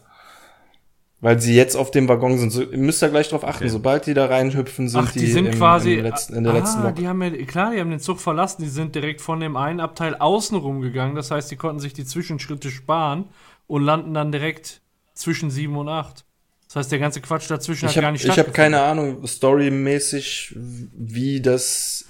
[1.22, 2.51] Weil sie jetzt auf dem Waggon sind.
[2.51, 3.63] So, ihr müsst da gleich drauf achten.
[3.63, 3.72] Okay.
[3.72, 5.95] Sobald die da reinhüpfen, sind Ach, die, sind im, quasi.
[5.95, 6.95] im letzten, in der letzten ah, Lok.
[6.95, 9.80] die haben ja, klar, die haben den Zug verlassen, die sind direkt von dem einen
[9.80, 11.16] Abteil außen rumgegangen.
[11.16, 13.26] Das heißt, die konnten sich die Zwischenschritte sparen
[13.66, 14.82] und landen dann direkt
[15.13, 16.26] zwischen 7 und 8.
[16.68, 18.74] Das heißt, der ganze Quatsch dazwischen Ich hat gar habe nicht ich hab stattgefunden.
[18.74, 22.05] keine Ahnung, storymäßig, wie das,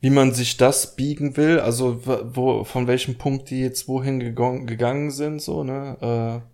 [0.00, 1.58] wie man sich das biegen will.
[1.58, 6.42] Also wo, von welchem Punkt die jetzt wohin gegangen, gegangen sind, so ne.
[6.44, 6.53] Äh,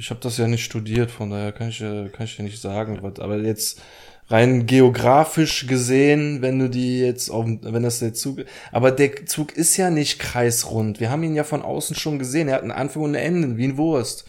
[0.00, 2.60] ich habe das ja nicht studiert, von daher kann ich, äh, kann ich dir nicht
[2.60, 2.98] sagen.
[3.02, 3.80] was- Aber jetzt
[4.28, 9.52] rein geografisch gesehen, wenn du die jetzt auf, wenn das der Zug, aber der Zug
[9.56, 11.00] ist ja nicht kreisrund.
[11.00, 12.48] Wir haben ihn ja von außen schon gesehen.
[12.48, 14.24] Er hat einen Anfang und ein Ende, wie ein Wurst.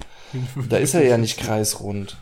[0.69, 2.17] Da ist er ja nicht kreisrund.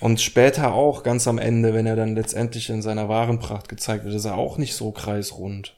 [0.00, 4.04] Und später auch, ganz am Ende, wenn er dann letztendlich in seiner wahren Pracht gezeigt
[4.04, 5.76] wird, ist er auch nicht so kreisrund.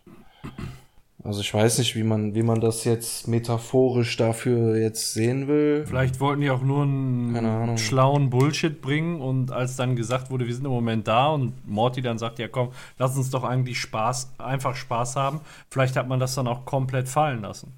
[1.23, 5.85] Also ich weiß nicht, wie man, wie man das jetzt metaphorisch dafür jetzt sehen will.
[5.87, 10.55] Vielleicht wollten die auch nur einen schlauen Bullshit bringen und als dann gesagt wurde, wir
[10.55, 14.33] sind im Moment da und Morty dann sagt, ja komm, lass uns doch eigentlich Spaß,
[14.39, 15.41] einfach Spaß haben.
[15.69, 17.75] Vielleicht hat man das dann auch komplett fallen lassen.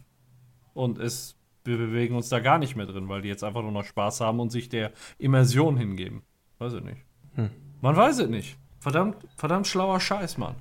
[0.72, 1.34] Und es,
[1.64, 4.20] wir bewegen uns da gar nicht mehr drin, weil die jetzt einfach nur noch Spaß
[4.20, 6.22] haben und sich der Immersion hingeben.
[6.59, 7.03] Weiß ich nicht.
[7.34, 7.51] Hm.
[7.80, 8.57] Man weiß es nicht.
[8.78, 10.55] Verdammt, verdammt schlauer Scheiß, Mann.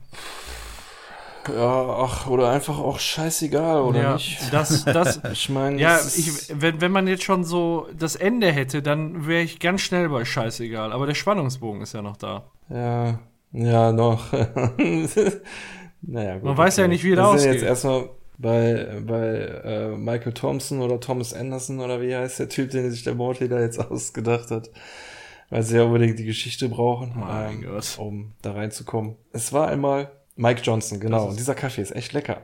[1.50, 4.42] Ja, ach, oder einfach auch scheißegal, oder ja, nicht?
[4.52, 8.82] Das, das, Ich meine, Ja, ich, wenn, wenn man jetzt schon so das Ende hätte,
[8.82, 10.92] dann wäre ich ganz schnell bei scheißegal.
[10.92, 12.44] Aber der Spannungsbogen ist ja noch da.
[12.70, 13.20] Ja,
[13.54, 14.32] ja, noch.
[16.02, 16.44] naja, gut.
[16.44, 17.54] Man weiß ja nicht, wie sind ausgeht.
[17.54, 19.28] jetzt erstmal bei, bei
[19.64, 23.48] äh, Michael Thompson oder Thomas Anderson oder wie heißt der Typ, den sich der Morty
[23.50, 24.70] da jetzt ausgedacht hat.
[25.50, 27.98] Weil sie ja unbedingt die Geschichte brauchen, Mein ähm, Gott.
[27.98, 29.16] um da reinzukommen.
[29.34, 30.10] Es war einmal
[30.42, 31.26] Mike Johnson, genau.
[31.26, 32.44] Und dieser Kaffee ist echt lecker.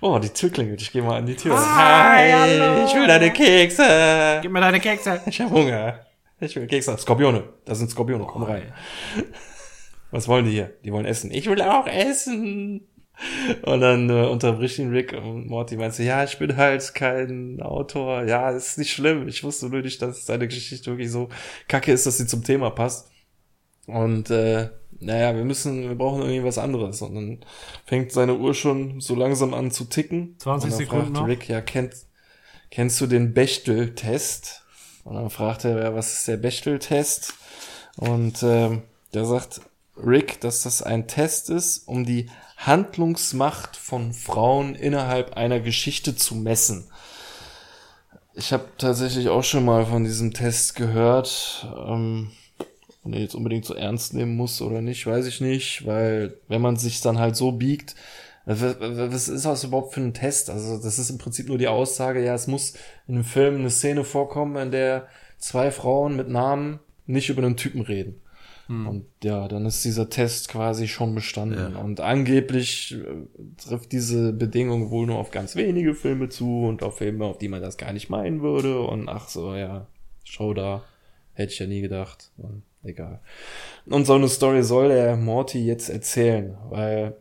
[0.00, 0.80] Oh, die Tür klingelt.
[0.80, 1.54] Ich gehe mal an die Tür.
[1.54, 2.86] Hi, hallo.
[2.86, 4.38] ich will deine Kekse.
[4.40, 5.20] Gib mir deine Kekse.
[5.26, 6.00] Ich habe Hunger.
[6.40, 6.96] Ich will Kekse.
[6.96, 7.44] Skorpione.
[7.66, 8.24] Da sind Skorpione.
[8.24, 8.72] Komm rein.
[10.10, 10.72] Was wollen die hier?
[10.84, 11.30] Die wollen essen.
[11.30, 12.88] Ich will auch essen.
[13.62, 17.60] Und dann äh, unterbricht ihn Rick und Morty meint so, ja, ich bin halt kein
[17.60, 18.24] Autor.
[18.24, 19.28] Ja, ist nicht schlimm.
[19.28, 21.28] Ich wusste nur nicht, dass seine Geschichte wirklich so
[21.68, 23.10] kacke ist, dass sie zum Thema passt.
[23.86, 24.70] Und äh,
[25.00, 27.02] naja, wir müssen, wir brauchen irgendwie was anderes.
[27.02, 27.38] Und dann
[27.86, 30.36] fängt seine Uhr schon so langsam an zu ticken.
[30.38, 31.26] 20 und dann Sekunden fragt noch.
[31.26, 31.94] Rick, ja, kennt,
[32.70, 34.62] kennst du den Bechtel-Test?
[35.04, 37.34] Und dann fragt er, ja, was ist der Bechtel-Test?
[37.96, 38.82] Und ähm,
[39.12, 39.60] der sagt
[39.96, 46.34] Rick, dass das ein Test ist, um die Handlungsmacht von Frauen innerhalb einer Geschichte zu
[46.34, 46.90] messen.
[48.34, 51.68] Ich habe tatsächlich auch schon mal von diesem Test gehört.
[51.86, 52.32] Ähm,
[53.04, 56.76] man jetzt unbedingt so ernst nehmen muss oder nicht, weiß ich nicht, weil wenn man
[56.76, 57.94] sich dann halt so biegt,
[58.46, 60.50] was ist das überhaupt für ein Test?
[60.50, 62.74] Also das ist im Prinzip nur die Aussage, ja, es muss
[63.06, 67.56] in einem Film eine Szene vorkommen, in der zwei Frauen mit Namen nicht über einen
[67.56, 68.20] Typen reden.
[68.86, 71.76] Und ja, dann ist dieser Test quasi schon bestanden.
[71.76, 73.26] Und angeblich äh,
[73.62, 77.48] trifft diese Bedingung wohl nur auf ganz wenige Filme zu und auf Filme, auf die
[77.48, 78.80] man das gar nicht meinen würde.
[78.80, 79.86] Und ach so, ja,
[80.24, 80.82] Show da.
[81.34, 82.30] Hätte ich ja nie gedacht.
[82.38, 83.20] Und egal.
[83.86, 87.16] Und so eine Story soll der Morty jetzt erzählen, weil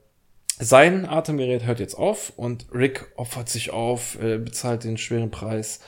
[0.60, 5.80] sein Atemgerät hört jetzt auf und Rick opfert sich auf, äh, bezahlt den schweren Preis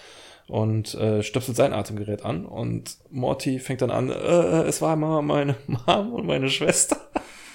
[0.47, 4.95] und äh, stöpselt sein Atemgerät an und Morty fängt dann an, äh, äh, es war
[4.95, 6.97] mal meine Mom und meine Schwester.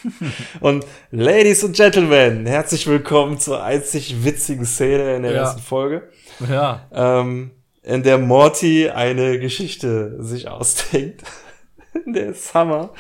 [0.61, 5.39] und Ladies and Gentlemen, herzlich willkommen zur einzig witzigen Szene in der Ja.
[5.43, 6.09] ersten Folge,
[6.49, 6.87] Ja.
[6.93, 7.51] ähm,
[7.83, 11.23] in der Morty eine Geschichte sich ausdenkt.
[12.07, 12.91] Der Summer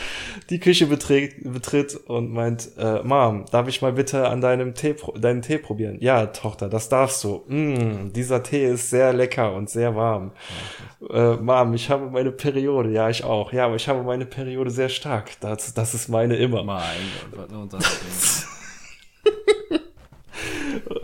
[0.48, 4.96] die Küche betritt, betritt und meint, äh, Mom, darf ich mal bitte an deinem Tee,
[5.16, 5.98] deinen Tee probieren?
[6.00, 7.44] Ja, Tochter, das darfst du.
[7.46, 10.32] Mm, dieser Tee ist sehr lecker und sehr warm.
[11.08, 12.90] Äh, Mom, ich habe meine Periode.
[12.90, 13.52] Ja, ich auch.
[13.52, 15.30] Ja, aber ich habe meine Periode sehr stark.
[15.40, 16.64] Das, das ist meine immer.
[16.64, 16.80] Mein
[17.32, 18.46] Gott, was.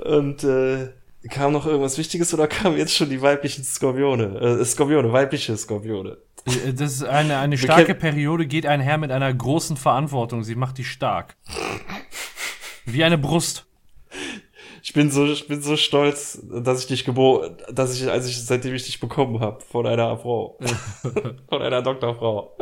[0.04, 0.88] Und äh,
[1.28, 4.60] kam noch irgendwas Wichtiges oder kamen jetzt schon die weiblichen Skorpione?
[4.60, 6.18] Äh, Skorpione, weibliche Skorpione.
[6.46, 10.44] Äh, Das ist eine, eine starke Periode, geht einher mit einer großen Verantwortung.
[10.44, 11.36] Sie macht dich stark.
[12.84, 13.66] Wie eine Brust.
[14.82, 18.44] Ich bin so, ich bin so stolz, dass ich dich geboren, dass ich, als ich,
[18.44, 20.58] seitdem ich dich bekommen habe, von einer Frau.
[21.48, 22.56] von einer Doktorfrau.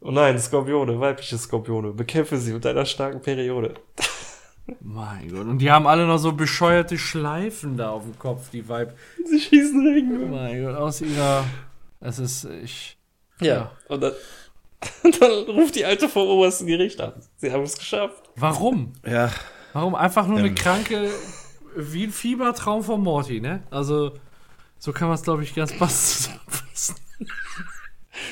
[0.00, 1.90] Oh nein, Skorpione, weibliche Skorpione.
[1.92, 3.74] Bekämpfe sie mit einer starken Periode.
[4.80, 5.46] Mein Gott.
[5.46, 8.96] Und die haben alle noch so bescheuerte Schleifen da auf dem Kopf, die Weib.
[9.24, 10.30] Sie schießen Ringen.
[10.30, 11.44] Mein Gott, aus ihrer.
[11.98, 12.44] Es ist.
[12.62, 12.96] Ich.
[13.40, 13.72] Ja.
[13.88, 14.12] Und dann,
[15.20, 17.12] dann ruft die Alte vom obersten Gericht an.
[17.36, 18.30] Sie haben es geschafft.
[18.36, 18.92] Warum?
[19.06, 19.30] Ja,
[19.72, 19.94] Warum?
[19.94, 20.54] Einfach nur eine Ähm.
[20.54, 21.08] kranke.
[21.76, 23.62] Wie ein Fiebertraum von Morty, ne?
[23.70, 24.12] Also.
[24.78, 26.96] So kann man es, glaube ich, ganz passend zusammenfassen.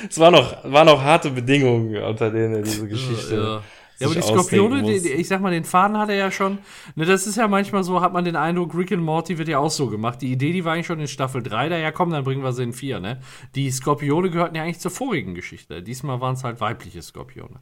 [0.09, 3.35] Es waren noch, waren noch harte Bedingungen, unter denen er diese Geschichte.
[3.37, 3.43] Ja.
[3.43, 3.63] Ja,
[4.07, 6.59] aber die Skorpione, die, die, ich sag mal, den Faden hat er ja schon.
[6.95, 9.59] Ne, das ist ja manchmal so, hat man den Eindruck, Rick and Morty wird ja
[9.59, 10.23] auch so gemacht.
[10.23, 12.53] Die Idee, die war eigentlich schon in Staffel 3, da ja komm, dann bringen wir
[12.53, 13.21] sie in 4, ne?
[13.55, 15.83] Die Skorpione gehörten ja eigentlich zur vorigen Geschichte.
[15.83, 17.61] Diesmal waren es halt weibliche Skorpione.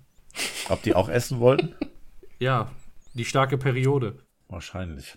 [0.68, 1.74] ob die auch essen wollten?
[2.38, 2.70] Ja,
[3.14, 4.18] die starke Periode.
[4.48, 5.16] Wahrscheinlich.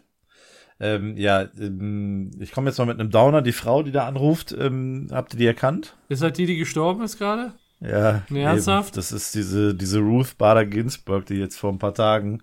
[0.79, 3.41] Ähm, ja, ähm, ich komme jetzt mal mit einem Downer.
[3.41, 5.97] Die Frau, die da anruft, ähm, habt ihr die erkannt?
[6.07, 7.53] Ist halt die, die gestorben ist gerade?
[7.81, 8.23] Ja.
[8.33, 8.89] Ernsthaft?
[8.89, 8.95] Eben.
[8.95, 12.41] Das ist diese, diese Ruth Bader Ginsburg, die jetzt vor ein paar Tagen,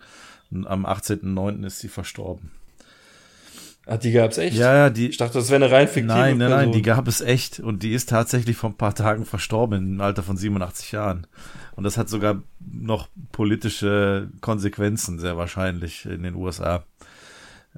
[0.51, 1.67] am 18.09.
[1.67, 2.53] ist sie verstorben.
[3.89, 4.57] Ach, die gab's echt?
[4.57, 5.09] Ja, ja, die.
[5.09, 6.73] Ich dachte, das wäre eine rein fiktive Nein, nein, nein, Person.
[6.73, 10.25] die gab es echt und die ist tatsächlich vor ein paar Tagen verstorben im Alter
[10.25, 11.27] von 87 Jahren.
[11.77, 16.85] Und das hat sogar noch politische Konsequenzen, sehr wahrscheinlich in den USA.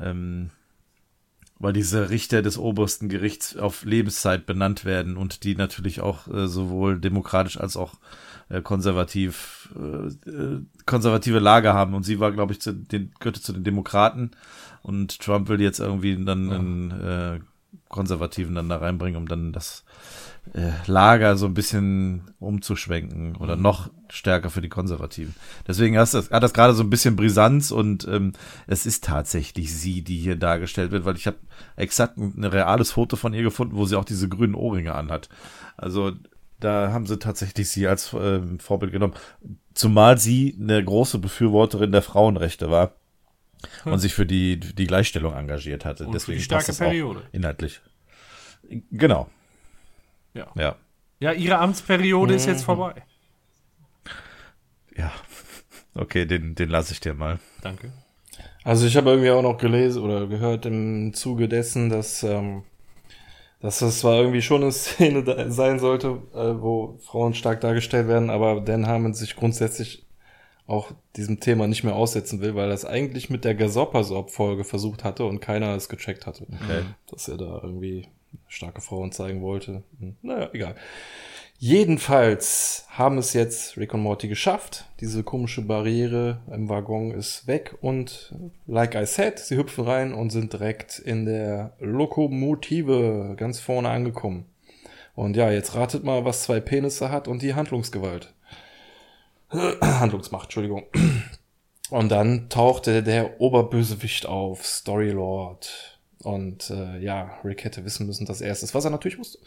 [0.00, 0.50] ähm,
[1.58, 6.46] weil diese Richter des obersten Gerichts auf Lebenszeit benannt werden und die natürlich auch äh,
[6.46, 7.94] sowohl demokratisch als auch
[8.48, 11.94] äh, konservativ äh, äh, konservative Lager haben.
[11.94, 14.30] Und sie war glaube ich zu den gehörte zu den Demokraten.
[14.82, 17.40] Und Trump will jetzt irgendwie dann einen äh,
[17.88, 19.84] konservativen dann da reinbringen um dann das
[20.86, 23.62] Lager so ein bisschen umzuschwenken oder Mhm.
[23.62, 25.34] noch stärker für die Konservativen.
[25.66, 28.32] Deswegen das, hat das gerade so ein bisschen Brisanz und ähm,
[28.66, 31.38] es ist tatsächlich sie, die hier dargestellt wird, weil ich habe
[31.76, 35.28] exakt ein, ein reales Foto von ihr gefunden, wo sie auch diese grünen Ohrringe anhat.
[35.76, 36.12] Also
[36.60, 39.14] da haben sie tatsächlich sie als ähm, Vorbild genommen.
[39.74, 42.92] Zumal sie eine große Befürworterin der Frauenrechte war
[43.84, 46.04] und sich für die, die Gleichstellung engagiert hatte.
[46.04, 47.22] Und für Deswegen die starke Periode.
[47.32, 47.80] Inhaltlich.
[48.90, 49.28] Genau.
[50.34, 50.46] Ja.
[50.56, 50.76] Ja.
[51.20, 52.94] Ja, ihre Amtsperiode ist jetzt vorbei.
[54.96, 55.12] Ja.
[55.94, 57.40] Okay, den, den lasse ich dir mal.
[57.62, 57.92] Danke.
[58.62, 62.62] Also ich habe irgendwie auch noch gelesen oder gehört im Zuge dessen, dass, ähm,
[63.60, 68.06] dass das zwar irgendwie schon eine Szene da sein sollte, äh, wo Frauen stark dargestellt
[68.06, 70.06] werden, aber Dan Harmon sich grundsätzlich
[70.66, 75.02] auch diesem Thema nicht mehr aussetzen will, weil er es eigentlich mit der Gasopasorb-Folge versucht
[75.02, 76.46] hatte und keiner es gecheckt hatte.
[76.62, 76.82] Okay.
[77.10, 78.06] Dass er da irgendwie
[78.46, 79.82] starke Frauen zeigen wollte.
[79.98, 80.74] Hm, Naja, egal.
[81.60, 84.84] Jedenfalls haben es jetzt Rick und Morty geschafft.
[85.00, 88.32] Diese komische Barriere im Waggon ist weg und
[88.68, 94.46] like I said, sie hüpfen rein und sind direkt in der Lokomotive ganz vorne angekommen.
[95.16, 98.32] Und ja, jetzt ratet mal, was zwei Penisse hat und die Handlungsgewalt.
[99.50, 100.84] Handlungsmacht, Entschuldigung.
[101.90, 105.97] Und dann tauchte der Oberbösewicht auf, Storylord.
[106.22, 109.38] Und äh, ja, Rick hätte wissen müssen, dass er es ist, was er natürlich wusste.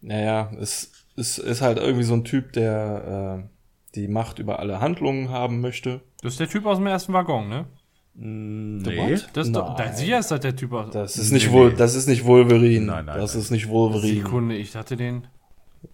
[0.00, 3.48] Naja, es ist, ist halt irgendwie so ein Typ, der äh,
[3.94, 6.00] die Macht über alle Handlungen haben möchte.
[6.22, 7.66] Das ist der Typ aus dem ersten Waggon, ne?
[8.20, 9.16] Nee.
[9.32, 9.88] Das ist doch, Nein.
[9.90, 10.90] da, sicher ist das der Typ aus.
[10.92, 12.84] Das ist nicht wohl, das ist nicht Wolverine.
[12.84, 13.42] Nein, nein, das nein.
[13.42, 14.22] ist nicht Wolverine.
[14.22, 15.28] Sekunde, ich hatte den.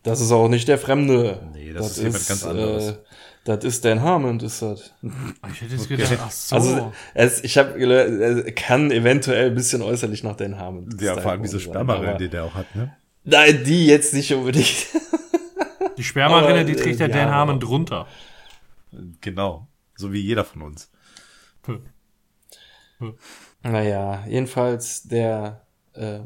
[0.03, 1.47] Das ist auch nicht der Fremde.
[1.53, 2.89] Nee, das ist jemand ganz anderes.
[2.89, 2.97] Äh,
[3.45, 4.95] das ist Dan Harmon, ist das.
[5.53, 6.57] Ich hätte jetzt gedacht, ach so.
[6.57, 10.89] Also es, ich habe er kann eventuell ein bisschen äußerlich nach Dan Harmon.
[11.01, 12.97] Ja, vor allem diese sein, Spermarin, aber- die der auch hat, ne?
[13.25, 14.87] Nein, die jetzt nicht unbedingt.
[15.97, 18.07] die Spermarinne, die trägt äh, der Dan ja, Harmon aber- drunter.
[19.21, 19.67] Genau.
[19.97, 20.91] So wie jeder von uns.
[23.63, 26.21] Naja, jedenfalls der äh,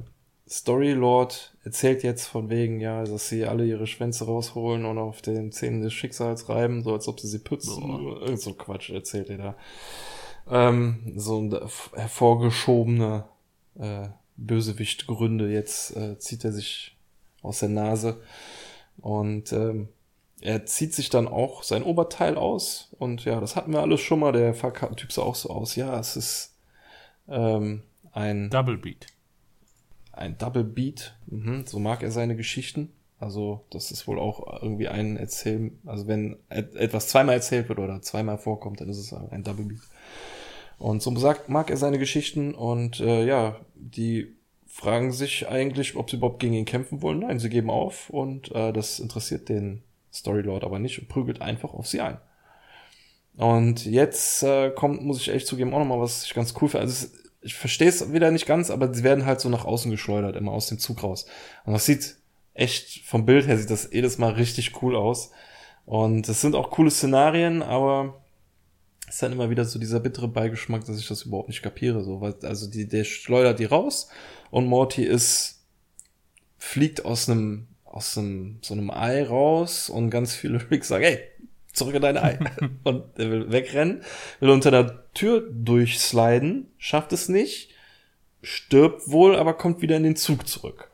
[0.49, 5.53] Storylord erzählt jetzt von wegen, ja, dass sie alle ihre Schwänze rausholen und auf den
[5.53, 7.83] Zähnen des Schicksals reiben, so als ob sie sie putzen.
[8.21, 9.55] Irgend so Quatsch erzählt er da.
[10.51, 11.55] Ähm, so ein
[11.95, 13.25] hervorgeschobene
[13.79, 15.51] äh, Bösewichtgründe.
[15.51, 16.97] Jetzt äh, zieht er sich
[17.43, 18.23] aus der Nase
[18.97, 19.89] und ähm,
[20.41, 24.21] er zieht sich dann auch sein Oberteil aus und ja, das hatten wir alles schon
[24.21, 24.33] mal.
[24.33, 25.77] Der Fahrkartentyp sah auch so aus.
[25.77, 26.55] Ja, es ist
[27.29, 29.07] ähm, ein, Double Beat.
[30.19, 31.17] Ein Double Beat.
[31.27, 32.91] Mhm, so mag er seine Geschichten.
[33.21, 37.81] Also, das ist wohl auch irgendwie ein Erzähl, also wenn et etwas zweimal erzählt wird
[37.81, 39.81] oder zweimal vorkommt, dann ist es ein Double Beat.
[40.79, 44.37] Und so sagt, mag er seine Geschichten und äh, ja, die
[44.67, 47.21] fragen sich eigentlich, ob sie überhaupt gegen ihn kämpfen wollen.
[47.21, 49.83] Nein, sie geben auf und äh, das interessiert den
[50.13, 52.19] Storylord aber nicht und prügelt einfach auf sie ein.
[53.37, 56.83] Und jetzt äh, kommt, muss ich echt zugeben, auch nochmal, was ich ganz cool finde.
[56.83, 59.91] Also es, ich verstehe es wieder nicht ganz, aber sie werden halt so nach außen
[59.91, 61.27] geschleudert, immer aus dem Zug raus.
[61.65, 62.17] Und das sieht
[62.55, 65.31] echt, vom Bild her sieht das jedes Mal richtig cool aus.
[65.87, 68.21] Und es sind auch coole Szenarien, aber
[69.07, 72.03] es ist dann immer wieder so dieser bittere Beigeschmack, dass ich das überhaupt nicht kapiere.
[72.03, 74.09] So, also die, der schleudert die raus
[74.51, 75.65] und Morty ist,
[76.59, 81.21] fliegt aus einem, aus einem, so einem Ei raus und ganz viele Ricks sagen, hey,
[81.79, 82.39] zurück in dein Ei.
[82.85, 84.03] und er will wegrennen,
[84.41, 87.71] will unter der Tür durchsliden, schafft es nicht,
[88.43, 90.91] stirbt wohl, aber kommt wieder in den Zug zurück.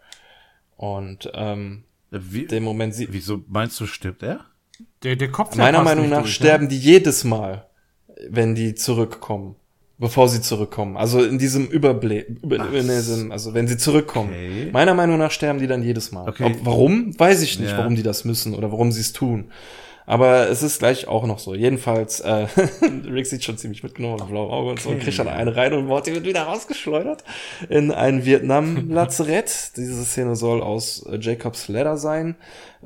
[0.76, 4.44] Und ähm, Wie, dem Moment sieht, wieso meinst du, stirbt er?
[5.02, 7.66] Der, der Kopf Meiner Meinung nach durch, sterben die jedes Mal,
[8.28, 9.56] wenn die zurückkommen.
[9.96, 10.96] Bevor sie zurückkommen.
[10.96, 14.30] Also in diesem Überblick, über, in diesem, also wenn sie zurückkommen.
[14.30, 14.70] Okay.
[14.72, 16.28] Meiner Meinung nach sterben die dann jedes Mal.
[16.28, 16.44] Okay.
[16.46, 17.16] Ob, warum?
[17.18, 17.78] Weiß ich nicht, Ja.
[17.78, 19.52] warum die das müssen oder warum sie es tun.
[20.06, 21.54] Aber es ist gleich auch noch so.
[21.54, 22.46] Jedenfalls, äh,
[23.10, 25.72] Rick sieht schon ziemlich mitgenommen aus blauem Auge und so und kriegt dann eine rein
[25.72, 27.24] und Morty wird wieder rausgeschleudert
[27.70, 29.72] in ein Vietnam-Lazarett.
[29.76, 32.36] Diese Szene soll aus äh, Jacobs Ladder sein.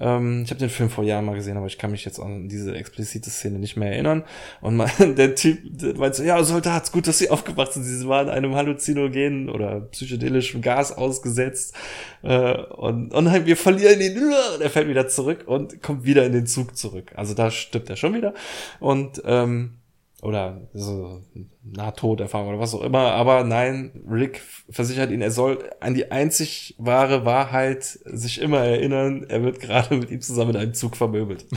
[0.01, 2.49] Ähm, ich habe den Film vor Jahren mal gesehen, aber ich kann mich jetzt an
[2.49, 4.25] diese explizite Szene nicht mehr erinnern.
[4.61, 7.85] Und man, der Typ der meint so, ja, Soldat, gut, dass sie aufgewacht sind.
[7.85, 11.75] Sie waren einem halluzinogenen oder psychedelischen Gas ausgesetzt.
[12.23, 14.19] Äh, und, und nein, wir verlieren ihn.
[14.19, 17.13] Und er fällt wieder zurück und kommt wieder in den Zug zurück.
[17.17, 18.35] Also da stirbt er schon wieder.
[18.81, 19.78] Und ähm,
[20.23, 21.23] oder so
[21.63, 23.13] Nahtoderfahrung oder was auch immer.
[23.13, 29.27] Aber nein, Rick versichert ihn, er soll an die einzig wahre Wahrheit sich immer erinnern.
[29.29, 31.47] Er wird gerade mit ihm zusammen in einem Zug vermöbelt.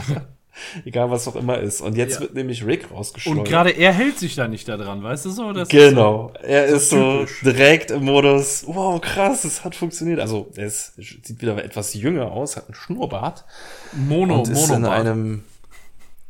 [0.84, 1.80] Egal was auch immer ist.
[1.80, 2.20] Und jetzt Ja.
[2.20, 3.38] wird nämlich Rick rausgeschleudert.
[3.40, 5.52] Und gerade er hält sich da nicht daran, weißt du so?
[5.54, 6.30] Das Genau.
[6.42, 7.40] er ist so typisch.
[7.42, 10.20] direkt im Modus, wow, krass, es hat funktioniert.
[10.20, 13.46] Also, er ist, sieht wieder etwas jünger aus, hat einen Schnurrbart.
[13.92, 15.00] Ist Mono, und ist in Monobart.
[15.00, 15.44] einem,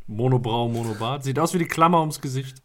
[0.07, 1.23] Monobrau, Monobart.
[1.23, 2.57] Sieht aus wie die Klammer ums Gesicht.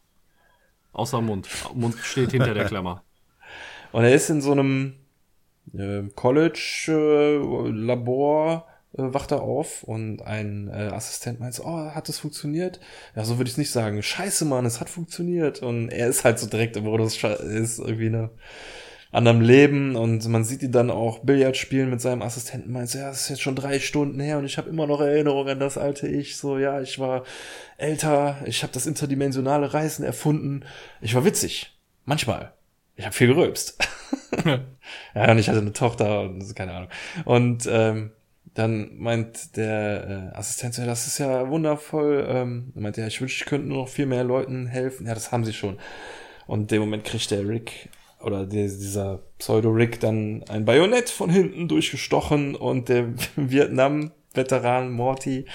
[0.92, 1.48] Außer Mund.
[1.74, 3.04] Mund steht hinter der Klammer.
[3.92, 4.94] und er ist in so einem
[5.74, 12.80] äh, College-Labor, äh, wacht er auf und ein äh, Assistent meint oh, hat das funktioniert?
[13.14, 14.02] Ja, so würde ich es nicht sagen.
[14.02, 15.62] Scheiße, Mann, es hat funktioniert.
[15.62, 18.30] Und er ist halt so direkt im Modus, ist irgendwie eine
[19.10, 22.98] anderem Leben und man sieht ihn dann auch Billard spielen mit seinem Assistenten, meint so,
[22.98, 25.60] ja, das ist jetzt schon drei Stunden her und ich habe immer noch Erinnerungen an
[25.60, 27.24] das alte Ich, so, ja, ich war
[27.78, 30.64] älter, ich habe das interdimensionale Reisen erfunden,
[31.00, 32.52] ich war witzig, manchmal,
[32.96, 33.78] ich habe viel gerülpst.
[35.14, 36.90] ja, und ich hatte eine Tochter und keine Ahnung.
[37.24, 38.10] Und ähm,
[38.54, 42.26] dann meint der äh, Assistent, so, ja, das ist ja wundervoll.
[42.28, 45.06] Ähm, er meint, ja, ich wünschte, ich könnte nur noch viel mehr Leuten helfen.
[45.06, 45.78] Ja, das haben sie schon.
[46.48, 47.88] Und in dem Moment kriegt der Rick
[48.20, 55.46] oder der, dieser Pseudo-Rick dann ein Bajonett von hinten durchgestochen und der Vietnam-Veteran Morty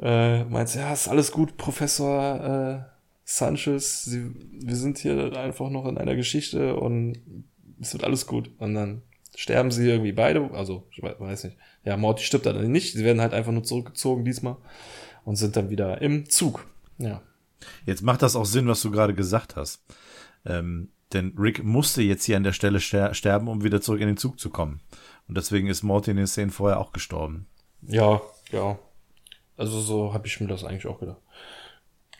[0.00, 5.86] äh, meint, ja, ist alles gut, Professor äh, Sanchez, Sie, wir sind hier einfach noch
[5.86, 7.18] in einer Geschichte und
[7.80, 8.50] es wird alles gut.
[8.58, 9.02] Und dann
[9.36, 11.56] sterben sie irgendwie beide, also ich we- weiß nicht.
[11.84, 14.56] Ja, Morty stirbt dann nicht, sie werden halt einfach nur zurückgezogen diesmal
[15.24, 16.66] und sind dann wieder im Zug.
[16.98, 17.22] Ja.
[17.86, 19.82] Jetzt macht das auch Sinn, was du gerade gesagt hast.
[20.46, 24.08] Ähm, denn Rick musste jetzt hier an der Stelle ster sterben, um wieder zurück in
[24.08, 24.80] den Zug zu kommen.
[25.28, 27.46] Und deswegen ist Morty in den Szenen vorher auch gestorben.
[27.82, 28.20] Ja,
[28.50, 28.78] ja.
[29.56, 31.20] Also so habe ich mir das eigentlich auch gedacht.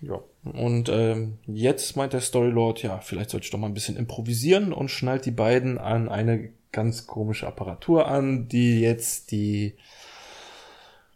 [0.00, 0.20] Ja.
[0.44, 4.72] Und ähm, jetzt meint der Storylord, ja, vielleicht sollte ich doch mal ein bisschen improvisieren
[4.72, 9.74] und schnallt die beiden an eine ganz komische Apparatur an, die jetzt die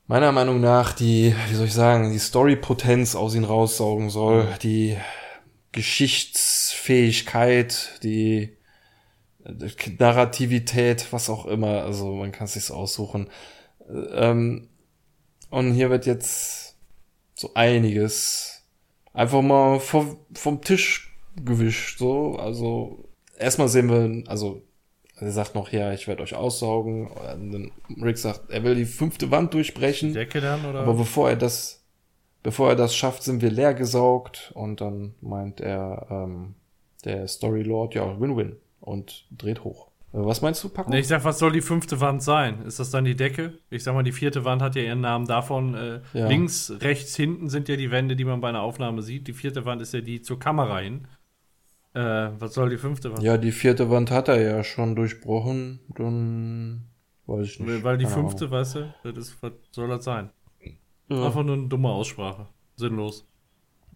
[0.06, 4.96] meiner Meinung nach die, wie soll ich sagen, die Storypotenz aus ihnen raussaugen soll, die
[5.72, 8.56] Geschichtsfähigkeit, die
[9.98, 13.28] Narrativität, was auch immer, also man kann es sich aussuchen.
[14.12, 14.68] Ähm,
[15.50, 16.76] und hier wird jetzt
[17.34, 18.62] so einiges
[19.12, 23.08] einfach mal vom, vom Tisch gewischt, so, also
[23.38, 24.62] erstmal sehen wir, also
[25.16, 27.06] er sagt noch, ja, ich werde euch aussaugen.
[27.06, 27.70] Und dann
[28.02, 30.14] Rick sagt, er will die fünfte Wand durchbrechen.
[30.14, 30.80] Decke dann, oder?
[30.80, 31.81] Aber bevor er das,
[32.42, 34.52] bevor er das schafft, sind wir leer gesaugt.
[34.54, 36.54] Und dann meint er, ähm,
[37.04, 38.56] der Storylord, ja, Win-Win.
[38.80, 39.88] Und dreht hoch.
[40.12, 40.90] Äh, Was meinst du, Paco?
[40.90, 42.62] Nee, ich sag, was soll die fünfte Wand sein?
[42.66, 43.58] Ist das dann die Decke?
[43.70, 45.74] Ich sag mal, die vierte Wand hat ja ihren Namen davon.
[45.74, 46.26] Äh, Ja.
[46.28, 49.28] Links, rechts, hinten sind ja die Wände, die man bei einer Aufnahme sieht.
[49.28, 51.06] Die vierte Wand ist ja die zur Kamera hin.
[51.94, 53.22] Äh, was soll die fünfte Wand?
[53.22, 55.80] Ja, die vierte Wand hat er ja schon durchbrochen.
[55.94, 56.84] Dann
[57.26, 57.84] weiß ich nicht.
[57.84, 60.30] Weil die Keine fünfte, weißt du, das ist, was soll das sein?
[61.14, 61.26] Ahnung.
[61.26, 62.46] Einfach nur eine dumme Aussprache.
[62.76, 63.26] Sinnlos.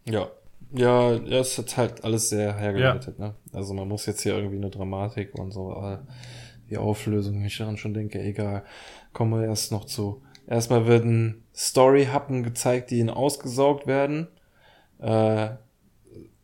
[0.05, 0.29] Ja.
[0.73, 3.35] Ja, ja, es hat halt alles sehr hergeleitet, ne?
[3.53, 5.99] Also man muss jetzt hier irgendwie eine Dramatik und so,
[6.69, 8.65] die Auflösung, wenn ich daran schon denke, egal.
[9.13, 10.23] Kommen wir erst noch zu.
[10.47, 14.29] Erstmal werden Story-Happen gezeigt, die ihnen ausgesaugt werden.
[14.99, 15.51] Äh,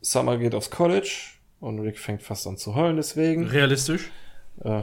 [0.01, 3.47] Summer geht aufs College und Rick fängt fast an zu heulen deswegen.
[3.47, 4.11] Realistisch?
[4.61, 4.83] Äh,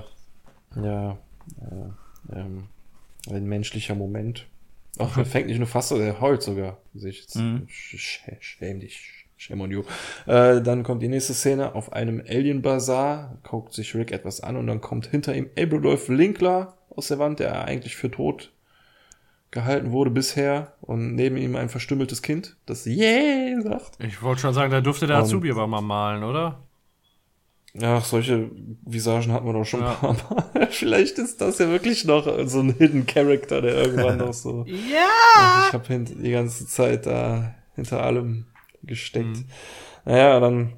[0.82, 1.18] ja,
[1.60, 2.68] äh, ähm,
[3.30, 4.48] ein menschlicher Moment.
[5.00, 6.78] Ach, er fängt nicht nur fast an, er heult sogar.
[6.94, 7.36] Sehe ich jetzt.
[7.38, 7.68] Mhm.
[7.70, 9.02] Sch- sch- Schäm dich.
[9.38, 9.84] Shame on you.
[10.28, 14.68] Äh, dann kommt die nächste Szene auf einem Alien-Bazar, guckt sich Rick etwas an und
[14.68, 18.52] dann kommt hinter ihm Abradolf Linkler aus der Wand, der eigentlich für tot
[19.52, 23.98] gehalten wurde bisher und neben ihm ein verstümmeltes Kind, das Yeah sagt.
[24.04, 26.60] Ich wollte schon sagen, da durfte der Azubi aber mal malen, oder?
[27.82, 28.50] Ach, solche
[28.86, 29.92] Visagen hatten wir doch schon Ja.
[29.92, 30.14] ein paar
[30.54, 30.68] Mal.
[30.72, 34.66] Vielleicht ist das ja wirklich noch so ein Hidden Character, der irgendwann noch so.
[34.66, 35.68] Ja!
[35.68, 38.46] Ich habe die ganze Zeit da hinter allem
[38.84, 39.28] gesteckt.
[39.28, 39.46] Mhm.
[40.06, 40.74] Naja, dann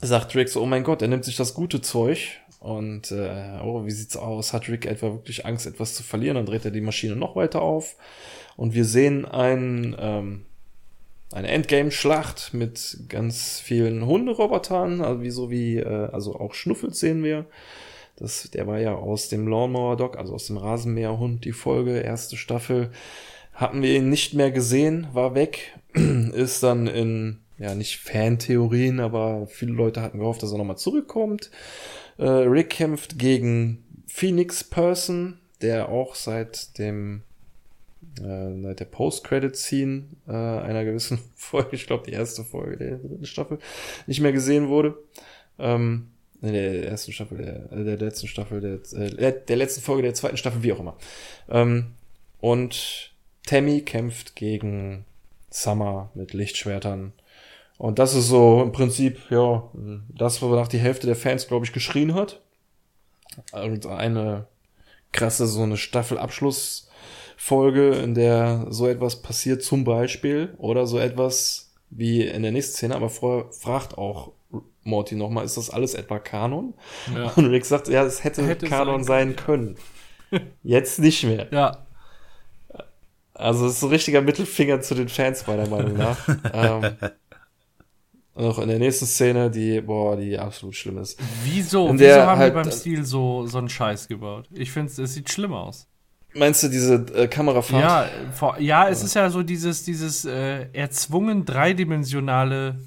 [0.00, 2.38] sagt Rick so, oh mein Gott, er nimmt sich das gute Zeug.
[2.60, 4.52] Und äh, oh, wie sieht's aus?
[4.52, 6.36] Hat Rick etwa wirklich Angst, etwas zu verlieren?
[6.36, 7.96] Dann dreht er die Maschine noch weiter auf.
[8.56, 10.46] Und wir sehen ein, ähm,
[11.32, 17.24] eine Endgame-Schlacht mit ganz vielen Hunderobotern, also wie so wie, äh, also auch Schnuffels sehen
[17.24, 17.46] wir.
[18.16, 22.36] Das, der war ja aus dem Lawnmower Dog, also aus dem Rasenmäherhund, die Folge, erste
[22.36, 22.90] Staffel.
[23.52, 29.46] Hatten wir ihn nicht mehr gesehen, war weg, ist dann in, ja, nicht Fantheorien, aber
[29.48, 31.50] viele Leute hatten gehofft, dass er nochmal zurückkommt.
[32.18, 37.22] Äh, Rick kämpft gegen Phoenix Person, der auch seit dem
[38.22, 43.58] äh, der Post-Credit-Scene äh, einer gewissen Folge, ich glaube die erste Folge der dritten Staffel,
[44.06, 44.96] nicht mehr gesehen wurde.
[45.58, 46.08] Ähm,
[46.40, 50.14] nee, der ersten Staffel, der, äh, der letzten Staffel, der, äh, der letzten Folge der
[50.14, 50.96] zweiten Staffel, wie auch immer.
[51.48, 51.94] Ähm,
[52.40, 53.12] und
[53.46, 55.04] Tammy kämpft gegen
[55.50, 57.12] Summer mit Lichtschwertern.
[57.78, 59.70] Und das ist so im Prinzip, ja,
[60.08, 62.40] das, wonach die Hälfte der Fans, glaube ich, geschrien hat.
[63.52, 64.46] Und eine
[65.12, 65.76] krasse, so eine
[67.36, 72.74] Staffelabschlussfolge, in der so etwas passiert, zum Beispiel, oder so etwas wie in der nächsten
[72.74, 74.32] Szene, aber vorher fragt auch
[74.82, 76.74] Morty nochmal, ist das alles etwa Kanon?
[77.14, 77.30] Ja.
[77.36, 79.76] Und Rick sagt, ja, es hätte, Hätte Kanon sein sein können.
[80.62, 81.48] Jetzt nicht mehr.
[81.52, 81.86] Ja,
[83.34, 86.28] Also es ist so ein richtiger Mittelfinger zu den Fans, meiner Meinung nach.
[86.52, 86.96] ähm,
[88.34, 91.18] noch in der nächsten Szene, die, boah, die absolut schlimm ist.
[91.44, 91.90] wieso?
[91.92, 94.48] Wieso haben halt- die beim Stil so, so einen Scheiß gebaut?
[94.52, 95.88] Ich finde, es sieht schlimm aus.
[96.38, 97.82] Meinst du diese äh, Kamerafahrt?
[97.82, 102.78] Ja, vor, ja, es ist ja so dieses, dieses äh, erzwungen dreidimensionale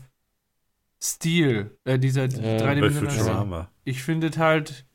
[1.01, 3.67] Stil, äh, dieser Bei dreidimensionale.
[3.85, 4.85] Ich finde halt,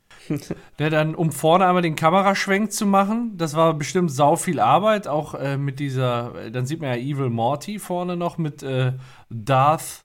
[0.78, 5.08] der dann, um vorne einmal den Kameraschwenk zu machen, das war bestimmt sau viel Arbeit,
[5.08, 8.92] auch äh, mit dieser, äh, dann sieht man ja Evil Morty vorne noch mit äh,
[9.30, 10.04] Darth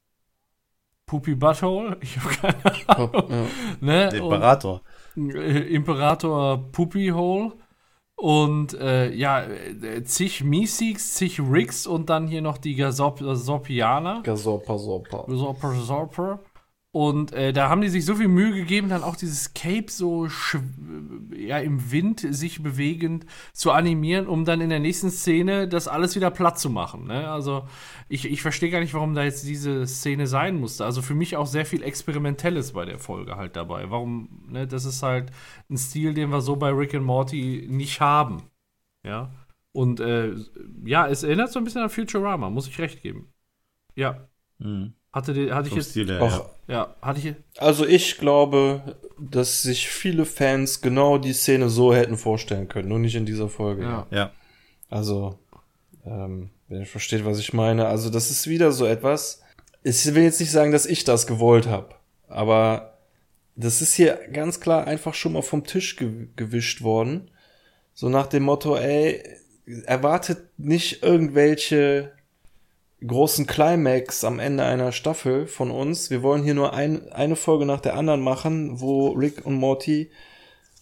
[1.05, 1.97] Poopy Butthole.
[2.01, 2.29] Ich hab
[2.63, 3.11] keine Ahnung.
[3.29, 3.45] Ja.
[3.81, 4.09] Ne?
[4.09, 4.81] Der Und- Imperator.
[5.17, 7.53] äh, Imperator Poopy Hole
[8.19, 14.21] und äh, ja, äh, zig Meeseeks, zig Rigs und dann hier noch die Gasop Gasopianer.
[14.23, 15.25] Gasopa, Sopa.
[15.25, 16.39] Gasoper, Gasoper.
[16.91, 20.27] Und äh, da haben die sich so viel Mühe gegeben, dann auch dieses Cape so
[21.35, 26.15] ja, im Wind sich bewegend zu animieren, um dann in der nächsten Szene das alles
[26.15, 27.05] wieder platt zu machen.
[27.05, 27.29] Ne?
[27.29, 27.67] Also
[28.07, 30.83] ich, ich verstehe gar nicht, warum da jetzt diese Szene sein musste.
[30.83, 33.91] Also für mich auch sehr viel Experimentelles bei der Folge halt dabei.
[33.91, 34.65] Warum, ne?
[34.65, 35.31] Das ist halt
[35.69, 38.41] ein Stil, den wir so bei Rick and Morty nicht haben.
[39.03, 39.31] Ja.
[39.73, 40.33] Und äh,
[40.83, 43.31] ja, es erinnert so ein bisschen an Futurama, muss ich recht geben.
[43.93, 44.27] Ja.
[44.57, 44.95] Mhm.
[45.11, 45.91] Hatte, die, hatte ich jetzt.
[45.91, 46.73] Stil her, Auch, ja.
[46.73, 47.33] Ja, hatte ich.
[47.57, 52.99] also ich glaube, dass sich viele Fans genau die Szene so hätten vorstellen können, nur
[52.99, 53.83] nicht in dieser Folge.
[53.83, 54.07] Ja.
[54.11, 54.31] Ja.
[54.89, 55.39] Also,
[56.05, 57.87] ähm, wenn ihr versteht, was ich meine.
[57.87, 59.41] Also, das ist wieder so etwas.
[59.81, 61.95] Ich will jetzt nicht sagen, dass ich das gewollt habe,
[62.27, 62.97] aber
[63.55, 67.31] das ist hier ganz klar einfach schon mal vom Tisch ge gewischt worden.
[67.93, 69.23] So nach dem Motto, ey,
[69.85, 72.11] erwartet nicht irgendwelche
[73.05, 76.09] großen Climax am Ende einer Staffel von uns.
[76.09, 80.11] Wir wollen hier nur ein, eine Folge nach der anderen machen, wo Rick und Morty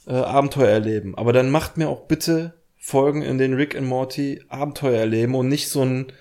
[0.08, 1.16] äh, Abenteuer erleben.
[1.18, 5.48] Aber dann macht mir auch bitte Folgen, in denen Rick und Morty Abenteuer erleben und
[5.48, 6.12] nicht so ein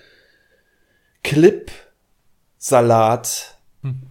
[2.57, 3.57] Clip-Salat,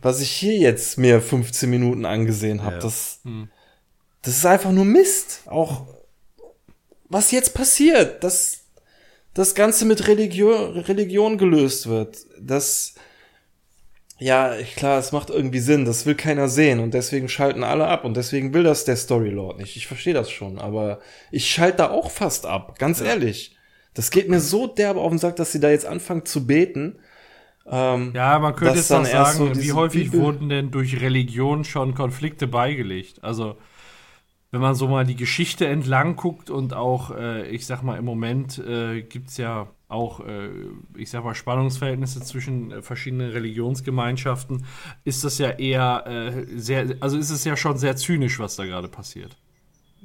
[0.01, 2.77] was ich hier jetzt mir 15 Minuten angesehen habe.
[2.77, 2.81] Ja.
[2.83, 3.49] Das, Hm.
[4.23, 5.43] das ist einfach nur Mist.
[5.47, 5.87] Auch
[7.09, 8.65] was jetzt passiert, dass
[9.37, 12.17] das Ganze mit Religion, Religion gelöst wird.
[12.41, 12.95] Das,
[14.19, 15.85] ja, klar, es macht irgendwie Sinn.
[15.85, 19.59] Das will keiner sehen und deswegen schalten alle ab und deswegen will das der Storylord
[19.59, 19.77] nicht.
[19.77, 21.01] Ich verstehe das schon, aber
[21.31, 23.57] ich schalte da auch fast ab, ganz ehrlich.
[23.93, 26.99] Das geht mir so derbe auf den Sack, dass sie da jetzt anfangen zu beten.
[27.67, 30.71] Ähm, Ja, man könnte jetzt auch dann erst sagen, so wie häufig Bibel- wurden denn
[30.71, 33.23] durch Religion schon Konflikte beigelegt?
[33.23, 33.57] Also,
[34.51, 38.05] wenn man so mal die Geschichte entlang guckt und auch, äh, ich sag mal, im
[38.05, 40.51] Moment äh, gibt es ja auch, äh,
[40.97, 44.64] ich sag mal, Spannungsverhältnisse zwischen äh, verschiedenen Religionsgemeinschaften,
[45.05, 48.64] ist das ja eher äh, sehr, also ist es ja schon sehr zynisch, was da
[48.64, 49.36] gerade passiert.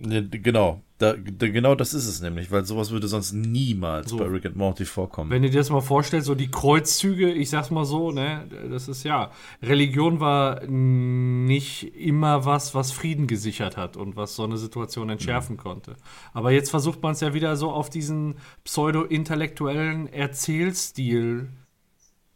[0.03, 0.81] Ne, genau.
[0.97, 4.17] Da, da, genau das ist es nämlich, weil sowas würde sonst niemals So.
[4.17, 5.31] bei Rick and Morty vorkommen.
[5.31, 8.87] Wenn du dir das mal vorstellst, so die Kreuzzüge, ich sag's mal so, ne, das
[8.87, 9.31] ist ja,
[9.63, 15.57] Religion war nicht immer was, was Frieden gesichert hat und was so eine Situation entschärfen
[15.57, 15.95] konnte.
[16.33, 21.49] Aber jetzt versucht man es ja wieder so auf diesen pseudo-intellektuellen Erzählstil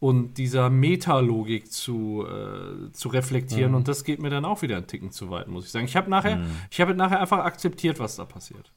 [0.06, 4.86] und dieser Metalogik zu, äh, zu reflektieren und das geht mir dann auch wieder einen
[4.86, 5.86] Ticken zu weit, muss ich sagen.
[5.86, 8.72] Ich habe nachher, ich habe nachher einfach akzeptiert, was da passiert.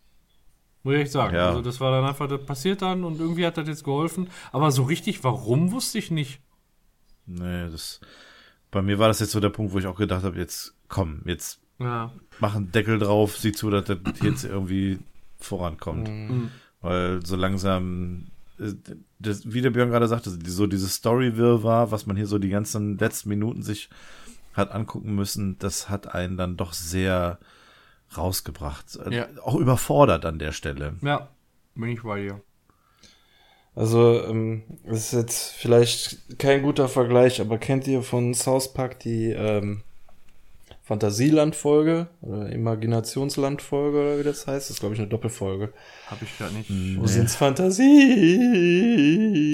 [0.84, 1.36] Muss ich echt sagen.
[1.36, 1.50] Ja.
[1.50, 4.30] Also das war dann einfach, das passiert dann und irgendwie hat das jetzt geholfen.
[4.52, 6.40] Aber so richtig, warum wusste ich nicht.
[7.28, 8.00] Nee, das.
[8.72, 11.22] Bei mir war das jetzt so der Punkt, wo ich auch gedacht habe, jetzt komm,
[11.26, 12.12] jetzt Ja.
[12.40, 15.00] mach einen Deckel drauf, sieh zu, dass das jetzt irgendwie
[15.38, 16.08] vorankommt.
[16.08, 16.50] Mhm.
[16.82, 18.28] Weil so langsam,
[19.20, 22.98] das, wie der Björn gerade sagte, so dieses Story-Wirrwarr, was man hier so die ganzen
[22.98, 23.90] letzten Minuten sich
[24.54, 27.40] hat angucken müssen, das hat einen dann doch sehr
[28.18, 28.98] rausgebracht.
[29.06, 29.28] Äh, Ja.
[29.44, 30.96] Auch überfordert an der Stelle.
[31.02, 31.30] Ja,
[31.76, 32.42] bin ich bei dir.
[33.76, 39.00] Also, ähm, das ist jetzt vielleicht kein guter Vergleich, aber kennt ihr von South Park
[39.00, 39.84] die ähm,
[40.90, 44.66] Fantasieland-Folge oder Imaginationsland-Folge oder wie das heißt.
[44.66, 45.72] Das ist, glaube ich, eine Doppelfolge.
[46.10, 46.68] Hab ich gar nicht.
[46.98, 48.40] Wo sind's Fantasie?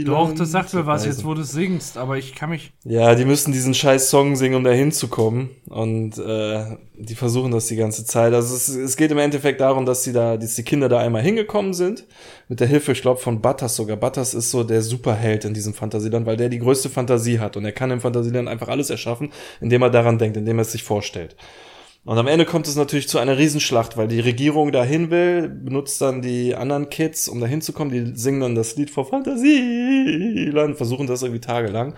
[0.06, 2.72] Doch, das sagt mir was jetzt, wo du es singst, aber ich kann mich.
[2.86, 5.50] Ja, die müssen diesen scheiß Song singen, um da hinzukommen.
[5.68, 8.34] Und äh, die versuchen das die ganze Zeit.
[8.34, 11.22] Also es, es geht im Endeffekt darum, dass die da, dass die Kinder da einmal
[11.22, 12.06] hingekommen sind.
[12.48, 13.98] Mit der Hilfe, ich glaube, von Butters sogar.
[13.98, 17.58] Butters ist so der Superheld in diesem Fantasieland, weil der die größte Fantasie hat.
[17.58, 19.32] Und er kann im Fantasieland einfach alles erschaffen,
[19.62, 21.36] indem er daran denkt, indem er es sich vorstellt.
[22.06, 26.00] Und am Ende kommt es natürlich zu einer Riesenschlacht, weil die Regierung dahin will, benutzt
[26.02, 27.92] dann die anderen Kids, um da hinzukommen.
[27.92, 31.96] Die singen dann das Lied vor Fantasieland, versuchen das irgendwie tagelang.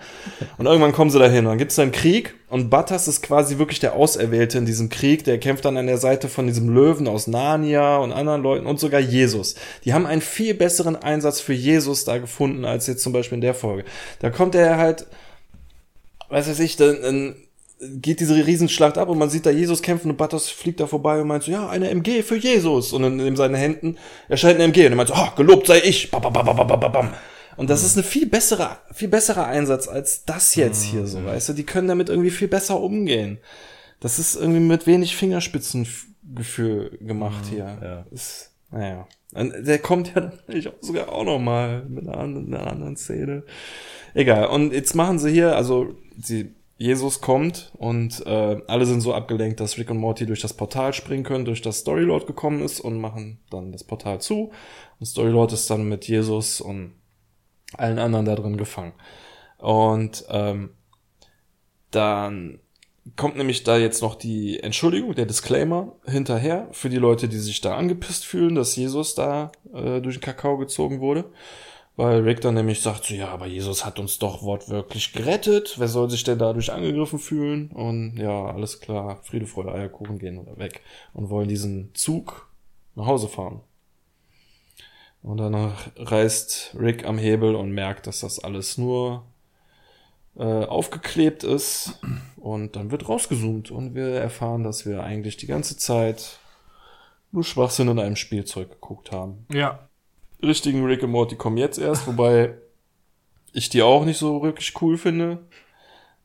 [0.56, 1.40] Und irgendwann kommen sie dahin.
[1.40, 4.88] Und dann gibt es dann Krieg und Butters ist quasi wirklich der Auserwählte in diesem
[4.88, 5.24] Krieg.
[5.24, 8.80] Der kämpft dann an der Seite von diesem Löwen aus Narnia und anderen Leuten und
[8.80, 9.56] sogar Jesus.
[9.84, 13.42] Die haben einen viel besseren Einsatz für Jesus da gefunden, als jetzt zum Beispiel in
[13.42, 13.84] der Folge.
[14.20, 15.06] Da kommt er halt,
[16.30, 17.34] weiß weiß ich, dann
[17.80, 21.20] geht diese Riesenschlacht ab und man sieht da Jesus kämpfen und Butters fliegt da vorbei
[21.20, 22.92] und meint so, ja, eine MG für Jesus.
[22.92, 23.96] Und in, in seinen Händen
[24.28, 26.10] erscheint eine MG und er meint so, ah, gelobt sei ich.
[26.10, 27.14] Bam, bam, bam, bam, bam, bam.
[27.56, 31.48] Und das ist eine viel bessere, viel besserer Einsatz als das jetzt hier so, weißt
[31.48, 31.52] du?
[31.54, 33.38] Die können damit irgendwie viel besser umgehen.
[34.00, 37.78] Das ist irgendwie mit wenig Fingerspitzengefühl gemacht hier.
[37.82, 38.06] Ja.
[38.10, 39.06] Ist, naja.
[39.34, 42.96] Und der kommt ja eigentlich auch sogar auch noch mal mit einer, anderen- einer anderen
[42.96, 43.42] Szene.
[44.14, 44.46] Egal.
[44.46, 49.58] Und jetzt machen sie hier, also sie, Jesus kommt und äh, alle sind so abgelenkt,
[49.58, 53.00] dass Rick und Morty durch das Portal springen können, durch das Storylord gekommen ist und
[53.00, 54.52] machen dann das Portal zu.
[55.00, 56.94] Und Storylord ist dann mit Jesus und
[57.72, 58.92] allen anderen da drin gefangen.
[59.58, 60.70] Und ähm,
[61.90, 62.60] dann
[63.16, 67.60] kommt nämlich da jetzt noch die Entschuldigung, der Disclaimer hinterher für die Leute, die sich
[67.60, 71.24] da angepisst fühlen, dass Jesus da äh, durch den Kakao gezogen wurde.
[71.98, 75.80] Weil Rick dann nämlich sagt so, ja, aber Jesus hat uns doch wortwörtlich gerettet.
[75.80, 77.72] Wer soll sich denn dadurch angegriffen fühlen?
[77.72, 80.82] Und ja, alles klar, Friede, Freude, Eierkuchen gehen oder weg.
[81.12, 82.48] Und wollen diesen Zug
[82.94, 83.62] nach Hause fahren.
[85.24, 89.24] Und danach reißt Rick am Hebel und merkt, dass das alles nur
[90.36, 91.98] äh, aufgeklebt ist.
[92.36, 96.38] Und dann wird rausgezoomt und wir erfahren, dass wir eigentlich die ganze Zeit
[97.32, 99.87] nur Schwachsinn in einem Spielzeug geguckt haben Ja.
[100.42, 102.54] Richtigen Rick und Morty kommen jetzt erst, wobei
[103.52, 105.38] ich die auch nicht so wirklich cool finde.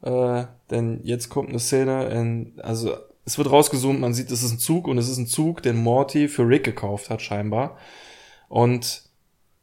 [0.01, 2.95] Äh, denn jetzt kommt eine Szene, in, also
[3.25, 5.77] es wird rausgezoomt, man sieht, es ist ein Zug und es ist ein Zug, den
[5.77, 7.77] Morty für Rick gekauft hat scheinbar.
[8.49, 9.03] Und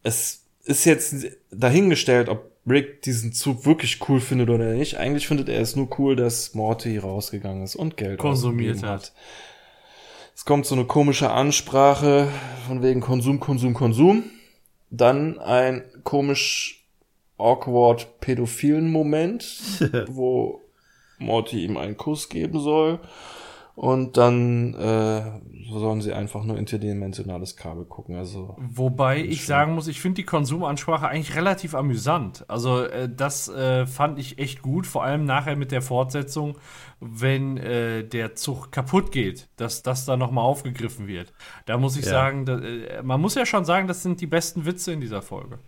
[0.02, 4.96] es ist jetzt dahingestellt, ob Rick diesen Zug wirklich cool findet oder nicht.
[4.96, 9.12] Eigentlich findet er es nur cool, dass Morty rausgegangen ist und Geld Konsumiert hat.
[10.34, 12.28] Es kommt so eine komische Ansprache
[12.66, 14.24] von wegen Konsum, Konsum, Konsum.
[14.90, 16.86] Dann ein komisch
[17.38, 19.44] awkward pädophilen Moment,
[20.08, 20.60] wo
[21.18, 23.00] Morty ihm einen Kuss geben soll.
[23.74, 25.22] Und dann äh,
[25.70, 28.16] sollen sie einfach nur interdimensionales Kabel gucken.
[28.16, 29.46] Also Wobei ich schön.
[29.46, 32.44] sagen muss, ich finde die Konsumansprache eigentlich relativ amüsant.
[32.48, 36.58] Also äh, das äh, fand ich echt gut, vor allem nachher mit der Fortsetzung,
[37.00, 41.32] wenn äh, der Zug kaputt geht, dass das da nochmal aufgegriffen wird.
[41.66, 42.10] Da muss ich Ja.
[42.10, 45.22] sagen, da, äh, man muss ja schon sagen, das sind die besten Witze in dieser
[45.22, 45.58] Folge.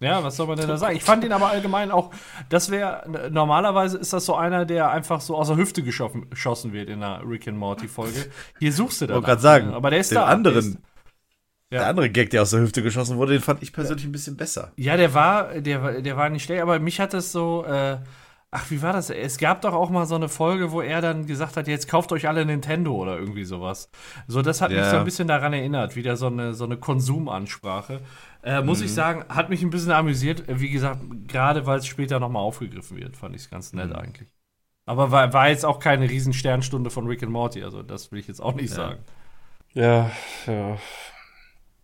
[0.00, 0.94] Ja, was soll man denn da sagen?
[0.96, 2.10] Ich fand ihn aber allgemein auch,
[2.50, 6.72] das wäre, normalerweise ist das so einer, der einfach so aus der Hüfte geschossen, geschossen
[6.74, 8.26] wird in einer Rick and Morty Folge.
[8.58, 9.14] Hier suchst du Ich da.
[9.14, 10.26] wollte gerade sagen, aber der ist den da.
[10.26, 10.78] anderen, Der ist,
[11.70, 11.78] Ja.
[11.80, 14.36] der andere Gag, der aus der Hüfte geschossen wurde, den fand ich persönlich ein bisschen
[14.36, 14.72] besser.
[14.76, 17.96] Ja, der war, der, war- der war nicht schlecht, aber mich hat es so, äh,
[18.50, 19.08] ach, wie war das?
[19.10, 22.12] Es gab doch auch mal so eine Folge, wo er dann gesagt hat, jetzt kauft
[22.12, 23.90] euch alle Nintendo oder irgendwie sowas.
[24.28, 24.90] So, das hat mich Ja.
[24.90, 28.00] so ein bisschen daran erinnert, wieder so eine, so eine Konsumansprache.
[28.46, 28.84] Äh, muss Mhm.
[28.86, 30.48] ich sagen, hat mich ein bisschen amüsiert.
[30.48, 33.80] Äh, Wie gesagt, gerade weil es später nochmal aufgegriffen wird, fand ich es ganz Mhm.
[33.80, 34.28] nett eigentlich.
[34.86, 38.20] Aber war, war jetzt auch keine riesen Sternstunde von Rick and Morty, also das will
[38.20, 39.00] ich jetzt auch nicht sagen.
[39.74, 40.10] ja,
[40.46, 40.78] ja.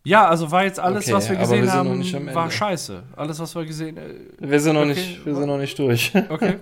[0.05, 3.03] Ja, also war jetzt alles, Okay, was wir gesehen wir haben, war scheiße.
[3.15, 6.11] Alles, was wir gesehen äh, Wir sind noch Okay, nicht, wir sind noch nicht durch.
[6.29, 6.59] Okay.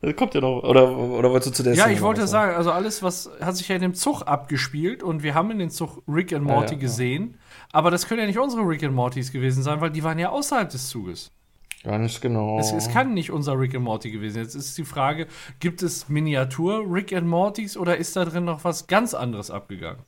[0.00, 0.64] Das kommt ja noch.
[0.64, 3.56] Oder, oder wolltest du zu der Ja, Szene ich wollte sagen, also alles, was hat
[3.56, 6.72] sich ja in dem Zug abgespielt und wir haben in den Zug Rick and Morty
[6.72, 6.78] ja, ja.
[6.80, 7.38] gesehen.
[7.72, 10.28] Aber das können ja nicht unsere Rick and Mortys gewesen sein, weil die waren ja
[10.28, 11.32] außerhalb des Zuges.
[11.82, 12.60] Ganz genau.
[12.60, 14.42] Es, es kann nicht unser Rick and Morty gewesen sein.
[14.44, 15.26] Jetzt ist die Frage,
[15.58, 20.02] gibt es Miniatur Rick and Mortys oder ist da drin noch was ganz anderes abgegangen?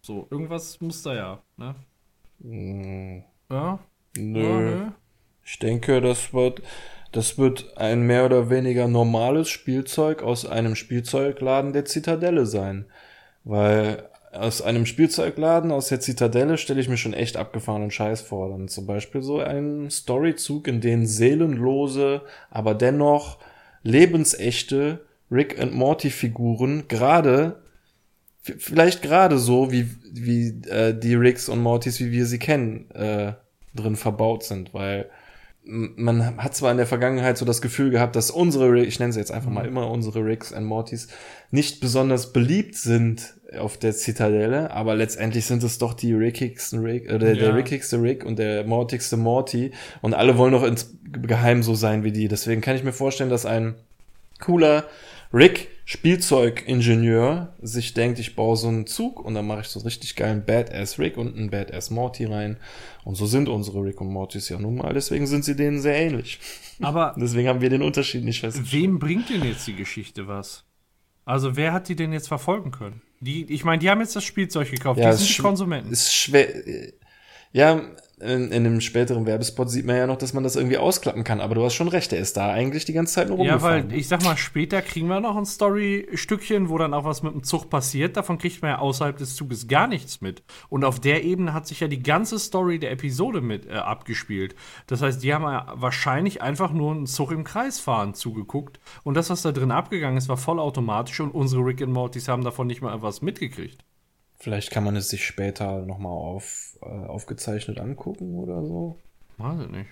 [0.00, 1.74] So, irgendwas muss da ja, ne?
[2.40, 3.78] Hm, Ja?
[4.16, 4.70] Nö.
[4.70, 4.92] Ja?
[5.44, 6.62] Ich denke, das wird,
[7.12, 12.86] das wird ein mehr oder weniger normales Spielzeug aus einem Spielzeugladen der Zitadelle sein.
[13.44, 18.50] Weil aus einem Spielzeugladen aus der Zitadelle stelle ich mir schon echt abgefahrenen Scheiß vor.
[18.50, 23.38] Dann zum Beispiel so einen Storyzug, in den seelenlose, aber dennoch
[23.82, 27.62] lebensechte Rick and Morty Figuren gerade
[28.40, 33.34] vielleicht gerade so wie wie äh, die Ricks und Mortys wie wir sie kennen äh,
[33.74, 35.10] drin verbaut sind, weil
[35.68, 39.18] man hat zwar in der Vergangenheit so das Gefühl gehabt, dass unsere, ich nenne sie
[39.18, 39.68] jetzt einfach mal mhm.
[39.68, 41.08] immer unsere Ricks and Mortys,
[41.50, 47.08] nicht besonders beliebt sind auf der Zitadelle, aber letztendlich sind es doch die rickigsten Rick,
[47.08, 47.44] äh, der, ja.
[47.44, 49.72] der rickigste Rick und der mortigste Morty
[50.02, 52.28] und alle wollen doch ins Geheim so sein wie die.
[52.28, 53.74] Deswegen kann ich mir vorstellen, dass ein
[54.40, 54.84] cooler
[55.32, 59.86] Rick, Spielzeugingenieur, sich denkt, ich baue so einen Zug und dann mache ich so einen
[59.86, 62.56] richtig geilen Badass Rick und einen Badass Morty rein.
[63.04, 65.96] Und so sind unsere Rick und Mortys ja nun mal, deswegen sind sie denen sehr
[65.96, 66.40] ähnlich.
[66.80, 68.82] Aber deswegen haben wir den Unterschied nicht festgestellt.
[68.82, 70.64] Wem bringt denn jetzt die Geschichte was?
[71.28, 73.02] Also wer hat die denn jetzt verfolgen können?
[73.20, 75.92] Die, ich meine, die haben jetzt das Spielzeug gekauft, ja, die sind die Konsumenten.
[75.92, 76.48] Ist schwer.
[77.52, 77.80] Ja,
[78.20, 81.40] in, in einem späteren Werbespot sieht man ja noch, dass man das irgendwie ausklappen kann.
[81.40, 83.84] Aber du hast schon recht, er ist da eigentlich die ganze Zeit nur rumgefahren.
[83.84, 87.22] Ja, weil ich sag mal, später kriegen wir noch ein Story-Stückchen, wo dann auch was
[87.22, 88.16] mit dem Zug passiert.
[88.16, 90.42] Davon kriegt man ja außerhalb des Zuges gar nichts mit.
[90.68, 94.54] Und auf der Ebene hat sich ja die ganze Story der Episode mit äh, abgespielt.
[94.86, 98.80] Das heißt, die haben ja wahrscheinlich einfach nur einen Zug im Kreis fahren zugeguckt.
[99.04, 102.42] Und das, was da drin abgegangen ist, war vollautomatisch und unsere Rick and Mortys haben
[102.42, 103.84] davon nicht mal was mitgekriegt.
[104.38, 108.98] Vielleicht kann man es sich später nochmal auf, äh, aufgezeichnet angucken oder so.
[109.36, 109.90] Weiß ich nicht.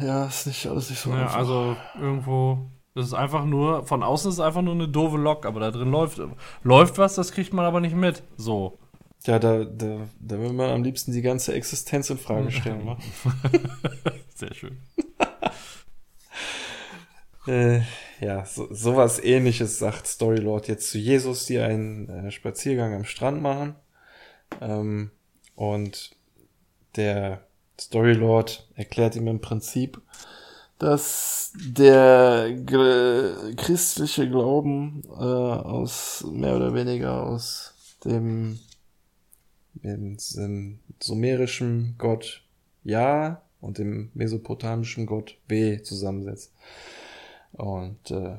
[0.00, 1.36] Ja, ist nicht alles nicht so ja, einfach.
[1.36, 2.58] Also irgendwo,
[2.94, 5.70] das ist einfach nur, von außen ist es einfach nur eine doofe Lok, aber da
[5.70, 6.20] drin läuft,
[6.62, 8.22] läuft was, das kriegt man aber nicht mit.
[8.36, 8.78] So.
[9.26, 12.86] Ja, da, da, da will man am liebsten die ganze Existenz in Frage stellen.
[12.86, 12.98] wa?
[14.34, 14.78] Sehr schön.
[17.46, 17.80] äh,
[18.24, 23.42] ja, so, sowas ähnliches sagt Storylord jetzt zu Jesus, die einen äh, Spaziergang am Strand
[23.42, 23.74] machen.
[24.60, 25.10] Ähm,
[25.54, 26.16] und
[26.96, 27.46] der
[27.78, 30.00] Storylord erklärt ihm im Prinzip,
[30.78, 32.50] dass der
[33.56, 37.74] christliche Glauben äh, aus mehr oder weniger aus
[38.04, 38.58] dem,
[39.74, 42.42] dem, dem sumerischen Gott
[42.84, 46.52] Ja und dem mesopotamischen Gott W zusammensetzt.
[47.54, 48.36] Und äh,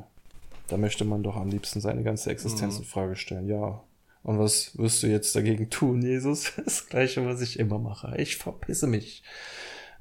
[0.67, 2.81] da möchte man doch am liebsten seine ganze Existenz mhm.
[2.81, 3.47] in Frage stellen.
[3.47, 3.81] Ja.
[4.23, 6.53] Und was wirst du jetzt dagegen tun, Jesus?
[6.63, 8.15] Das gleiche, was ich immer mache.
[8.17, 9.23] Ich verpisse mich.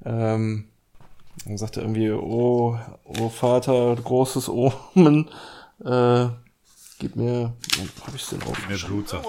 [0.04, 0.68] Ähm,
[1.44, 5.28] dann sagt er irgendwie, oh, oh Vater, großes Omen,
[5.84, 6.28] äh,
[6.98, 7.52] gib mir,
[8.06, 8.54] hab ich's denn auch?
[8.54, 9.26] Gib mir Blut, sagt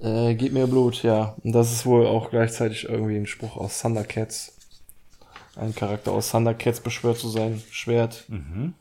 [0.00, 0.30] er.
[0.30, 1.36] Äh, gib mir Blut, ja.
[1.42, 4.52] Und das ist wohl auch gleichzeitig irgendwie ein Spruch aus Thundercats
[5.56, 8.24] ein Charakter aus Thundercats beschwört zu sein Schwert.
[8.28, 8.74] Mhm.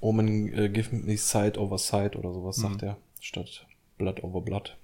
[0.00, 2.62] Omen äh, give me sight over sight oder sowas mhm.
[2.62, 3.66] sagt er, statt
[3.98, 4.76] Blood over Blood.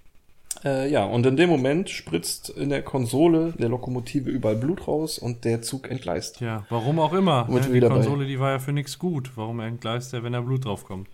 [0.65, 5.19] Äh, ja, und in dem Moment spritzt in der Konsole der Lokomotive überall Blut raus
[5.19, 6.41] und der Zug entgleist.
[6.41, 7.47] Ja, warum auch immer.
[7.49, 7.61] Ne?
[7.61, 8.29] Die Konsole, bei.
[8.29, 9.33] die war ja für nichts gut.
[9.37, 11.09] Warum entgleist er, wenn da Blut draufkommt?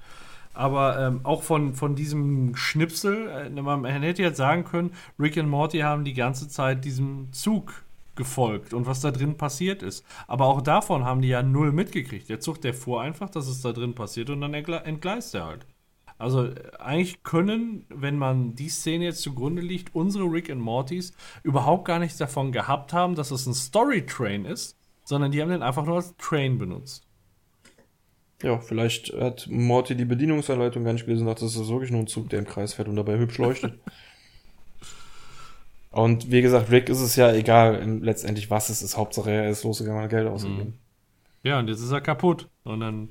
[0.54, 5.48] Aber ähm, auch von, von diesem Schnipsel, äh, man hätte jetzt sagen können, Rick und
[5.48, 7.84] Morty haben die ganze Zeit diesem Zug
[8.14, 10.04] gefolgt und was da drin passiert ist.
[10.26, 12.28] Aber auch davon haben die ja null mitgekriegt.
[12.28, 15.66] Der Zug, der fuhr einfach, dass es da drin passiert und dann entgleist er halt.
[16.18, 21.84] Also eigentlich können, wenn man die Szene jetzt zugrunde liegt, unsere Rick und Mortys überhaupt
[21.84, 25.84] gar nichts davon gehabt haben, dass es ein Story-Train ist, sondern die haben den einfach
[25.84, 27.08] nur als Train benutzt.
[28.42, 32.00] Ja, vielleicht hat Morty die Bedienungsanleitung gar nicht gelesen und dachte, das ist wirklich nur
[32.00, 33.80] ein Zug, der im Kreis fährt und dabei hübsch leuchtet.
[35.92, 38.96] Und wie gesagt, Rick ist es ja egal, letztendlich was es ist.
[38.96, 40.70] Hauptsache er ist losgegangen und Geld ausgegeben.
[40.70, 41.48] Mhm.
[41.48, 42.48] Ja, und jetzt ist er kaputt.
[42.64, 43.10] Und dann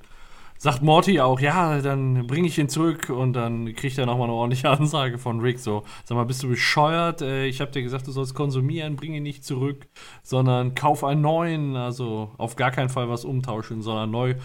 [0.57, 4.33] sagt Morty auch, ja, dann bringe ich ihn zurück und dann kriegt er nochmal eine
[4.33, 5.59] ordentliche Ansage von Rick.
[5.59, 7.21] So, sag mal, bist du bescheuert?
[7.21, 9.87] Äh, ich habe dir gesagt, du sollst konsumieren, bring ihn nicht zurück,
[10.23, 11.75] sondern kauf einen neuen.
[11.75, 14.35] Also auf gar keinen Fall was umtauschen, sondern neu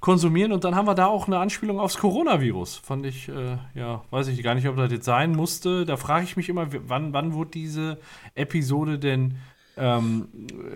[0.00, 0.52] konsumieren.
[0.52, 2.76] Und dann haben wir da auch eine Anspielung aufs Coronavirus.
[2.76, 5.84] Fand ich, äh, ja, weiß ich gar nicht, ob das jetzt sein musste.
[5.84, 7.98] Da frage ich mich immer, wann, wann wurde diese
[8.34, 9.36] Episode denn,
[9.76, 10.28] ähm,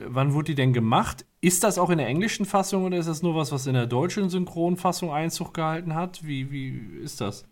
[0.06, 1.24] wann wurde die denn gemacht?
[1.40, 3.86] Ist das auch in der englischen Fassung oder ist das nur was, was in der
[3.86, 6.26] deutschen Synchronfassung Einzug gehalten hat?
[6.26, 7.44] Wie, wie ist das?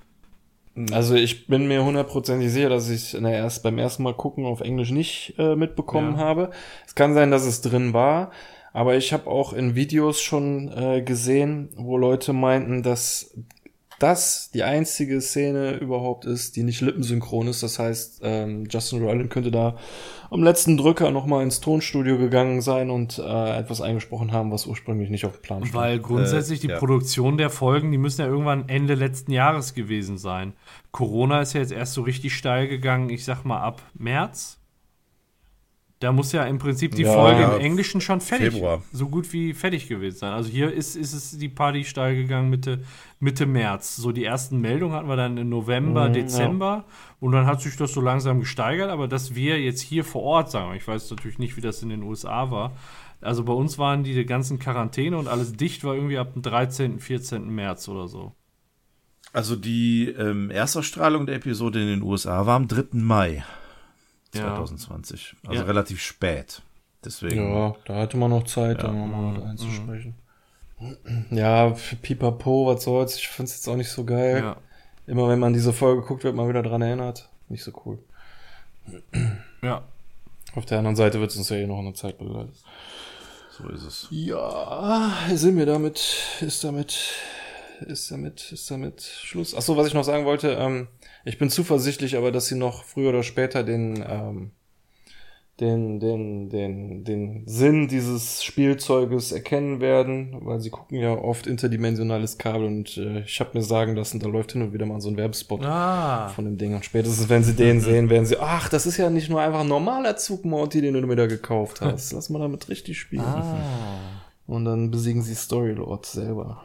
[0.92, 4.60] Also ich bin mir hundertprozentig sicher, dass ich es erst, beim ersten Mal gucken auf
[4.60, 6.18] Englisch nicht äh, mitbekommen ja.
[6.18, 6.50] habe.
[6.86, 8.30] Es kann sein, dass es drin war.
[8.72, 13.34] Aber ich habe auch in Videos schon äh, gesehen, wo Leute meinten, dass
[13.98, 17.62] das die einzige Szene überhaupt ist, die nicht lippensynchron ist.
[17.62, 19.76] Das heißt, ähm, Justin Roiland könnte da
[20.30, 25.10] am letzten Drücker nochmal ins Tonstudio gegangen sein und äh, etwas eingesprochen haben, was ursprünglich
[25.10, 25.74] nicht auf dem Plan stand.
[25.74, 26.78] Weil grundsätzlich äh, die ja.
[26.78, 30.52] Produktion der Folgen, die müssen ja irgendwann Ende letzten Jahres gewesen sein.
[30.92, 34.57] Corona ist ja jetzt erst so richtig steil gegangen, ich sag mal ab März.
[36.00, 38.82] Da muss ja im Prinzip die Ja, Folge ja, im Englischen schon fertig, Februar.
[38.92, 40.32] so gut wie fertig gewesen sein.
[40.32, 42.84] Also hier ist, ist es die Party steil gegangen Mitte,
[43.18, 43.96] Mitte März.
[43.96, 46.84] So die ersten Meldungen hatten wir dann im November, Mhm, Dezember
[47.18, 48.90] und dann hat sich das so langsam gesteigert.
[48.90, 51.88] Aber dass wir jetzt hier vor Ort sagen, ich weiß natürlich nicht, wie das in
[51.88, 52.76] den USA war.
[53.20, 57.00] Also bei uns waren die ganzen Quarantäne und alles dicht war irgendwie ab dem 13.,
[57.00, 57.48] 14.
[57.52, 58.34] März oder so.
[59.32, 62.84] Also die ähm, Erstausstrahlung der Episode in den USA war am 3.
[62.92, 63.44] Mai
[64.34, 64.54] Ja.
[64.56, 65.36] 2020.
[65.46, 65.66] Also Ja.
[65.66, 66.62] relativ spät.
[67.04, 67.52] Deswegen.
[67.52, 70.14] Ja, da hatte man noch Zeit, da nochmal was einzusprechen.
[71.30, 73.16] Ja, für Pipapo, was soll's.
[73.16, 74.38] Ich find's jetzt auch nicht so geil.
[74.38, 74.56] Ja.
[75.06, 77.28] Immer wenn man diese Folge guckt, wird man wieder dran erinnert.
[77.48, 77.98] Nicht so cool.
[79.62, 79.82] ja.
[80.54, 82.54] Auf der anderen Seite wird es uns ja eh noch eine Zeit begleitet.
[83.50, 84.06] So ist es.
[84.10, 86.00] Ja, sind wir damit,
[86.40, 86.96] ist damit,
[87.80, 89.54] ist damit, ist damit Schluss.
[89.56, 90.88] Ach so, was ich noch sagen wollte, ähm,
[91.24, 94.50] ich bin zuversichtlich, aber dass sie noch früher oder später den, ähm,
[95.60, 102.38] den, den, den, den Sinn dieses Spielzeuges erkennen werden, weil sie gucken ja oft interdimensionales
[102.38, 105.08] Kabel und äh, ich habe mir sagen lassen, da läuft hin und wieder mal so
[105.08, 106.28] ein Werbespot Ah.
[106.28, 106.74] von dem Ding.
[106.76, 109.60] Und spätestens, wenn sie den sehen, werden sie, ach, das ist ja nicht nur einfach
[109.60, 112.12] ein normaler Zug, Monty, den du mir da gekauft hast.
[112.14, 113.24] Lass mal damit richtig spielen.
[114.46, 116.62] Und dann besiegen sie Storylord selber.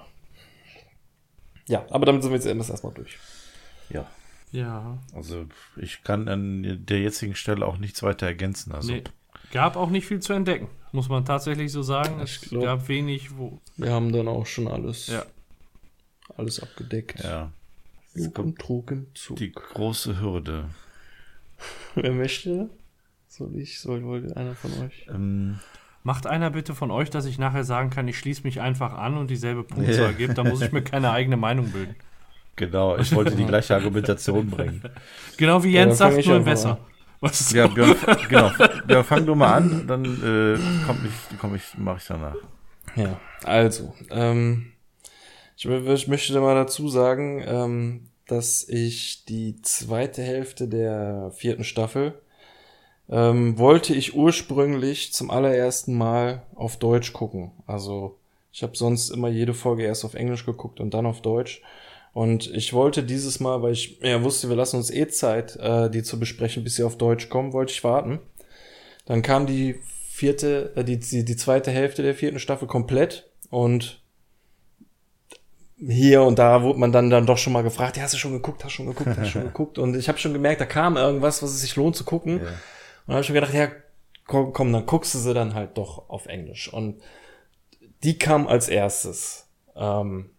[1.68, 3.18] Ja, aber damit sind wir jetzt erstmal durch.
[3.90, 4.06] Ja.
[4.54, 4.98] Ja.
[5.14, 8.72] Also ich kann an der jetzigen Stelle auch nichts weiter ergänzen.
[8.72, 9.04] Also Nee.
[9.52, 12.22] Gab auch nicht viel zu entdecken, muss man tatsächlich so sagen.
[12.24, 13.60] Ich Es glaub- gab wenig, wo.
[13.78, 15.26] Wir haben dann auch schon alles, Ja.
[16.38, 17.20] alles abgedeckt.
[17.24, 17.52] ja.
[18.16, 19.38] Lug und Trug im Zug.
[19.38, 20.70] Die große Hürde.
[21.96, 22.70] Wer möchte?
[23.28, 23.80] Soll ich?
[23.80, 25.08] Soll wohl einer von euch?
[25.12, 25.60] Ähm,
[26.04, 29.18] Macht einer bitte von euch, dass ich nachher sagen kann, ich schließe mich einfach an
[29.18, 31.96] und dieselbe Punktzahl gibt, dann muss ich mir keine eigene Meinung bilden.
[32.56, 34.82] genau, ich wollte die gleiche Argumentation bringen.
[35.38, 36.78] Genau wie Ja, Jens fang sagt, nur besser.
[37.20, 37.96] Was ist Ja, Björn,
[38.30, 38.52] genau.
[38.88, 42.36] Ja, fang du mal an, dann äh, komm ich, komm ich, mach ich danach.
[42.96, 44.74] Ja, also, ähm,
[45.56, 51.64] ich, ich möchte da mal dazu sagen, ähm, dass ich die zweite Hälfte der vierten
[51.64, 52.14] Staffel
[53.10, 57.52] ähm, wollte ich ursprünglich zum allerersten Mal auf Deutsch gucken.
[57.68, 58.18] Also
[58.52, 61.62] ich habe sonst immer jede Folge erst auf Englisch geguckt und dann auf Deutsch.
[62.14, 65.90] Und ich wollte dieses Mal, weil ich ja wusste, wir lassen uns eh Zeit, äh,
[65.90, 68.20] die zu besprechen, bis sie auf Deutsch kommen, wollte ich warten.
[69.06, 69.80] Dann kam die
[70.10, 74.00] vierte, äh, die, die, die zweite Hälfte der vierten Staffel komplett und
[75.86, 78.32] hier und da wurde man dann dann doch schon mal gefragt, ja, hast du schon
[78.32, 80.66] geguckt, hast du schon geguckt, hast du schon geguckt und ich habe schon gemerkt, da
[80.66, 82.40] kam irgendwas, was es sich lohnt zu gucken.
[82.40, 82.48] Und
[83.08, 83.70] dann habe ich mir gedacht, ja,
[84.28, 87.02] komm, komm, dann guckst du sie dann halt doch auf Englisch und
[88.04, 89.48] die kam als erstes.
[89.76, 90.30] Ähm,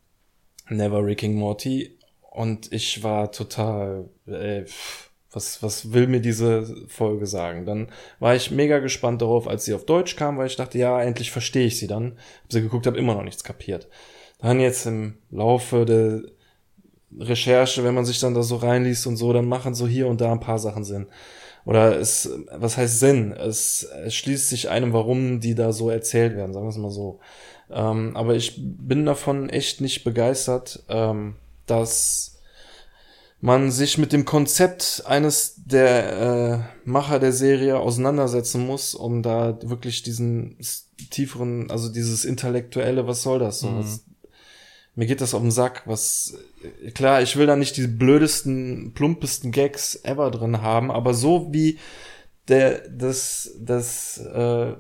[0.69, 1.99] Never Ricking Morty
[2.31, 7.67] und ich war total, ey, pff, was, was will mir diese Folge sagen?
[7.67, 7.89] Dann
[8.21, 11.31] war ich mega gespannt darauf, als sie auf Deutsch kam, weil ich dachte, ja, endlich
[11.31, 12.19] verstehe ich sie dann.
[12.45, 13.89] Hab sie geguckt, habe immer noch nichts kapiert.
[14.39, 16.23] Dann jetzt im Laufe der
[17.19, 20.21] Recherche, wenn man sich dann da so reinliest und so, dann machen so hier und
[20.21, 21.07] da ein paar Sachen Sinn.
[21.65, 23.33] Oder es, was heißt Sinn?
[23.33, 26.91] Es, es schließt sich einem, warum die da so erzählt werden, sagen wir es mal
[26.91, 27.21] so.
[27.71, 31.37] Ähm, aber ich bin davon echt nicht begeistert, ähm,
[31.67, 32.39] dass
[33.41, 39.59] man sich mit dem Konzept eines der äh, Macher der Serie auseinandersetzen muss, um da
[39.63, 40.57] wirklich diesen
[41.11, 43.77] tieferen, also dieses intellektuelle, was soll das so?
[43.77, 44.05] Was,
[44.95, 46.39] mir geht das auf den Sack, was
[46.83, 51.53] äh, klar, ich will da nicht die blödesten, plumpesten Gags ever drin haben, aber so
[51.53, 51.79] wie
[52.49, 54.73] der das das äh,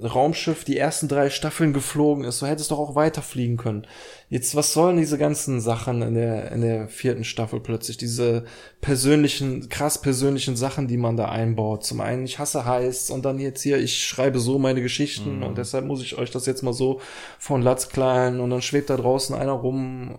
[0.00, 3.86] Raumschiff die ersten drei Staffeln geflogen ist, so hätte es doch auch weiterfliegen können.
[4.28, 7.98] Jetzt, was sollen diese ganzen Sachen in der, in der vierten Staffel plötzlich?
[7.98, 8.44] Diese
[8.80, 11.84] persönlichen, krass persönlichen Sachen, die man da einbaut.
[11.84, 15.58] Zum einen, ich hasse heiß und dann jetzt hier, ich schreibe so meine Geschichten und
[15.58, 17.00] deshalb muss ich euch das jetzt mal so
[17.38, 20.18] von Latz klein und dann schwebt da draußen einer rum,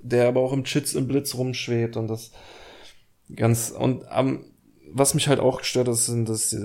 [0.00, 2.32] der aber auch im Chits im Blitz rumschwebt und das
[3.34, 4.44] ganz, und am,
[4.96, 6.56] was mich halt auch gestört hat, sind, dass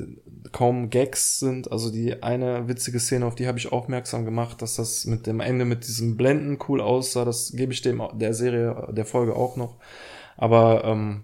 [0.52, 1.72] kaum Gags sind.
[1.72, 5.40] Also die eine witzige Szene, auf die habe ich aufmerksam gemacht, dass das mit dem
[5.40, 7.26] Ende mit diesem Blenden cool aussah.
[7.26, 9.78] Das gebe ich dem der Serie, der Folge auch noch.
[10.38, 11.24] Aber ähm,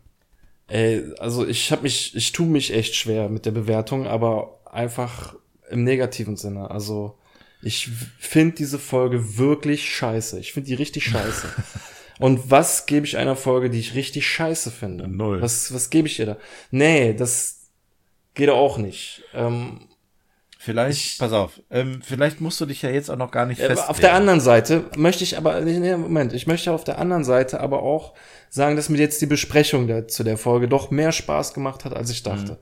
[0.67, 5.35] ey, also ich habe mich, ich tue mich echt schwer mit der Bewertung, aber einfach
[5.69, 6.71] im negativen Sinne.
[6.71, 7.19] Also
[7.61, 7.87] ich
[8.17, 10.39] finde diese Folge wirklich scheiße.
[10.39, 11.47] Ich finde die richtig scheiße.
[12.19, 15.07] Und was gebe ich einer Folge, die ich richtig scheiße finde?
[15.07, 15.41] Null.
[15.41, 16.37] Was, was gebe ich ihr da?
[16.71, 17.69] Nee, das
[18.33, 19.23] geht auch nicht.
[19.33, 19.87] Ähm,
[20.65, 23.67] Vielleicht, pass auf, ähm, vielleicht musst du dich ja jetzt auch noch gar nicht äh,
[23.67, 23.87] festlegen.
[23.91, 27.59] auf der anderen Seite möchte ich aber, nee, Moment, ich möchte auf der anderen Seite
[27.59, 28.15] aber auch
[28.49, 31.95] sagen, dass mir jetzt die Besprechung der, zu der Folge doch mehr Spaß gemacht hat,
[31.95, 32.57] als ich dachte.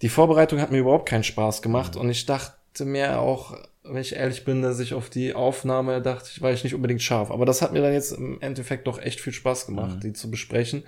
[0.00, 4.16] die Vorbereitung hat mir überhaupt keinen Spaß gemacht und ich dachte mir auch, wenn ich
[4.16, 7.30] ehrlich bin, dass ich auf die Aufnahme dachte, ich war ich nicht unbedingt scharf.
[7.30, 10.30] Aber das hat mir dann jetzt im Endeffekt doch echt viel Spaß gemacht, die zu
[10.30, 10.84] besprechen.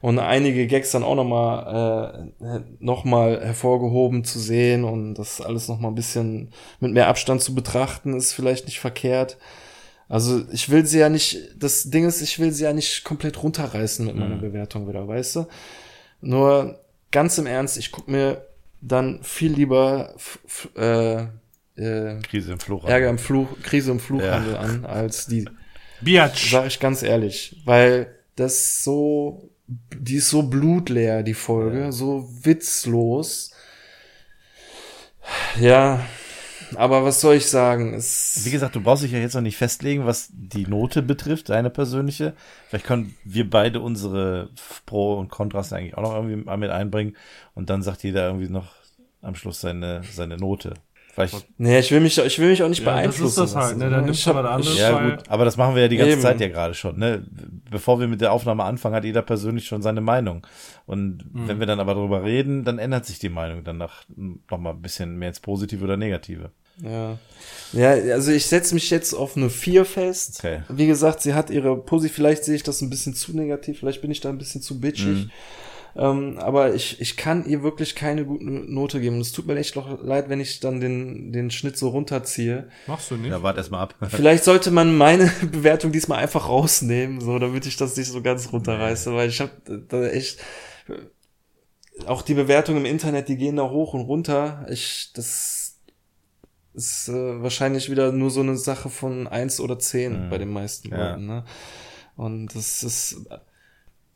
[0.00, 5.68] Und einige Gags dann auch nochmal äh, noch mal hervorgehoben zu sehen und das alles
[5.68, 6.50] nochmal ein bisschen
[6.80, 9.38] mit mehr Abstand zu betrachten, ist vielleicht nicht verkehrt.
[10.08, 13.40] Also ich will sie ja nicht, das Ding ist, ich will sie ja nicht komplett
[13.44, 15.46] runterreißen mit meiner Bewertung wieder, weißt du?
[16.20, 16.80] Nur
[17.12, 18.44] ganz im Ernst, ich guck mir
[18.80, 20.16] dann viel lieber
[20.74, 21.26] äh,
[21.80, 22.88] äh, Krise im Flora.
[22.88, 25.48] Ärger im Fluch, Krise im Fluchhandel an, als die,
[26.00, 26.50] Biatch.
[26.50, 33.52] sag ich ganz ehrlich, weil das so, die ist so blutleer, die Folge, so witzlos.
[35.60, 36.04] Ja,
[36.76, 37.94] aber was soll ich sagen?
[37.94, 41.48] Es, Wie gesagt, du brauchst dich ja jetzt noch nicht festlegen, was die Note betrifft,
[41.48, 42.34] deine persönliche.
[42.68, 44.50] Vielleicht können wir beide unsere
[44.86, 47.16] Pro und Kontrast eigentlich auch noch irgendwie mal mit einbringen
[47.54, 48.74] und dann sagt jeder irgendwie noch
[49.22, 50.74] am Schluss seine, seine Note.
[51.12, 53.44] Vielleicht, nee, ich will mich, ich will mich auch nicht Ja, das beeinflussen.
[53.44, 53.90] ist das halt, ne?
[53.90, 54.78] Dann nimmst Ich du was anderes.
[54.78, 56.20] ja gut, aber das machen wir ja die ganze Eben.
[56.22, 57.26] Zeit ja gerade schon, ne?
[57.70, 60.46] Bevor wir mit der Aufnahme anfangen, hat jeder persönlich schon seine Meinung.
[60.86, 64.04] Und wenn wir dann aber darüber reden, dann ändert sich die Meinung danach
[64.50, 66.50] nochmal ein bisschen mehr ins Positive oder Negative.
[66.82, 67.18] Ja.
[67.72, 70.36] Ja, also ich setze mich jetzt auf eine 4 fest.
[70.38, 70.62] Okay.
[70.68, 74.00] Wie gesagt, sie hat ihre Posi, vielleicht sehe ich das ein bisschen zu negativ, vielleicht
[74.00, 75.06] bin ich da ein bisschen zu bitchig.
[75.26, 75.30] Mhm.
[75.96, 79.20] Ähm, aber ich, ich kann ihr wirklich keine gute Note geben.
[79.20, 82.68] Es tut mir echt noch leid, wenn ich dann den, den Schnitt so runterziehe.
[82.86, 83.30] Machst du nicht.
[83.30, 83.94] Ja, warte erstmal ab.
[84.08, 88.52] Vielleicht sollte man meine Bewertung diesmal einfach rausnehmen, so damit ich das nicht so ganz
[88.52, 89.52] runterreiße, weil ich habe
[89.88, 90.38] da echt
[92.06, 94.66] auch die Bewertungen im Internet, die gehen da hoch und runter.
[94.70, 95.76] Ich das
[96.72, 100.30] ist äh, wahrscheinlich wieder nur so eine Sache von eins oder zehn Mhm.
[100.30, 101.10] bei den meisten Ja.
[101.10, 101.44] Leuten, ne?
[102.16, 103.26] Und das ist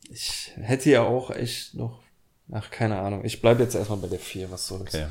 [0.09, 2.05] ich hätte ja auch echt noch
[2.51, 3.23] ach keine Ahnung.
[3.25, 4.93] Ich bleibe jetzt erstmal bei der vier, was soll's.
[4.93, 5.07] Okay.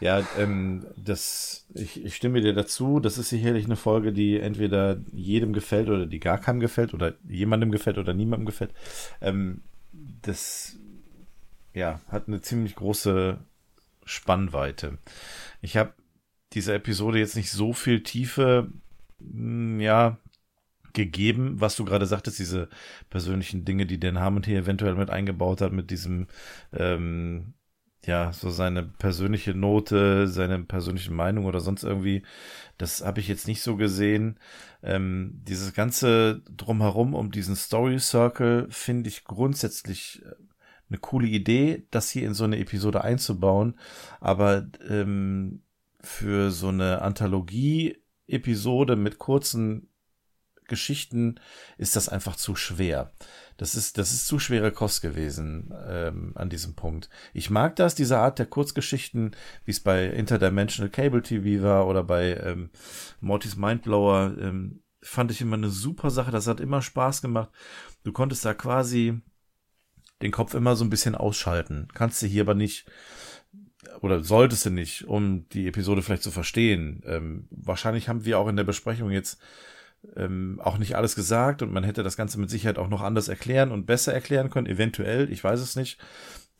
[0.00, 3.00] Ja, ähm, das, ich, ich stimme dir dazu.
[3.00, 7.14] Das ist sicherlich eine Folge, die entweder jedem gefällt oder die gar keinem gefällt oder
[7.26, 8.72] jemandem gefällt oder niemandem gefällt.
[9.20, 9.62] Ähm,
[10.22, 10.76] das,
[11.72, 13.38] ja, hat eine ziemlich große
[14.04, 14.98] Spannweite.
[15.62, 15.94] Ich habe
[16.52, 18.68] dieser Episode jetzt nicht so viel Tiefe,
[19.20, 20.18] mh, ja,
[20.94, 22.68] gegeben, was du gerade sagtest, diese
[23.10, 26.28] persönlichen Dinge, die Dan Harmon hier eventuell mit eingebaut hat, mit diesem,
[26.72, 27.54] ähm,
[28.06, 32.22] ja, so seine persönliche Note, seine persönliche Meinung oder sonst irgendwie,
[32.78, 34.38] das habe ich jetzt nicht so gesehen.
[34.82, 40.34] Ähm, dieses ganze drumherum um diesen Story Circle finde ich grundsätzlich äh,
[40.88, 43.78] eine coole Idee, das hier in so eine Episode einzubauen,
[44.20, 45.62] aber ähm,
[46.00, 49.88] für so eine Anthologie-Episode mit kurzen
[50.66, 51.40] Geschichten
[51.78, 53.12] ist das einfach zu schwer.
[53.56, 57.08] Das ist, das ist zu schwere Kost gewesen ähm, an diesem Punkt.
[57.32, 62.02] Ich mag das, diese Art der Kurzgeschichten, wie es bei Interdimensional Cable TV war oder
[62.02, 62.70] bei ähm,
[63.20, 66.30] Mortys Mindblower, ähm, fand ich immer eine super Sache.
[66.30, 67.50] Das hat immer Spaß gemacht.
[68.02, 69.20] Du konntest da quasi
[70.22, 71.88] den Kopf immer so ein bisschen ausschalten.
[71.92, 72.86] Kannst du hier aber nicht
[74.00, 77.02] oder solltest du nicht, um die Episode vielleicht zu verstehen.
[77.06, 79.40] Ähm, wahrscheinlich haben wir auch in der Besprechung jetzt
[80.16, 83.28] ähm, auch nicht alles gesagt und man hätte das Ganze mit Sicherheit auch noch anders
[83.28, 85.98] erklären und besser erklären können, eventuell, ich weiß es nicht,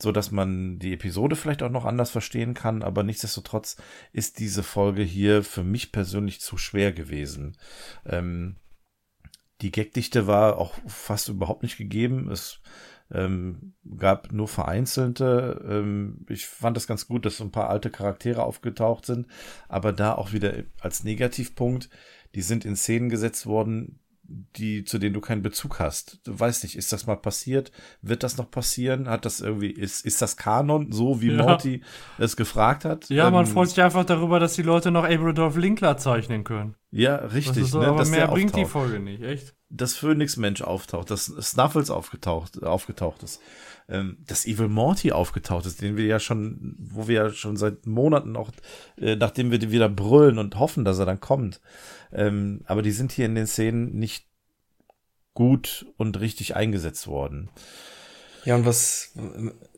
[0.00, 3.76] so dass man die Episode vielleicht auch noch anders verstehen kann, aber nichtsdestotrotz
[4.12, 7.56] ist diese Folge hier für mich persönlich zu schwer gewesen.
[8.04, 8.56] Ähm,
[9.60, 12.30] die Gagdichte war auch fast überhaupt nicht gegeben.
[12.30, 12.60] Es
[13.10, 15.64] ähm, gab nur vereinzelte.
[15.66, 19.26] Ähm, ich fand das ganz gut, dass so ein paar alte Charaktere aufgetaucht sind,
[19.68, 21.88] aber da auch wieder als Negativpunkt,
[22.34, 26.20] die sind in Szenen gesetzt worden, die, zu denen du keinen Bezug hast.
[26.26, 27.72] Du weißt nicht, ist das mal passiert?
[28.00, 29.08] Wird das noch passieren?
[29.08, 31.42] Hat das irgendwie, ist, ist das Kanon, so wie Ja.
[31.42, 31.82] Morty
[32.16, 33.10] es gefragt hat?
[33.10, 36.74] Ja, man Ähm, freut sich einfach darüber, dass die Leute noch Abradolf Linkler zeichnen können.
[36.90, 38.72] Ja, Das richtig, ist so, ne, aber dass mehr bringt die auftaucht.
[38.72, 39.54] Folge nicht, echt.
[39.68, 43.42] das Phönix-Mensch auftaucht, dass Snuffles aufgetaucht, aufgetaucht ist,
[43.88, 47.86] ähm, dass Evil Morty aufgetaucht ist, den wir ja schon, wo wir ja schon seit
[47.86, 48.50] Monaten auch,
[48.98, 51.60] äh, nachdem wir die wieder brüllen und hoffen, dass er dann kommt.
[52.12, 54.26] Ähm, aber die sind hier in den Szenen nicht
[55.34, 57.50] gut und richtig eingesetzt worden.
[58.44, 59.12] Ja, und was,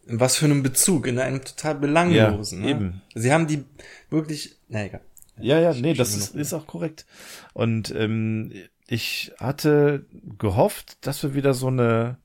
[0.07, 2.61] was für einen Bezug in einem total belanglosen.
[2.61, 2.70] Ja, ne?
[2.70, 3.03] eben.
[3.15, 3.65] Sie haben die
[4.11, 5.01] wirklich, na egal.
[5.39, 7.05] Ja, ja, nee, das ist, ist auch korrekt.
[7.53, 8.53] Und ähm,
[8.87, 10.07] ich hatte
[10.39, 12.19] gehofft, dass wir wieder so eine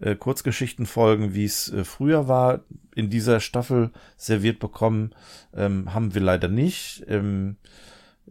[0.00, 2.60] äh, Kurzgeschichten folgen, wie es äh, früher war,
[2.94, 5.14] in dieser Staffel serviert bekommen.
[5.54, 7.04] Ähm, haben wir leider nicht.
[7.08, 7.56] Ähm,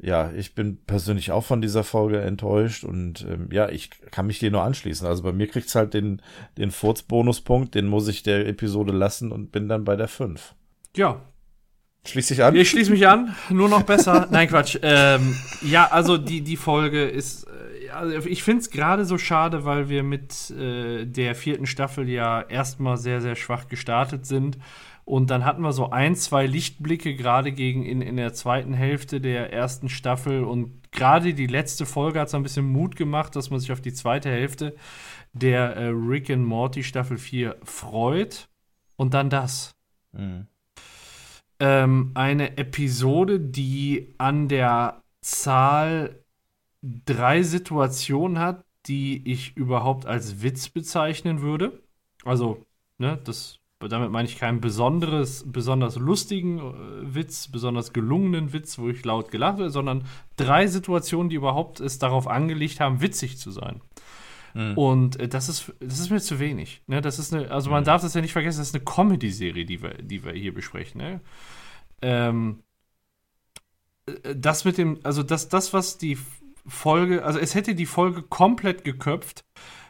[0.01, 4.39] ja, ich bin persönlich auch von dieser Folge enttäuscht und ähm, ja, ich kann mich
[4.39, 5.05] dir nur anschließen.
[5.05, 6.21] Also bei mir kriegt's halt den,
[6.57, 10.55] den Furz-Bonuspunkt, den muss ich der Episode lassen und bin dann bei der 5.
[10.95, 11.21] Ja,
[12.05, 12.55] Schließ dich an.
[12.55, 14.27] Ich schließe mich an, nur noch besser.
[14.31, 14.77] Nein, Quatsch.
[14.81, 17.45] Ähm, ja, also die, die Folge ist.
[17.45, 22.09] Äh, also ich finde es gerade so schade, weil wir mit äh, der vierten Staffel
[22.09, 24.57] ja erstmal sehr, sehr schwach gestartet sind.
[25.09, 29.19] Und dann hatten wir so ein, zwei Lichtblicke gerade gegen in, in der zweiten Hälfte
[29.19, 30.43] der ersten Staffel.
[30.43, 33.81] Und gerade die letzte Folge hat so ein bisschen Mut gemacht, dass man sich auf
[33.81, 34.76] die zweite Hälfte
[35.34, 38.49] der äh, Rick and Morty Staffel 4 freut.
[38.97, 39.76] Und dann das.
[40.11, 40.45] Mhm.
[41.60, 46.23] Ähm, eine Episode, die an der Zahl
[46.81, 51.84] drei Situationen hat, die ich überhaupt als Witz bezeichnen würde.
[52.23, 52.65] Also,
[52.98, 58.90] ne, das, damit meine ich keinen besonderes, besonders lustigen äh, Witz, besonders gelungenen Witz, wo
[58.90, 60.06] ich laut gelacht habe, sondern
[60.38, 63.81] drei Situationen, die überhaupt es darauf angelegt haben, witzig zu sein.
[64.76, 66.81] Und äh, das ist, das ist mir zu wenig.
[66.88, 67.01] Ne?
[67.01, 69.81] Das ist eine, also man darf das ja nicht vergessen, das ist eine Comedy-Serie, die
[69.81, 71.01] wir, die wir hier besprechen.
[71.01, 71.21] Ne?
[72.01, 72.63] Ähm,
[74.05, 76.17] äh, das mit dem, also das, das, was die
[76.67, 79.43] Folge, also es hätte die Folge komplett geköpft,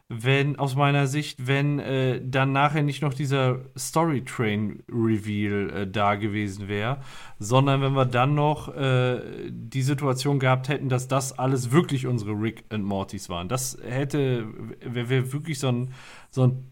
[0.09, 6.67] wenn, aus meiner Sicht, wenn äh, dann nachher nicht noch dieser Storytrain-Reveal äh, da gewesen
[6.67, 6.97] wäre,
[7.37, 9.21] sondern wenn wir dann noch äh,
[9.51, 13.49] die Situation gehabt hätten, dass das alles wirklich unsere Rick and Mortys waren.
[13.49, 14.47] Das hätte,
[14.83, 15.93] wäre wär wirklich so ein,
[16.31, 16.71] so ein,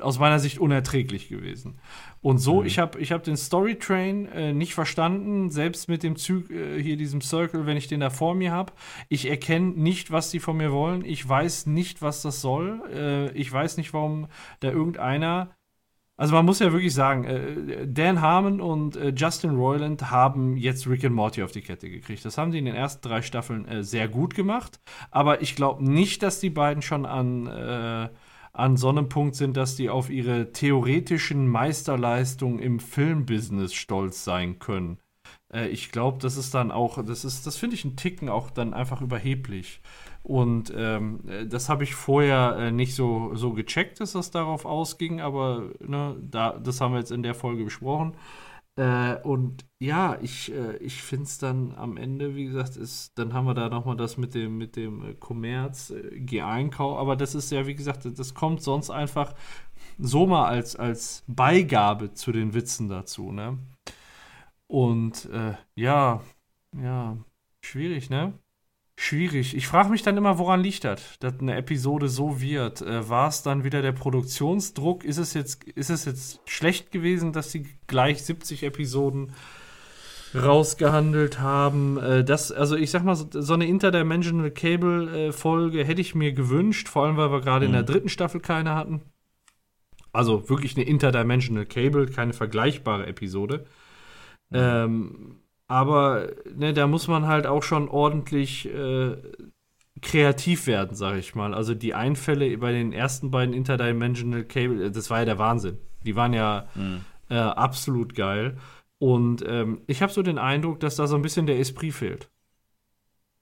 [0.00, 1.78] aus meiner Sicht unerträglich gewesen.
[2.22, 6.50] Und so, ich habe ich hab den Storytrain äh, nicht verstanden, selbst mit dem Zug,
[6.50, 8.72] äh, hier diesem Circle, wenn ich den da vor mir habe.
[9.08, 11.04] Ich erkenne nicht, was die von mir wollen.
[11.04, 12.82] Ich weiß nicht, was das soll.
[12.94, 14.28] Äh, ich weiß nicht, warum
[14.60, 15.50] da irgendeiner.
[16.18, 20.86] Also man muss ja wirklich sagen, äh, Dan Harmon und äh, Justin Roiland haben jetzt
[20.86, 22.22] Rick and Morty auf die Kette gekriegt.
[22.26, 24.78] Das haben sie in den ersten drei Staffeln äh, sehr gut gemacht.
[25.10, 28.10] Aber ich glaube nicht, dass die beiden schon an
[28.52, 34.58] an so einem Punkt sind, dass die auf ihre theoretischen Meisterleistungen im Filmbusiness stolz sein
[34.58, 34.98] können.
[35.52, 38.50] Äh, ich glaube, das ist dann auch, das ist, das finde ich einen Ticken auch
[38.50, 39.80] dann einfach überheblich.
[40.22, 44.64] Und ähm, äh, das habe ich vorher äh, nicht so, so gecheckt, dass das darauf
[44.64, 48.14] ausging, aber ne, da, das haben wir jetzt in der Folge besprochen.
[48.78, 53.34] Äh, und ja, ich, äh, ich finde es dann am Ende, wie gesagt, ist, dann
[53.34, 57.34] haben wir da nochmal das mit dem, mit dem äh, Kommerz, äh, G-Einkauf, aber das
[57.34, 59.34] ist ja, wie gesagt, das kommt sonst einfach
[59.98, 63.58] so mal als, als Beigabe zu den Witzen dazu, ne?
[64.68, 66.20] Und äh, ja,
[66.76, 67.16] ja,
[67.64, 68.34] schwierig, ne?
[69.02, 69.56] Schwierig.
[69.56, 72.82] Ich frage mich dann immer, woran liegt das, dass eine Episode so wird?
[72.82, 75.04] Äh, War es dann wieder der Produktionsdruck?
[75.04, 79.32] Ist es jetzt, ist es jetzt schlecht gewesen, dass sie gleich 70 Episoden
[80.34, 81.96] rausgehandelt haben?
[81.96, 86.86] Äh, das, also ich sag mal, so, so eine Interdimensional Cable-Folge hätte ich mir gewünscht,
[86.86, 89.00] vor allem weil wir gerade in der dritten Staffel keine hatten.
[90.12, 93.64] Also wirklich eine Interdimensional Cable, keine vergleichbare Episode.
[94.52, 95.40] Ähm,
[95.70, 99.16] aber ne, da muss man halt auch schon ordentlich äh,
[100.02, 101.54] kreativ werden, sag ich mal.
[101.54, 105.78] Also die Einfälle bei den ersten beiden Interdimensional Cable, äh, das war ja der Wahnsinn.
[106.04, 106.66] Die waren ja
[107.28, 108.56] äh, absolut geil.
[108.98, 112.28] Und ähm, ich habe so den Eindruck, dass da so ein bisschen der Esprit fehlt.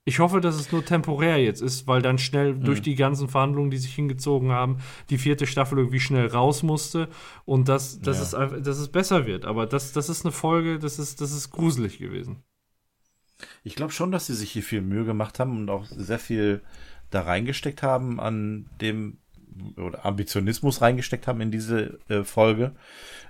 [0.08, 3.70] Ich hoffe, dass es nur temporär jetzt ist, weil dann schnell durch die ganzen Verhandlungen,
[3.70, 4.78] die sich hingezogen haben,
[5.10, 7.08] die vierte Staffel irgendwie schnell raus musste
[7.44, 8.22] und dass, dass, Ja.
[8.22, 9.44] es, einfach- dass es besser wird.
[9.44, 12.42] Aber das, das ist eine Folge, das ist, das ist gruselig gewesen.
[13.64, 16.62] Ich glaube schon, dass sie sich hier viel Mühe gemacht haben und auch sehr viel
[17.10, 19.18] da reingesteckt haben an dem
[19.76, 22.72] oder Ambitionismus reingesteckt haben in diese äh, Folge,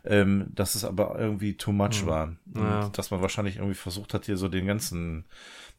[0.05, 2.37] ähm, dass es aber irgendwie too much war.
[2.55, 2.89] Und Ja.
[2.91, 5.25] dass man wahrscheinlich irgendwie versucht hat, hier so den ganzen,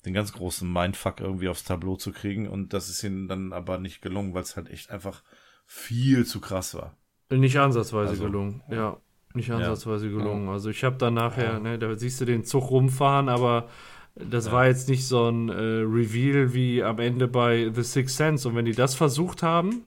[0.05, 3.77] den ganz großen Mindfuck irgendwie aufs Tableau zu kriegen und das ist ihnen dann aber
[3.77, 5.23] nicht gelungen, weil es halt echt einfach
[5.65, 6.97] viel zu krass war.
[7.29, 8.97] Nicht ansatzweise Also, gelungen, ja.
[9.35, 10.49] Nicht ansatzweise gelungen.
[10.49, 13.69] Also ich habe dann nachher, ne, da siehst du den Zug rumfahren, aber
[14.15, 18.47] das war jetzt nicht so ein äh, Reveal wie am Ende bei The Sixth Sense.
[18.47, 19.85] Und wenn die das versucht haben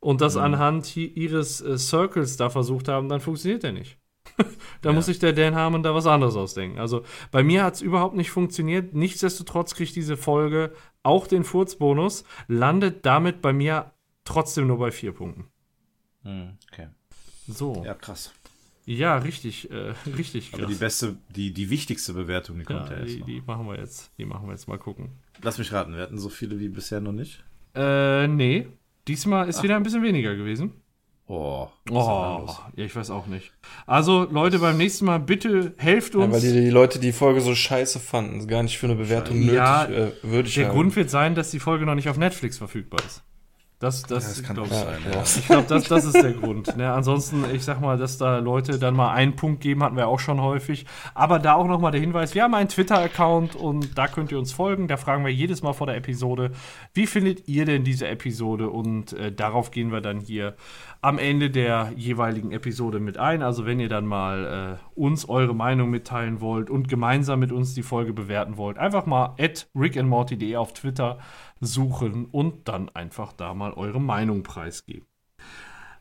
[0.00, 3.98] und das anhand hi- ihres äh, Circles da versucht haben, dann funktioniert der nicht.
[4.82, 6.78] da muss sich der Dan Harmon da was anderes ausdenken.
[6.78, 8.94] Also bei mir hat es überhaupt nicht funktioniert.
[8.94, 13.92] Nichtsdestotrotz kriegt diese Folge auch den Furzbonus, landet damit bei mir
[14.24, 15.46] trotzdem nur bei vier Punkten.
[16.22, 16.88] Hm, okay.
[17.46, 17.82] So.
[17.84, 18.32] Ja, krass.
[18.86, 20.72] Ja, richtig, äh, richtig Aber krass.
[20.72, 23.26] die beste, die, die wichtigste Bewertung, die kommt ja, ja, erst die, noch.
[23.26, 24.12] die machen wir jetzt.
[24.18, 25.10] Die machen wir jetzt mal gucken.
[25.42, 27.44] Lass mich raten, wir hatten so viele wie bisher noch nicht.
[27.74, 28.66] Äh, nee.
[29.08, 30.72] Diesmal ist wieder ein bisschen weniger gewesen.
[31.26, 32.46] Oh, Oh,
[32.76, 33.52] ja, ich weiß auch nicht.
[33.86, 36.34] Also, Leute, beim nächsten Mal bitte helft Ja, uns.
[36.34, 39.86] weil die, die Leute die Folge so scheiße fanden, gar nicht für eine Bewertung Ja,
[39.88, 40.76] nötig, äh, würdig Der halten.
[40.76, 43.22] Grund wird sein, dass die Folge noch nicht auf Netflix verfügbar ist.
[43.80, 45.22] Das, das, das kann glaub sein, ja.
[45.22, 46.76] Ich glaube, das, das ist der Grund.
[46.76, 46.90] Ne?
[46.92, 50.20] Ansonsten, ich sag mal, dass da Leute dann mal einen Punkt geben, hatten wir auch
[50.20, 50.86] schon häufig.
[51.12, 54.52] Aber da auch nochmal der Hinweis: Wir haben einen Twitter-Account und da könnt ihr uns
[54.52, 54.86] folgen.
[54.86, 56.52] Da fragen wir jedes Mal vor der Episode,
[56.94, 58.70] wie findet ihr denn diese Episode?
[58.70, 60.54] Und äh, darauf gehen wir dann hier
[61.02, 63.42] am Ende der jeweiligen Episode mit ein.
[63.42, 67.74] Also, wenn ihr dann mal äh, uns eure Meinung mitteilen wollt und gemeinsam mit uns
[67.74, 71.18] die Folge bewerten wollt, einfach mal at rickandmorty.de auf Twitter
[71.60, 75.06] suchen und dann einfach da mal eure Meinung preisgeben.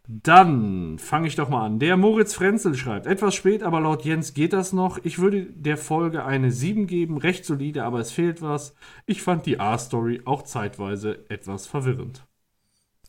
[0.05, 1.79] Dann fange ich doch mal an.
[1.79, 4.99] Der Moritz Frenzel schreibt, etwas spät, aber laut Jens geht das noch.
[5.03, 8.75] Ich würde der Folge eine 7 geben, recht solide, aber es fehlt was.
[9.05, 12.25] Ich fand die A-Story auch zeitweise etwas verwirrend.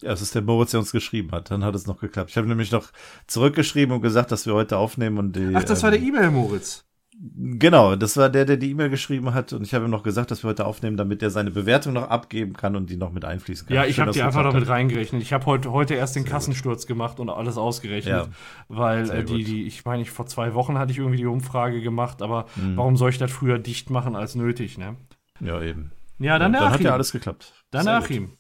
[0.02, 1.50] Ja, es ist der Moritz, der uns geschrieben hat.
[1.50, 2.30] Dann hat es noch geklappt.
[2.30, 2.90] Ich habe nämlich noch
[3.26, 5.52] zurückgeschrieben und gesagt, dass wir heute aufnehmen und die.
[5.54, 6.84] Ach, das war der ähm, E-Mail, Moritz.
[7.16, 10.30] Genau, das war der, der die E-Mail geschrieben hat und ich habe ihm noch gesagt,
[10.30, 13.24] dass wir heute aufnehmen, damit er seine Bewertung noch abgeben kann und die noch mit
[13.24, 13.76] einfließen kann.
[13.76, 15.22] Ja, ich habe die einfach noch mit reingerechnet.
[15.22, 18.26] Ich habe heute, heute erst den Kassensturz gemacht und alles ausgerechnet, Ja,
[18.68, 19.46] weil sehr äh, die, gut.
[19.46, 22.76] die, ich meine, ich vor zwei Wochen hatte ich irgendwie die Umfrage gemacht, aber Mhm.
[22.76, 24.96] warum soll ich das früher dicht machen als nötig, ne?
[25.40, 25.92] Ja, eben.
[26.18, 27.52] Ja, dann, dann der hat ja alles geklappt.
[27.70, 28.04] Dann Sehr gut.
[28.04, 28.30] Achim.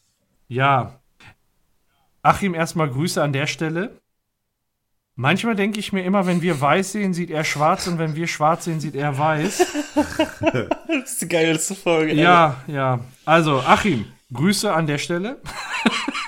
[0.48, 1.00] Ja.
[2.22, 4.00] Achim, erstmal Grüße an der Stelle.
[5.16, 8.26] Manchmal denke ich mir immer, wenn wir weiß sehen, sieht er schwarz und wenn wir
[8.26, 9.66] schwarz sehen, sieht er weiß.
[10.86, 12.14] Das ist die geilste Folge.
[12.14, 13.00] Ja, ja.
[13.24, 15.40] Also, Achim, Grüße an der Stelle.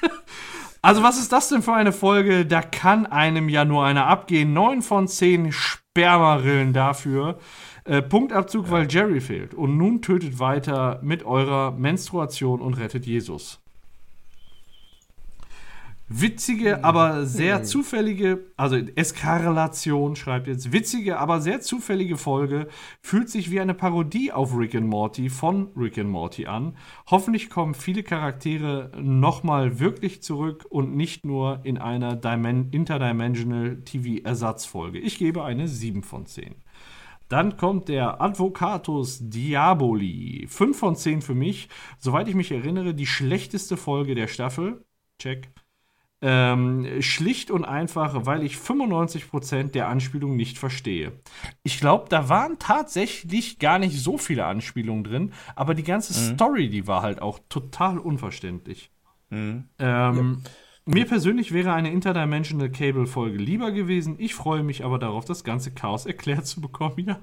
[0.82, 2.44] also, was ist das denn für eine Folge?
[2.44, 4.52] Da kann einem ja nur einer abgehen.
[4.52, 7.38] Neun von zehn Spermarillen dafür.
[7.84, 9.54] Äh, Punktabzug, weil Jerry fehlt.
[9.54, 13.60] Und nun tötet weiter mit eurer Menstruation und rettet Jesus.
[16.08, 22.68] Witzige, aber sehr zufällige, also Eskarlation schreibt jetzt, witzige, aber sehr zufällige Folge,
[23.00, 26.76] fühlt sich wie eine Parodie auf Rick and Morty von Rick and Morty an.
[27.10, 35.00] Hoffentlich kommen viele Charaktere nochmal wirklich zurück und nicht nur in einer Dimen Interdimensional TV-Ersatzfolge.
[35.00, 36.54] Ich gebe eine 7 von 10.
[37.28, 40.46] Dann kommt der Advocatus Diaboli.
[40.48, 41.68] 5 von 10 für mich.
[41.98, 44.84] Soweit ich mich erinnere, die schlechteste Folge der Staffel.
[45.18, 45.50] Check.
[46.22, 51.12] Ähm, schlicht und einfach, weil ich 95% der Anspielungen nicht verstehe.
[51.62, 56.70] Ich glaube, da waren tatsächlich gar nicht so viele Anspielungen drin, aber die ganze Story,
[56.70, 58.90] die war halt auch total unverständlich.
[59.30, 60.43] Ähm,
[60.86, 64.14] Mir persönlich wäre eine Interdimensional Cable-Folge lieber gewesen.
[64.18, 66.94] Ich freue mich aber darauf, das ganze Chaos erklärt zu bekommen.
[67.06, 67.18] Ja,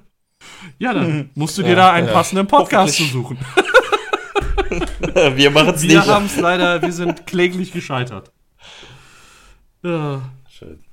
[0.77, 2.13] ja dann musst du dir Ja, da einen ja.
[2.13, 3.37] passenden Podcast zu suchen.
[5.35, 6.07] Wir machen es Wir nicht.
[6.07, 8.31] haben es leider, wir sind kläglich gescheitert.
[9.83, 10.21] Ja.
[10.47, 10.83] Schön.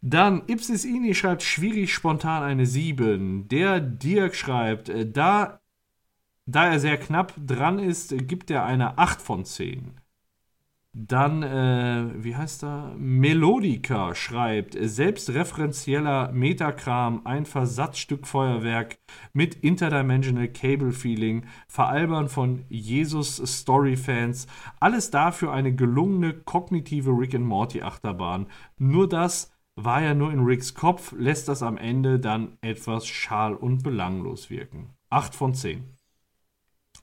[0.00, 3.48] Dann Ipsis Ini schreibt schwierig spontan eine 7.
[3.48, 5.60] Der Dirk schreibt, äh, da,
[6.46, 9.98] da er sehr knapp dran ist, äh, gibt er eine 8 von 10.
[10.96, 12.94] Dann, äh, wie heißt er?
[12.96, 18.96] Melodica schreibt, selbstreferenzieller Metakram, ein Versatzstück Feuerwerk
[19.32, 24.46] mit Interdimensional Cable Feeling, veralbern von Jesus Story-Fans,
[24.78, 28.46] alles dafür eine gelungene kognitive Rick and Morty Achterbahn.
[28.78, 33.54] Nur das war ja nur in Ricks Kopf, lässt das am Ende dann etwas schal
[33.54, 34.90] und belanglos wirken.
[35.10, 35.93] 8 von 10.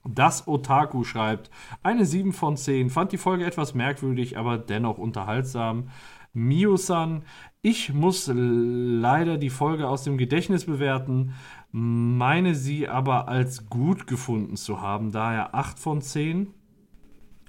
[0.04, 1.50] Das Otaku schreibt,
[1.82, 5.90] eine 7 von 10, fand die Folge etwas merkwürdig, aber dennoch unterhaltsam.
[6.32, 7.22] Mio-san,
[7.60, 11.34] ich muss leider die Folge aus dem Gedächtnis bewerten,
[11.70, 16.48] meine sie aber als gut gefunden zu haben, daher 8 von 10.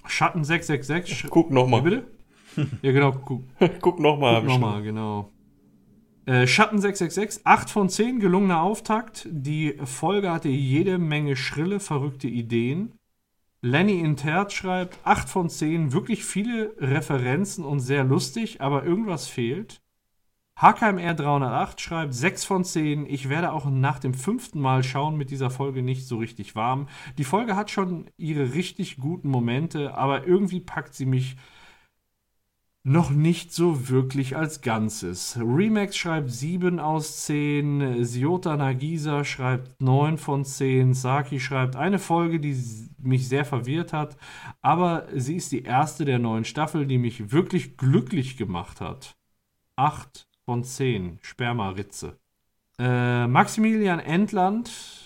[0.05, 1.29] Schatten 666.
[1.29, 1.81] Guck nochmal.
[1.81, 2.07] bitte?
[2.83, 3.41] Ja, genau, guck,
[3.81, 4.35] Guck nochmal.
[4.41, 5.31] Guck nochmal, genau.
[6.25, 9.27] Äh, Schatten 666, 8 von 10, gelungener Auftakt.
[9.29, 12.93] Die Folge hatte jede Menge schrille, verrückte Ideen.
[13.61, 19.81] Lenny Intert schreibt, 8 von 10, wirklich viele Referenzen und sehr lustig, aber irgendwas fehlt.
[20.55, 23.05] HKMR 308 schreibt 6 von 10.
[23.05, 26.87] Ich werde auch nach dem fünften Mal schauen mit dieser Folge nicht so richtig warm.
[27.17, 31.35] Die Folge hat schon ihre richtig guten Momente, aber irgendwie packt sie mich
[32.83, 35.37] noch nicht so wirklich als Ganzes.
[35.39, 42.41] Remax schreibt 7 aus 10, Siota Nagisa schreibt 9 von 10, Saki schreibt eine Folge,
[42.41, 42.61] die
[42.97, 44.17] mich sehr verwirrt hat,
[44.61, 49.15] aber sie ist die erste der neuen Staffel, die mich wirklich glücklich gemacht hat.
[49.77, 52.17] 8 von 10, Spermaritze.
[52.79, 55.02] Äh, Maximilian Entland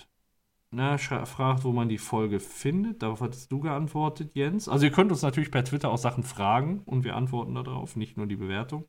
[0.77, 3.01] na, fragt, wo man die Folge findet.
[3.01, 4.69] Darauf hattest du geantwortet, Jens.
[4.69, 8.15] Also ihr könnt uns natürlich per Twitter auch Sachen fragen und wir antworten darauf, nicht
[8.15, 8.85] nur die Bewertung.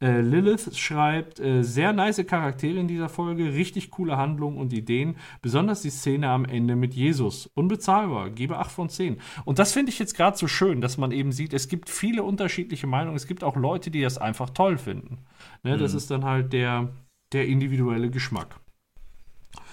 [0.00, 5.16] Äh, Lilith schreibt, äh, sehr nice Charaktere in dieser Folge, richtig coole Handlungen und Ideen,
[5.42, 7.46] besonders die Szene am Ende mit Jesus.
[7.54, 9.16] Unbezahlbar, gebe 8 von 10.
[9.44, 12.22] Und das finde ich jetzt gerade so schön, dass man eben sieht, es gibt viele
[12.22, 15.24] unterschiedliche Meinungen, es gibt auch Leute, die das einfach toll finden.
[15.64, 16.90] Ne, Das ist dann halt der,
[17.32, 18.60] der individuelle Geschmack.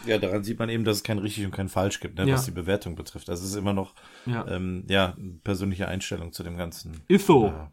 [0.06, 2.34] Ja, daran sieht man eben, dass es kein richtig und kein falsch gibt, ne, Ja.
[2.36, 3.28] was die Bewertung betrifft.
[3.30, 3.94] Das ist immer noch
[4.26, 4.46] Ja.
[4.48, 7.02] ähm, ja, persönliche Einstellung zu dem Ganzen.
[7.08, 7.48] Itho.
[7.48, 7.72] Ja.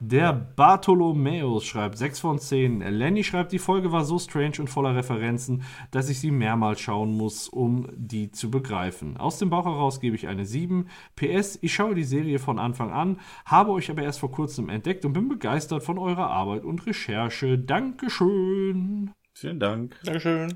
[0.00, 2.80] Der Bartholomäus schreibt 6 von 10.
[2.80, 7.12] Lenny schreibt, die Folge war so strange und voller Referenzen, dass ich sie mehrmals schauen
[7.16, 9.16] muss, um die zu begreifen.
[9.16, 10.88] Aus dem Bauch heraus gebe ich eine 7.
[11.16, 15.04] PS, ich schaue die Serie von Anfang an, habe euch aber erst vor kurzem entdeckt
[15.04, 17.56] und bin begeistert von eurer Arbeit und Recherche.
[17.58, 19.12] Dankeschön.
[19.32, 19.96] Vielen Dank.
[20.04, 20.52] Dankeschön.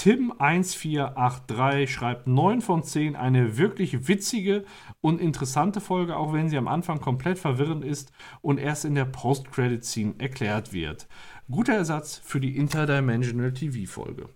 [0.00, 4.64] Tim1483 schreibt 9 von 10, eine wirklich witzige
[5.02, 8.10] und interessante Folge, auch wenn sie am Anfang komplett verwirrend ist
[8.40, 11.06] und erst in der Post-Credit-Scene erklärt wird.
[11.50, 14.30] Guter Ersatz für die Interdimensional TV-Folge.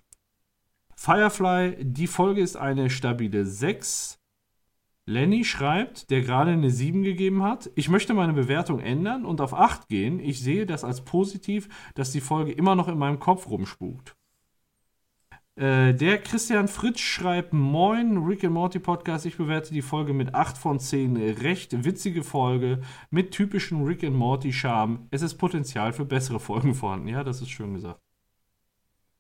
[0.97, 4.19] Firefly, die Folge ist eine stabile 6.
[5.07, 9.55] Lenny schreibt, der gerade eine 7 gegeben hat, ich möchte meine Bewertung ändern und auf
[9.55, 10.21] 8 gehen.
[10.21, 14.15] Ich sehe das als positiv, dass die Folge immer noch in meinem Kopf rumspukt.
[15.57, 19.25] Äh, der Christian Fritsch schreibt: Moin, Rick and Morty Podcast.
[19.25, 21.17] Ich bewerte die Folge mit 8 von 10.
[21.17, 25.07] Recht witzige Folge mit typischen Rick and Morty Charme.
[25.11, 27.07] Es ist Potenzial für bessere Folgen vorhanden.
[27.07, 28.01] Ja, das ist schön gesagt.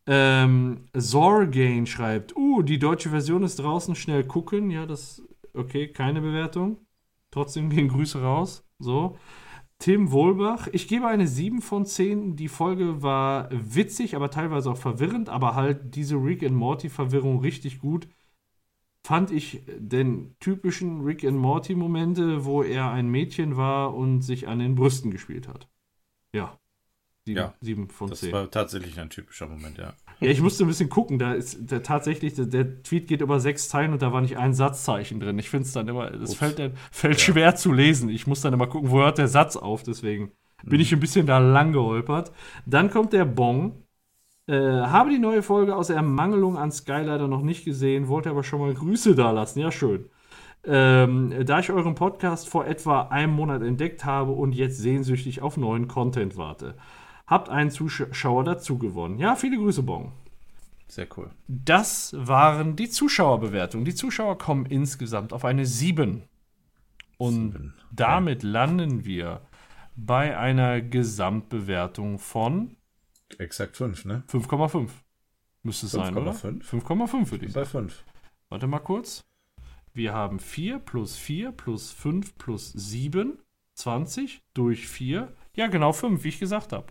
[0.06, 3.94] Ähm, Zorgain schreibt: Uh, die deutsche Version ist draußen.
[3.94, 4.70] Schnell gucken.
[4.70, 5.23] Ja, das.
[5.52, 6.78] Okay, keine Bewertung.
[7.31, 8.65] Trotzdem gehen Grüße raus.
[8.81, 9.16] So.
[9.85, 12.36] Tim Wohlbach, ich gebe eine 7 von 10.
[12.36, 17.40] Die Folge war witzig, aber teilweise auch verwirrend, aber halt diese Rick and Morty Verwirrung
[17.40, 18.09] richtig gut.
[19.02, 24.48] Fand ich den typischen Rick and Morty Momente, wo er ein Mädchen war und sich
[24.48, 25.69] an den Brüsten gespielt hat.
[26.32, 26.59] Ja.
[27.27, 28.32] 7, Ja, 7 von Das 10.
[28.32, 29.93] war tatsächlich ein typischer Moment, ja.
[30.20, 31.19] Ja, ich musste ein bisschen gucken.
[31.19, 34.39] Da ist da tatsächlich, der, der Tweet geht über sechs Zeilen und da war nicht
[34.39, 35.39] ein Satzzeichen drin.
[35.39, 38.09] Ich finde es dann immer, es fällt, dann- fällt schwer zu lesen.
[38.09, 39.82] Ich muss dann immer gucken, wo hört der Satz auf.
[39.82, 40.31] Deswegen
[40.62, 42.32] bin ich ein bisschen da lang geholpert.
[42.66, 43.82] Dann kommt der Bong.
[44.47, 48.45] Äh, habe die neue Folge aus Ermangelung an Sky leider noch nicht gesehen, wollte aber
[48.45, 49.59] schon mal Grüße da lassen.
[49.61, 50.05] Ja, schön.
[50.66, 55.57] Ähm, da ich euren Podcast vor etwa einem Monat entdeckt habe und jetzt sehnsüchtig auf
[55.57, 56.74] neuen Content warte.
[57.26, 59.18] Habt einen Zuschauer dazu gewonnen.
[59.18, 60.12] Ja, viele Grüße, Bong.
[60.88, 61.30] Sehr cool.
[61.48, 63.84] Das waren die Zuschauerbewertungen.
[63.84, 66.22] Die Zuschauer kommen insgesamt auf eine 7.
[67.16, 67.74] Und Sieben.
[67.90, 69.40] damit landen wir
[69.96, 72.76] bei einer Gesamtbewertung von
[73.38, 74.22] Exakt 5, ne?
[74.28, 74.90] 5,5.
[75.62, 76.32] Müsste es sein, oder?
[76.32, 76.62] 5,5?
[76.62, 77.88] 5,5 würde ich Bei sagen.
[77.88, 78.05] 5.
[78.51, 79.24] Warte mal kurz.
[79.92, 83.38] Wir haben 4 plus 4 plus 5 plus 7,
[83.74, 85.32] 20 durch 4.
[85.56, 86.86] Ja, genau 5, wie ich gesagt habe.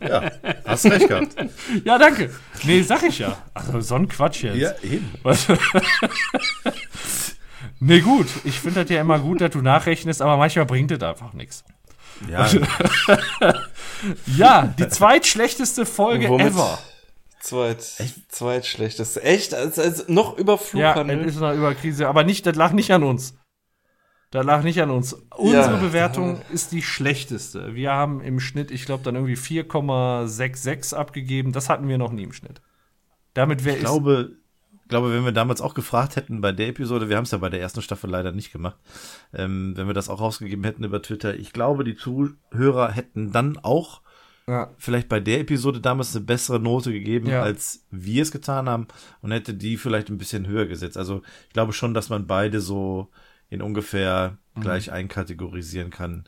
[0.00, 0.30] Ja,
[0.66, 1.34] hast recht gehabt.
[1.84, 2.30] Ja, danke.
[2.64, 3.36] Nee, sag ich ja.
[3.54, 4.56] Also so ein Quatsch jetzt.
[4.58, 5.10] ja, eben.
[5.22, 5.46] Was?
[7.80, 8.26] nee, gut.
[8.44, 11.64] Ich finde das ja immer gut, dass du nachrechnest, aber manchmal bringt das einfach nichts.
[12.30, 12.46] Ja,
[14.36, 16.78] Ja, die zweitschlechteste Folge ever.
[17.40, 17.82] Zweit,
[18.28, 19.22] zweitschlechteste.
[19.22, 19.54] Echt?
[19.54, 21.20] Also, also noch über Ja, Flughandel?
[21.26, 23.34] es ist noch über Krise, aber nicht, das lag nicht an uns.
[24.34, 25.12] Das lag nicht an uns.
[25.36, 25.76] Unsere Ja.
[25.76, 27.76] Bewertung ist die schlechteste.
[27.76, 31.52] Wir haben im Schnitt, ich glaube, dann irgendwie 4,66 abgegeben.
[31.52, 32.60] Das hatten wir noch nie im Schnitt.
[33.34, 34.32] Damit wäre ich glaube,
[34.88, 37.48] glaube, wenn wir damals auch gefragt hätten bei der Episode, wir haben es ja bei
[37.48, 38.76] der ersten Staffel leider nicht gemacht,
[39.32, 43.56] ähm, wenn wir das auch rausgegeben hätten über Twitter, ich glaube, die Zuhörer hätten dann
[43.62, 44.02] auch
[44.48, 44.70] Ja.
[44.78, 47.42] vielleicht bei der Episode damals eine bessere Note gegeben, Ja.
[47.42, 48.88] als wir es getan haben
[49.22, 50.96] und hätte die vielleicht ein bisschen höher gesetzt.
[50.98, 53.08] Also ich glaube schon, dass man beide so
[53.54, 54.60] in ungefähr Mhm.
[54.60, 56.24] gleich einkategorisieren kann.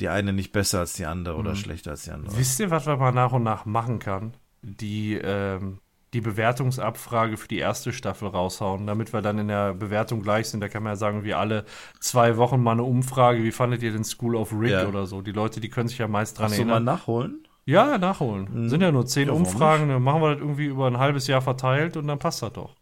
[0.00, 1.40] Die eine nicht besser als die andere Mhm.
[1.40, 2.36] oder schlechter als die andere.
[2.36, 4.34] Wisst ihr, was man mal nach und nach machen kann?
[4.62, 5.78] Die, ähm,
[6.12, 10.60] die Bewertungsabfrage für die erste Staffel raushauen, damit wir dann in der Bewertung gleich sind.
[10.60, 11.64] Da kann man ja sagen, wir alle
[12.00, 14.86] zwei Wochen mal eine Umfrage, wie fandet ihr den School of Rick Ja.
[14.86, 15.20] oder so?
[15.22, 16.84] Die Leute, die können sich ja meist dran Hast du mal erinnern.
[16.84, 17.46] nachholen?
[17.66, 18.68] Ja, nachholen.
[18.68, 21.40] Sind ja nur zehn Ja, Umfragen, dann machen wir das irgendwie über ein halbes Jahr
[21.42, 22.74] verteilt und dann passt das doch.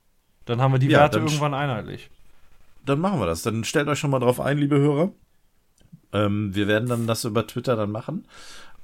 [0.44, 2.10] Dann haben wir die Ja, Werte irgendwann einheitlich.
[2.84, 3.42] Dann machen wir das.
[3.42, 5.12] Dann stellt euch schon mal drauf ein, liebe Hörer.
[6.12, 8.26] Ähm, wir werden dann das über Twitter dann machen.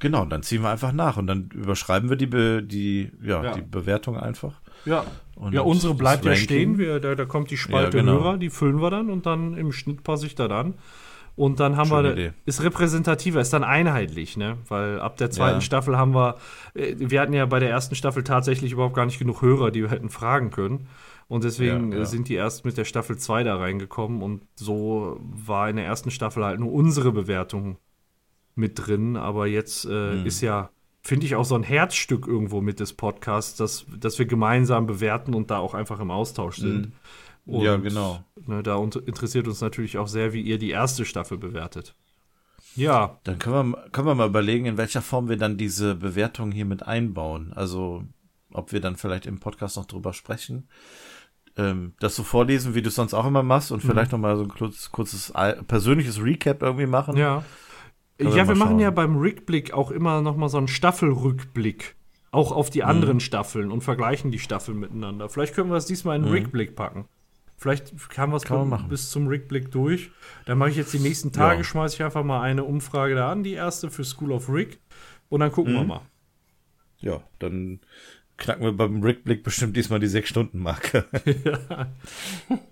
[0.00, 3.42] Genau, und dann ziehen wir einfach nach und dann überschreiben wir die, Be die, ja,
[3.42, 3.52] Ja.
[3.54, 4.60] die Bewertung einfach.
[4.84, 5.04] Ja.
[5.34, 6.78] Und ja, unsere bleibt ja stehen.
[6.78, 8.20] Wir, da, da kommt die Spalte Ja, genau.
[8.20, 10.74] Hörer, die füllen wir dann und dann im Schnitt passe ich da dann.
[11.34, 12.32] Und dann haben Schöne wir, Idee.
[12.46, 14.56] ist repräsentativer, ist dann einheitlich, ne?
[14.68, 15.60] Weil ab der zweiten Ja.
[15.60, 16.36] Staffel haben wir,
[16.74, 19.82] äh, wir hatten ja bei der ersten Staffel tatsächlich überhaupt gar nicht genug Hörer, die
[19.82, 20.88] wir hätten fragen können.
[21.28, 22.02] Und deswegen Ja, ja.
[22.02, 25.84] äh, sind die erst mit der Staffel 2 da reingekommen und so war in der
[25.84, 27.76] ersten Staffel halt nur unsere Bewertung
[28.54, 29.16] mit drin.
[29.16, 30.26] Aber jetzt äh, Mhm.
[30.26, 34.26] ist ja finde ich, auch so ein Herzstück irgendwo mit des Podcasts, dass, dass wir
[34.26, 36.92] gemeinsam bewerten und da auch einfach im Austausch sind.
[37.46, 38.22] Und, Ja, genau.
[38.46, 41.94] Ne, da interessiert uns natürlich auch sehr, wie ihr die erste Staffel bewertet.
[42.74, 46.52] Ja, Dann können wir, können wir mal überlegen, in welcher Form wir dann diese Bewertung
[46.52, 47.52] hier mit einbauen.
[47.54, 48.04] Also,
[48.52, 50.68] ob wir dann vielleicht im Podcast noch drüber sprechen.
[51.58, 54.36] Ähm, das so vorlesen, wie du es sonst auch immer machst und vielleicht noch mal
[54.36, 55.32] so ein kurzes, kurzes
[55.66, 57.16] persönliches Recap irgendwie machen.
[57.16, 57.44] ja.
[58.16, 60.66] Können wir ja, wir mal machen ja beim Rückblick auch immer noch mal so einen
[60.68, 61.94] Staffelrückblick.
[62.30, 65.28] Auch auf die anderen Staffeln und vergleichen die Staffeln miteinander.
[65.28, 67.06] Vielleicht können wir es diesmal in den Rückblick packen.
[67.56, 67.92] Vielleicht
[68.32, 70.10] wir es Kann man bis- zum Rückblick durch.
[70.46, 71.64] Dann mache ich jetzt die nächsten Tage, Ja.
[71.64, 74.78] schmeiße ich einfach mal eine Umfrage da an, die erste für School of Rick.
[75.28, 76.00] Und dann gucken wir mal.
[77.00, 77.80] Ja, dann
[78.38, 81.04] knacken wir beim Rückblick bestimmt diesmal die Sechs-Stunden-Marke.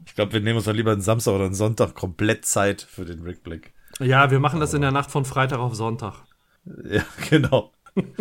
[0.06, 3.05] Ich glaube, wir nehmen uns dann lieber einen Samstag oder einen Sonntag komplett Zeit für
[3.05, 3.74] den Rückblick.
[4.01, 6.14] Ja, wir machen das in der Nacht von Freitag auf Sonntag.
[6.64, 7.72] Ja, genau.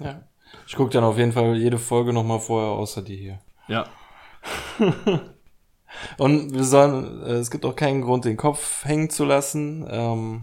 [0.00, 0.22] Ja.
[0.66, 3.38] Ich gucke dann auf jeden Fall jede Folge nochmal vorher, außer die hier.
[3.68, 3.86] Ja.
[6.18, 9.86] Und wir sollen, äh, es gibt auch keinen Grund, den Kopf hängen zu lassen.
[9.88, 10.42] Ähm,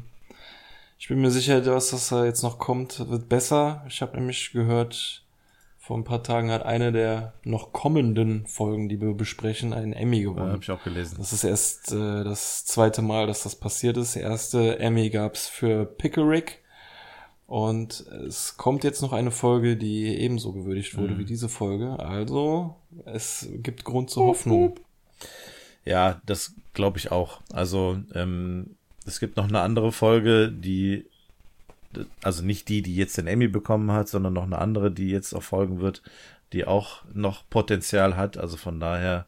[0.98, 3.84] ich bin mir sicher, dass das da jetzt noch kommt, wird besser.
[3.88, 5.24] Ich habe nämlich gehört,
[5.90, 10.18] vor ein paar Tagen hat eine der noch kommenden Folgen, die wir besprechen, einen Emmy
[10.18, 10.52] Ja, gewonnen.
[10.52, 11.16] habe ich auch gelesen.
[11.18, 14.14] Das ist erst äh, das zweite Mal, dass das passiert ist.
[14.14, 16.60] Der erste Emmy gab's für Pickerick.
[17.48, 21.98] Und es kommt jetzt noch eine Folge, die ebenso gewürdigt wurde wie diese Folge.
[21.98, 22.76] Also,
[23.06, 24.80] es gibt Grund zur Hoffnung.
[25.86, 27.42] Ja, das glaube ich auch.
[27.52, 28.76] Also, ähm,
[29.08, 31.08] es gibt noch eine andere Folge, die,
[32.24, 35.34] also nicht die, die jetzt den Emmy bekommen hat, sondern noch eine andere, die jetzt
[35.34, 36.02] auch folgen wird,
[36.54, 38.38] die auch noch Potenzial hat.
[38.38, 39.26] Also von daher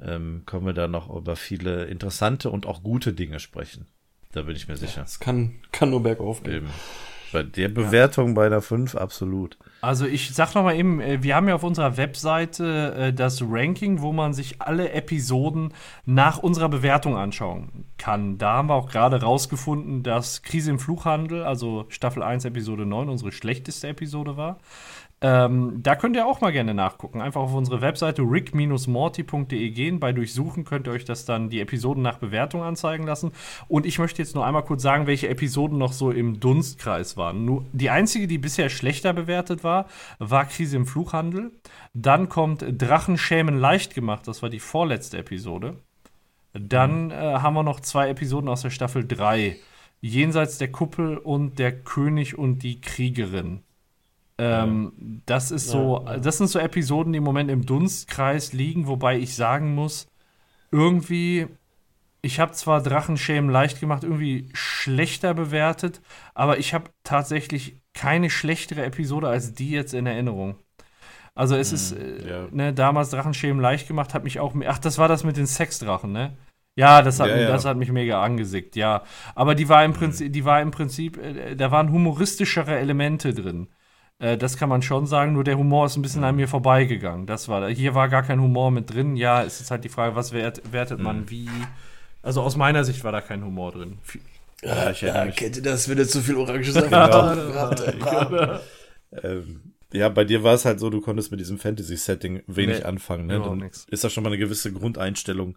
[0.00, 3.86] ähm, können wir da noch über viele interessante und auch gute Dinge sprechen.
[4.32, 5.02] Da bin ich mir sicher.
[5.02, 6.56] Es kann, kann nur bergauf gehen.
[6.56, 6.70] Eben.
[7.32, 9.58] Bei der Bewertung bei einer 5 absolut.
[9.80, 13.42] Also ich sag noch mal eben, äh, wir haben ja auf unserer Webseite äh, das
[13.42, 15.72] Ranking, wo man sich alle Episoden
[16.04, 18.38] nach unserer Bewertung anschauen kann.
[18.38, 23.08] Da haben wir auch gerade rausgefunden, dass Krise im Fluchhandel, also Staffel 1, Episode 9,
[23.08, 24.58] unsere schlechteste Episode war.
[25.20, 27.20] Ähm, da könnt ihr auch mal gerne nachgucken.
[27.20, 29.98] Einfach auf unsere Webseite rick-morty.de gehen.
[29.98, 33.32] Bei Durchsuchen könnt ihr euch das dann die Episoden nach Bewertung anzeigen lassen.
[33.66, 37.44] Und ich möchte jetzt nur einmal kurz sagen, welche Episoden noch so im Dunstkreis waren.
[37.44, 39.86] Nur die einzige, die bisher schlechter bewertet war,
[40.20, 41.50] war Krise im Fluchhandel.
[41.94, 44.28] Dann kommt Drachen schämen leicht gemacht.
[44.28, 45.78] Das war die vorletzte Episode.
[46.52, 49.56] Dann äh, haben wir noch zwei Episoden aus der Staffel 3.
[50.00, 53.64] Jenseits der Kuppel und der König und die Kriegerin.
[54.38, 59.18] Ähm, das ist so, das sind so Episoden, die im Moment im Dunstkreis liegen, wobei
[59.18, 60.06] ich sagen muss,
[60.72, 61.48] irgendwie,
[62.22, 66.02] ich habe zwar Drachenschämen leicht gemacht, irgendwie schlechter bewertet,
[66.34, 70.56] aber ich habe tatsächlich keine schlechtere Episode als die jetzt in Erinnerung.
[71.34, 72.48] Also es ist, äh, ja.
[72.50, 76.12] ne, damals Drachenschämen leicht gemacht, hat mich auch, ach, das war das mit den Sexdrachen,
[76.12, 76.36] ne?
[76.76, 77.48] Ja, das hat, Ja, mich- ja.
[77.48, 79.02] das hat mich mega angesickt, ja.
[79.34, 83.68] Aber die war im Prinzip, die war im Prinzip, äh, da waren humoristischere Elemente drin.
[84.18, 87.26] Äh, das kann man schon sagen, nur der Humor ist ein bisschen an mir vorbeigegangen.
[87.26, 89.16] Das war, hier war gar kein Humor mit drin.
[89.16, 91.48] Ja, es ist halt die Frage, was wert, wertet man wie.
[92.22, 93.98] Also aus meiner Sicht war da kein Humor drin.
[94.62, 95.36] Ja, ich mich.
[95.36, 96.90] kennt ihr das, wenn ihr zu viel orange Saft
[99.22, 102.84] Ähm, ja, bei dir war es halt so, du konntest mit diesem Fantasy-Setting wenig Nee,
[102.84, 103.26] anfangen.
[103.26, 103.40] Ne?
[103.40, 103.86] Dann nix.
[103.90, 105.56] ist da schon mal eine gewisse Grundeinstellung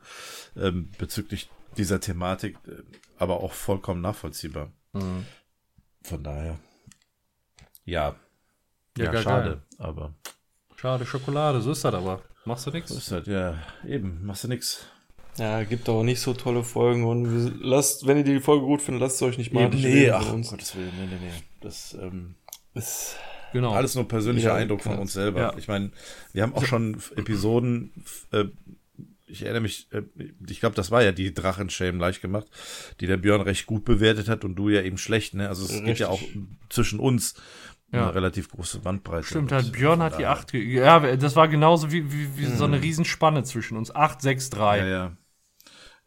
[0.56, 2.82] ähm, bezüglich dieser Thematik, äh,
[3.18, 4.72] aber auch vollkommen nachvollziehbar.
[4.94, 5.26] Mhm.
[6.04, 6.60] Von daher,
[7.84, 8.16] ja,
[8.98, 9.62] Ja, ja, schade, geil.
[9.78, 10.14] aber
[10.76, 12.22] Schade, Schokolade, so ist das aber.
[12.46, 12.92] Machst du so nichts?
[12.92, 13.56] ist halt, ja,
[13.88, 14.86] eben, machst du nix.
[15.38, 19.02] Ja, gibt auch nicht so tolle Folgen und lasst, wenn ihr die Folge gut findet,
[19.02, 21.44] lasst es euch nicht mal nee, ach, um Gottes Willen, nee, nee, nee.
[21.62, 22.36] Das, ähm,
[22.74, 23.16] Ist,
[23.54, 23.74] Genau.
[23.74, 25.40] Alles nur persönlicher Ja, Eindruck von uns selber.
[25.42, 25.54] Ja.
[25.58, 25.92] Ich meine,
[26.34, 27.92] wir haben auch schon Episoden,
[28.32, 28.46] äh,
[29.28, 30.04] ich erinnere mich, äh,
[30.48, 32.48] ich glaube, das war ja die Drachenschämen leicht gemacht,
[33.00, 35.50] die der Björn recht gut bewertet hat und du ja eben schlecht, ne?
[35.50, 36.42] Also es gibt ja auch Richtig.
[36.70, 37.36] zwischen uns
[37.92, 38.04] Ja.
[38.04, 39.28] eine relativ große Bandbreite.
[39.28, 40.54] Stimmt, halt Björn hat die daher- 8.
[40.54, 43.94] Ja, das war genauso wie, wie, wie so eine Riesenspanne zwischen uns.
[43.94, 44.78] 8, 6, 3.
[44.80, 45.12] Ja, ja.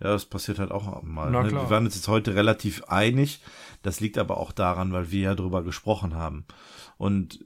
[0.01, 1.31] Ja, das passiert halt auch mal.
[1.31, 1.51] Ne?
[1.52, 3.40] Wir waren uns jetzt heute relativ einig.
[3.82, 6.47] Das liegt aber auch daran, weil wir ja drüber gesprochen haben.
[6.97, 7.44] Und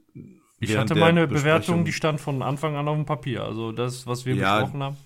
[0.59, 3.43] Ich hatte meine Bewertung, die stand von Anfang an auf dem Papier.
[3.43, 4.59] Also das, was wir Ja.
[4.61, 4.97] besprochen haben.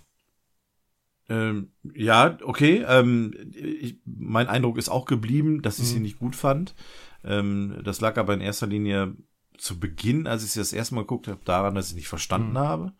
[1.30, 2.84] Ähm, ja, okay.
[2.88, 6.02] Ähm, ich, mein Eindruck ist auch geblieben, dass ich sie Mhm.
[6.04, 6.76] nicht gut fand.
[7.24, 9.16] Ähm, das lag aber in erster Linie
[9.58, 12.54] zu Beginn, als ich sie das erste Mal geguckt habe, daran, dass ich nicht verstanden
[12.54, 12.58] Mhm.
[12.58, 12.94] habe,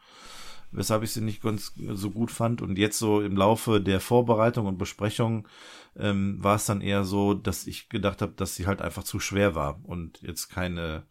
[0.72, 2.62] weshalb ich sie nicht ganz so gut fand.
[2.62, 5.48] Und jetzt so im Laufe der Vorbereitung und Besprechung
[5.96, 9.20] ähm, war es dann eher so, dass ich gedacht habe, dass sie halt einfach zu
[9.20, 11.06] schwer war und jetzt keine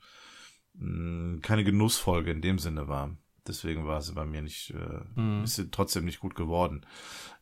[0.74, 3.16] mh, keine Genussfolge in dem Sinne war.
[3.46, 5.42] Deswegen war sie bei mir nicht, äh, Mhm.
[5.44, 6.86] ist sie trotzdem nicht gut geworden.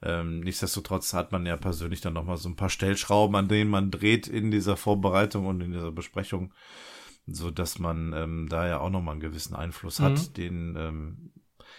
[0.02, 3.90] Ähm, nichtsdestotrotz hat man ja persönlich dann nochmal so ein paar Stellschrauben, an denen man
[3.90, 6.52] dreht in dieser Vorbereitung und in dieser Besprechung,
[7.26, 10.34] so dass man ähm, da ja auch nochmal einen gewissen Einfluss hat, Mhm.
[10.36, 11.32] den ähm,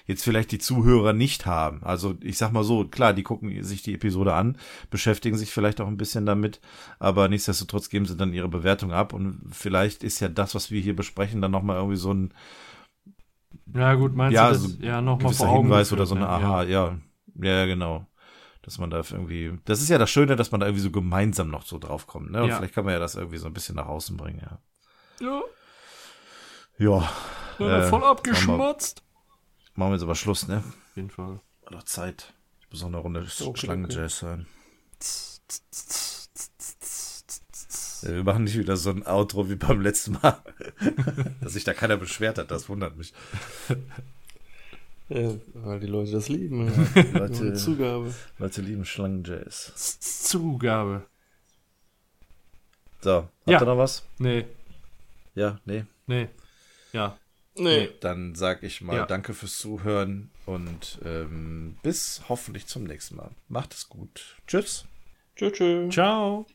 [0.05, 1.83] jetzt vielleicht die Zuhörer nicht haben.
[1.83, 4.57] Also ich sag mal so, klar, die gucken sich die Episode an,
[4.89, 6.59] beschäftigen sich vielleicht auch ein bisschen damit,
[6.99, 10.81] aber nichtsdestotrotz geben sie dann ihre Bewertung ab und vielleicht ist ja das, was wir
[10.81, 12.33] hier besprechen, dann nochmal irgendwie so ein
[13.73, 14.61] Ja, gut, meinst ja, du das?
[14.63, 16.29] so ja, nochmal vor Augen Hinweis geführt, oder so eine ne?
[16.29, 16.63] Aha, ja.
[16.63, 16.99] ja,
[17.35, 18.07] ja, genau.
[18.63, 21.49] Dass man da irgendwie, das ist ja das Schöne, dass man da irgendwie so gemeinsam
[21.49, 22.43] noch so drauf kommt, ne?
[22.43, 22.57] Und Ja.
[22.57, 24.59] vielleicht kann man ja das irgendwie so ein bisschen nach außen bringen, ja.
[25.19, 25.41] Ja,
[26.77, 27.09] Ja,
[27.59, 29.03] ja Äh, voll abgeschmatzt.
[29.75, 30.57] machen wir jetzt aber Schluss, ne?
[30.57, 31.41] Auf jeden Fall.
[31.63, 32.33] War doch Zeit.
[32.61, 34.45] Ich muss noch eine Runde Okay, Schlangenjazz hören.
[38.03, 40.41] Ja, wir machen nicht wieder so ein Outro wie beim letzten Mal.
[41.41, 43.13] Dass sich da keiner beschwert hat, das wundert mich.
[45.13, 46.67] Ja, weil die Leute das lieben.
[46.95, 47.01] Ja.
[47.19, 48.13] Leute, Zugabe.
[48.37, 49.99] Leute lieben Schlangenjazz.
[49.99, 51.05] Zugabe.
[53.01, 53.59] So, habt Ja.
[53.61, 54.03] ihr noch was?
[54.19, 54.45] Nee,
[55.35, 55.85] Ja, nee.
[56.07, 56.27] nee.
[56.93, 57.17] Ja.
[57.57, 57.89] Nee.
[57.99, 59.05] Dann sag ich mal Ja.
[59.05, 63.31] danke fürs Zuhören und ähm, bis hoffentlich zum nächsten Mal.
[63.49, 64.37] Macht es gut.
[64.47, 64.85] Tschüss.
[65.35, 65.89] Tschö.
[65.89, 66.45] Ciao.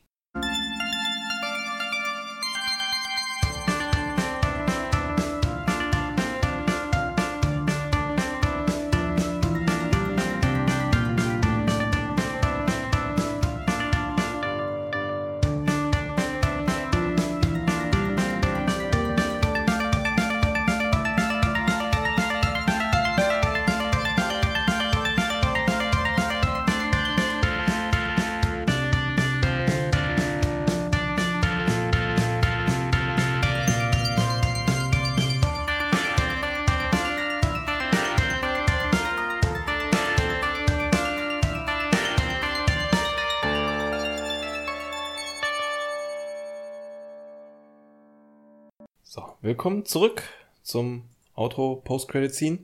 [49.57, 50.21] Willkommen zurück
[50.61, 51.01] zum
[51.33, 52.59] Outro Post-Credit Scene.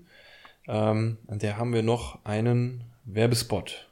[0.68, 3.90] Ähm, an der haben wir noch einen Werbespot.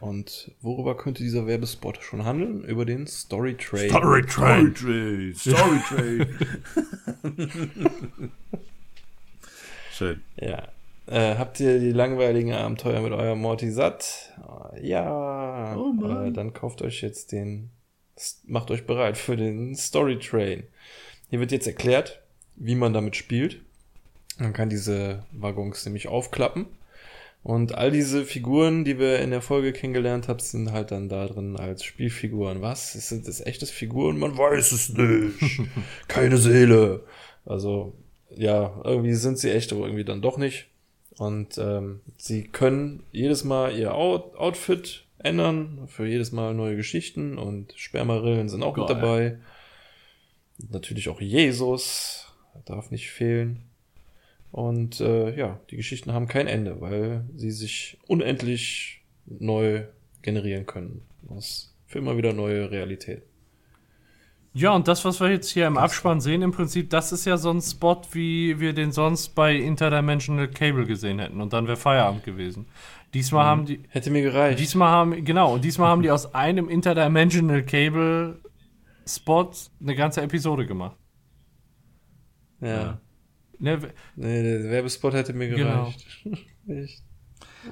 [0.00, 2.62] Und worüber könnte dieser Werbespot schon handeln?
[2.64, 3.88] Über den Story Train.
[3.88, 4.74] Story Train.
[4.74, 5.32] Trade.
[5.34, 6.28] Story Trade.
[9.92, 10.22] Schön.
[10.36, 10.68] Ja.
[11.06, 14.34] Äh, habt ihr die langweiligen Abenteuer mit eurem Morty satt?
[14.74, 15.74] Äh, Ja.
[15.74, 16.26] Oh Mann.
[16.26, 17.70] Äh, dann kauft euch jetzt den,
[18.44, 20.64] macht euch bereit für den Story Train.
[21.30, 22.20] Hier wird jetzt erklärt,
[22.56, 23.60] wie man damit spielt.
[24.38, 26.66] Man kann diese Waggons nämlich aufklappen.
[27.42, 31.26] Und all diese Figuren, die wir in der Folge kennengelernt haben, sind halt dann da
[31.26, 32.60] drin als Spielfiguren.
[32.60, 32.92] Was?
[32.92, 34.18] Sind das echtes Figuren?
[34.18, 35.60] Man weiß es nicht.
[36.08, 37.04] Keine Seele.
[37.44, 37.94] Also,
[38.34, 40.66] ja, irgendwie sind sie echt, aber irgendwie dann doch nicht.
[41.18, 47.38] Und ähm, sie können jedes Mal ihr Out Outfit ändern, für jedes Mal neue Geschichten
[47.38, 48.96] und Spermarillen sind auch mit Geil.
[48.96, 49.38] dabei.
[50.70, 52.25] Natürlich auch Jesus,
[52.64, 53.62] darf nicht fehlen.
[54.52, 59.84] Und äh, ja, die Geschichten haben kein Ende, weil sie sich unendlich neu
[60.22, 61.02] generieren können.
[61.28, 63.22] Aus für immer wieder neue Realität.
[64.52, 67.36] Ja, und das, was wir jetzt hier im Abspann sehen, im Prinzip, das ist ja
[67.36, 71.42] so ein Spot, wie wir den sonst bei Interdimensional Cable gesehen hätten.
[71.42, 72.66] Und dann wäre Feierabend gewesen.
[73.12, 74.58] Diesmal haben die, Hätte mir gereicht.
[74.58, 78.40] diesmal haben, genau, und diesmal haben die aus einem Interdimensional Cable
[79.06, 79.50] Spot
[79.80, 80.96] eine ganze Episode gemacht.
[82.60, 82.98] Ja.
[83.58, 83.78] Ne,
[84.16, 85.84] Nee, der Werbespot hätte mir Genau.
[85.84, 86.06] gereicht.
[86.68, 87.02] Echt.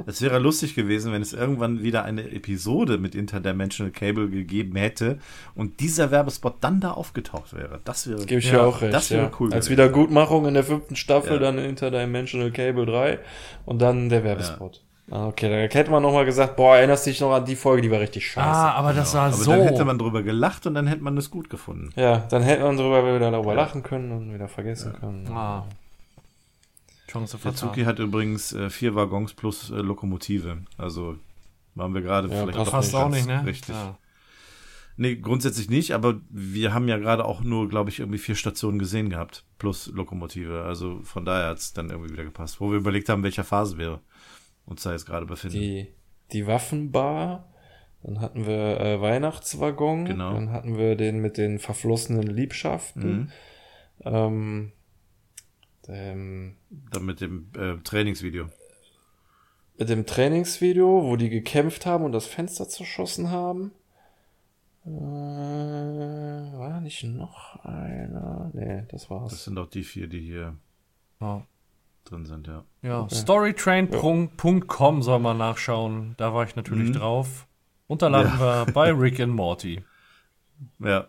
[0.06, 5.18] Es wäre lustig gewesen, wenn es irgendwann wieder eine Episode mit Interdimensional Cable gegeben hätte
[5.54, 7.80] und dieser Werbespot dann da aufgetaucht wäre.
[7.84, 8.24] Das wäre.
[8.26, 8.92] Gebe ich Ja, ja auch recht.
[8.92, 9.30] das wäre ja.
[9.38, 9.70] cool Als gewesen.
[9.70, 11.38] Wiedergutmachung in der fünften Staffel, Ja.
[11.38, 13.20] dann Interdimensional Cable 3
[13.66, 14.83] und dann der Werbespot.
[15.10, 17.56] Ah, Okay, da hätte man noch mal gesagt, boah, erinnerst du dich noch an die
[17.56, 18.46] Folge, die war richtig scheiße.
[18.48, 19.50] ah, aber das war Aber so.
[19.50, 21.90] dann hätte man drüber gelacht und dann hätte man es gut gefunden.
[21.96, 25.28] Ja, dann hätte man drüber wieder darüber lachen können und wieder vergessen können.
[25.30, 25.66] ah.
[27.10, 27.86] Chance Der Zuki vertan.
[27.86, 30.58] hat übrigens äh, vier Waggons plus äh, Lokomotive.
[30.78, 31.16] Also
[31.74, 33.44] waren wir gerade Ja, vielleicht passt doch Fast auch nicht, ne?
[33.46, 33.74] Richtig.
[33.74, 33.96] Ja.
[34.96, 38.78] Nee, grundsätzlich nicht, aber wir haben ja gerade auch nur, glaube ich, irgendwie vier Stationen
[38.78, 40.62] gesehen gehabt, plus Lokomotive.
[40.62, 42.60] Also von daher hat es dann irgendwie wieder gepasst.
[42.60, 44.00] Wo wir überlegt haben, welcher Phase wir
[44.66, 45.58] uns da jetzt gerade befinden.
[45.58, 45.88] Die,
[46.32, 47.52] die Waffenbar,
[48.02, 50.32] dann hatten wir äh, Weihnachtswaggon, Genau.
[50.34, 53.16] dann hatten wir den mit den verflossenen Liebschaften.
[53.16, 53.30] Mhm.
[54.04, 54.72] Ähm,
[55.88, 56.56] ähm,
[56.90, 58.46] Dann mit dem äh, Trainingsvideo.
[59.78, 63.72] mit dem Trainingsvideo, wo die gekämpft haben und das Fenster zerschossen haben.
[64.86, 68.50] Äh, war nicht noch einer?
[68.52, 69.30] Nee, das war's.
[69.32, 70.56] Das sind doch die vier, die hier
[71.20, 71.46] Ja.
[72.04, 72.64] Drin sind, ja.
[72.82, 76.14] Ja, storytrain.com soll man nachschauen.
[76.16, 77.46] Da war ich natürlich drauf.
[77.86, 79.82] Und da landen wir bei Rick and Morty.
[80.78, 81.06] Ja.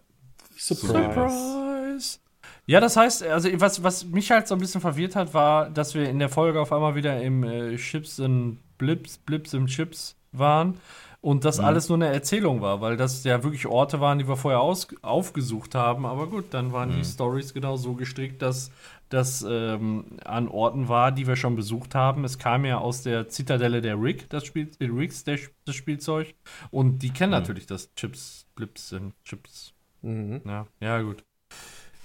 [0.57, 1.13] Surprise.
[1.13, 2.19] Surprise!
[2.67, 5.93] Ja, das heißt, also was, was mich halt so ein bisschen verwirrt hat, war, dass
[5.93, 10.15] wir in der Folge auf einmal wieder im äh, Chips and Blips, Blips and Chips
[10.31, 10.75] waren
[11.21, 14.35] und das alles nur eine Erzählung war, weil das ja wirklich Orte waren, die wir
[14.35, 16.05] vorher aus, aufgesucht haben.
[16.05, 18.69] Aber gut, dann waren die Stories genau so gestrickt, dass
[19.09, 22.23] das ähm, an Orten war, die wir schon besucht haben.
[22.23, 26.33] Es kam ja aus der Zitadelle der Rick, das Spiel, äh, Ricks, der, das Spielzeug.
[26.71, 29.73] Und die kennen natürlich das Chips, Blips and Chips.
[30.01, 30.41] Mhm.
[30.45, 31.23] Ja, ja, gut.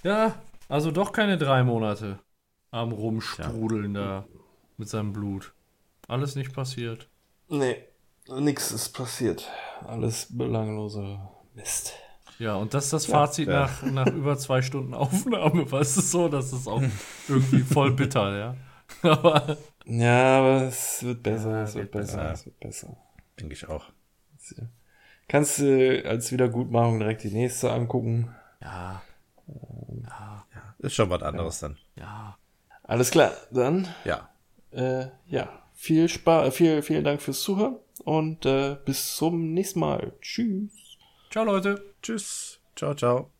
[0.02, 0.34] Ja,
[0.68, 2.18] also doch keine drei Monate
[2.70, 4.26] am Rumsprudeln da
[4.76, 5.52] mit seinem Blut.
[6.06, 7.08] Alles nicht passiert.
[7.48, 7.76] Nee,
[8.28, 9.48] nix ist passiert.
[9.86, 11.20] Alles belanglose
[11.54, 11.94] Mist.
[12.40, 13.60] Ja, und das ist das Fazit ja.
[13.66, 15.70] Nach, nach über zwei Stunden Aufnahme.
[15.70, 16.82] Weißt du so, das ist auch
[17.28, 18.56] irgendwie voll bitter, ja.
[19.02, 22.32] Aber Ja, aber es wird besser, Ja, es wird wird besser, besser.
[22.32, 22.96] es wird besser.
[23.38, 23.84] Denke ich auch.
[25.28, 28.34] Kannst du als Wiedergutmachung direkt die nächste angucken.
[28.60, 29.02] ja,
[30.78, 31.76] Ist schon was anderes dann.
[31.96, 32.36] ja.
[32.82, 34.28] Alles klar, dann Ja.
[34.72, 40.12] äh, ja, viel Spaß, viel, vielen Dank fürs Zuhören und äh, bis zum nächsten Mal.
[40.20, 40.72] Tschüss.
[41.30, 41.94] Ciao, Leute.
[42.02, 42.60] Tschüss.
[42.74, 43.30] Ciao, ciao.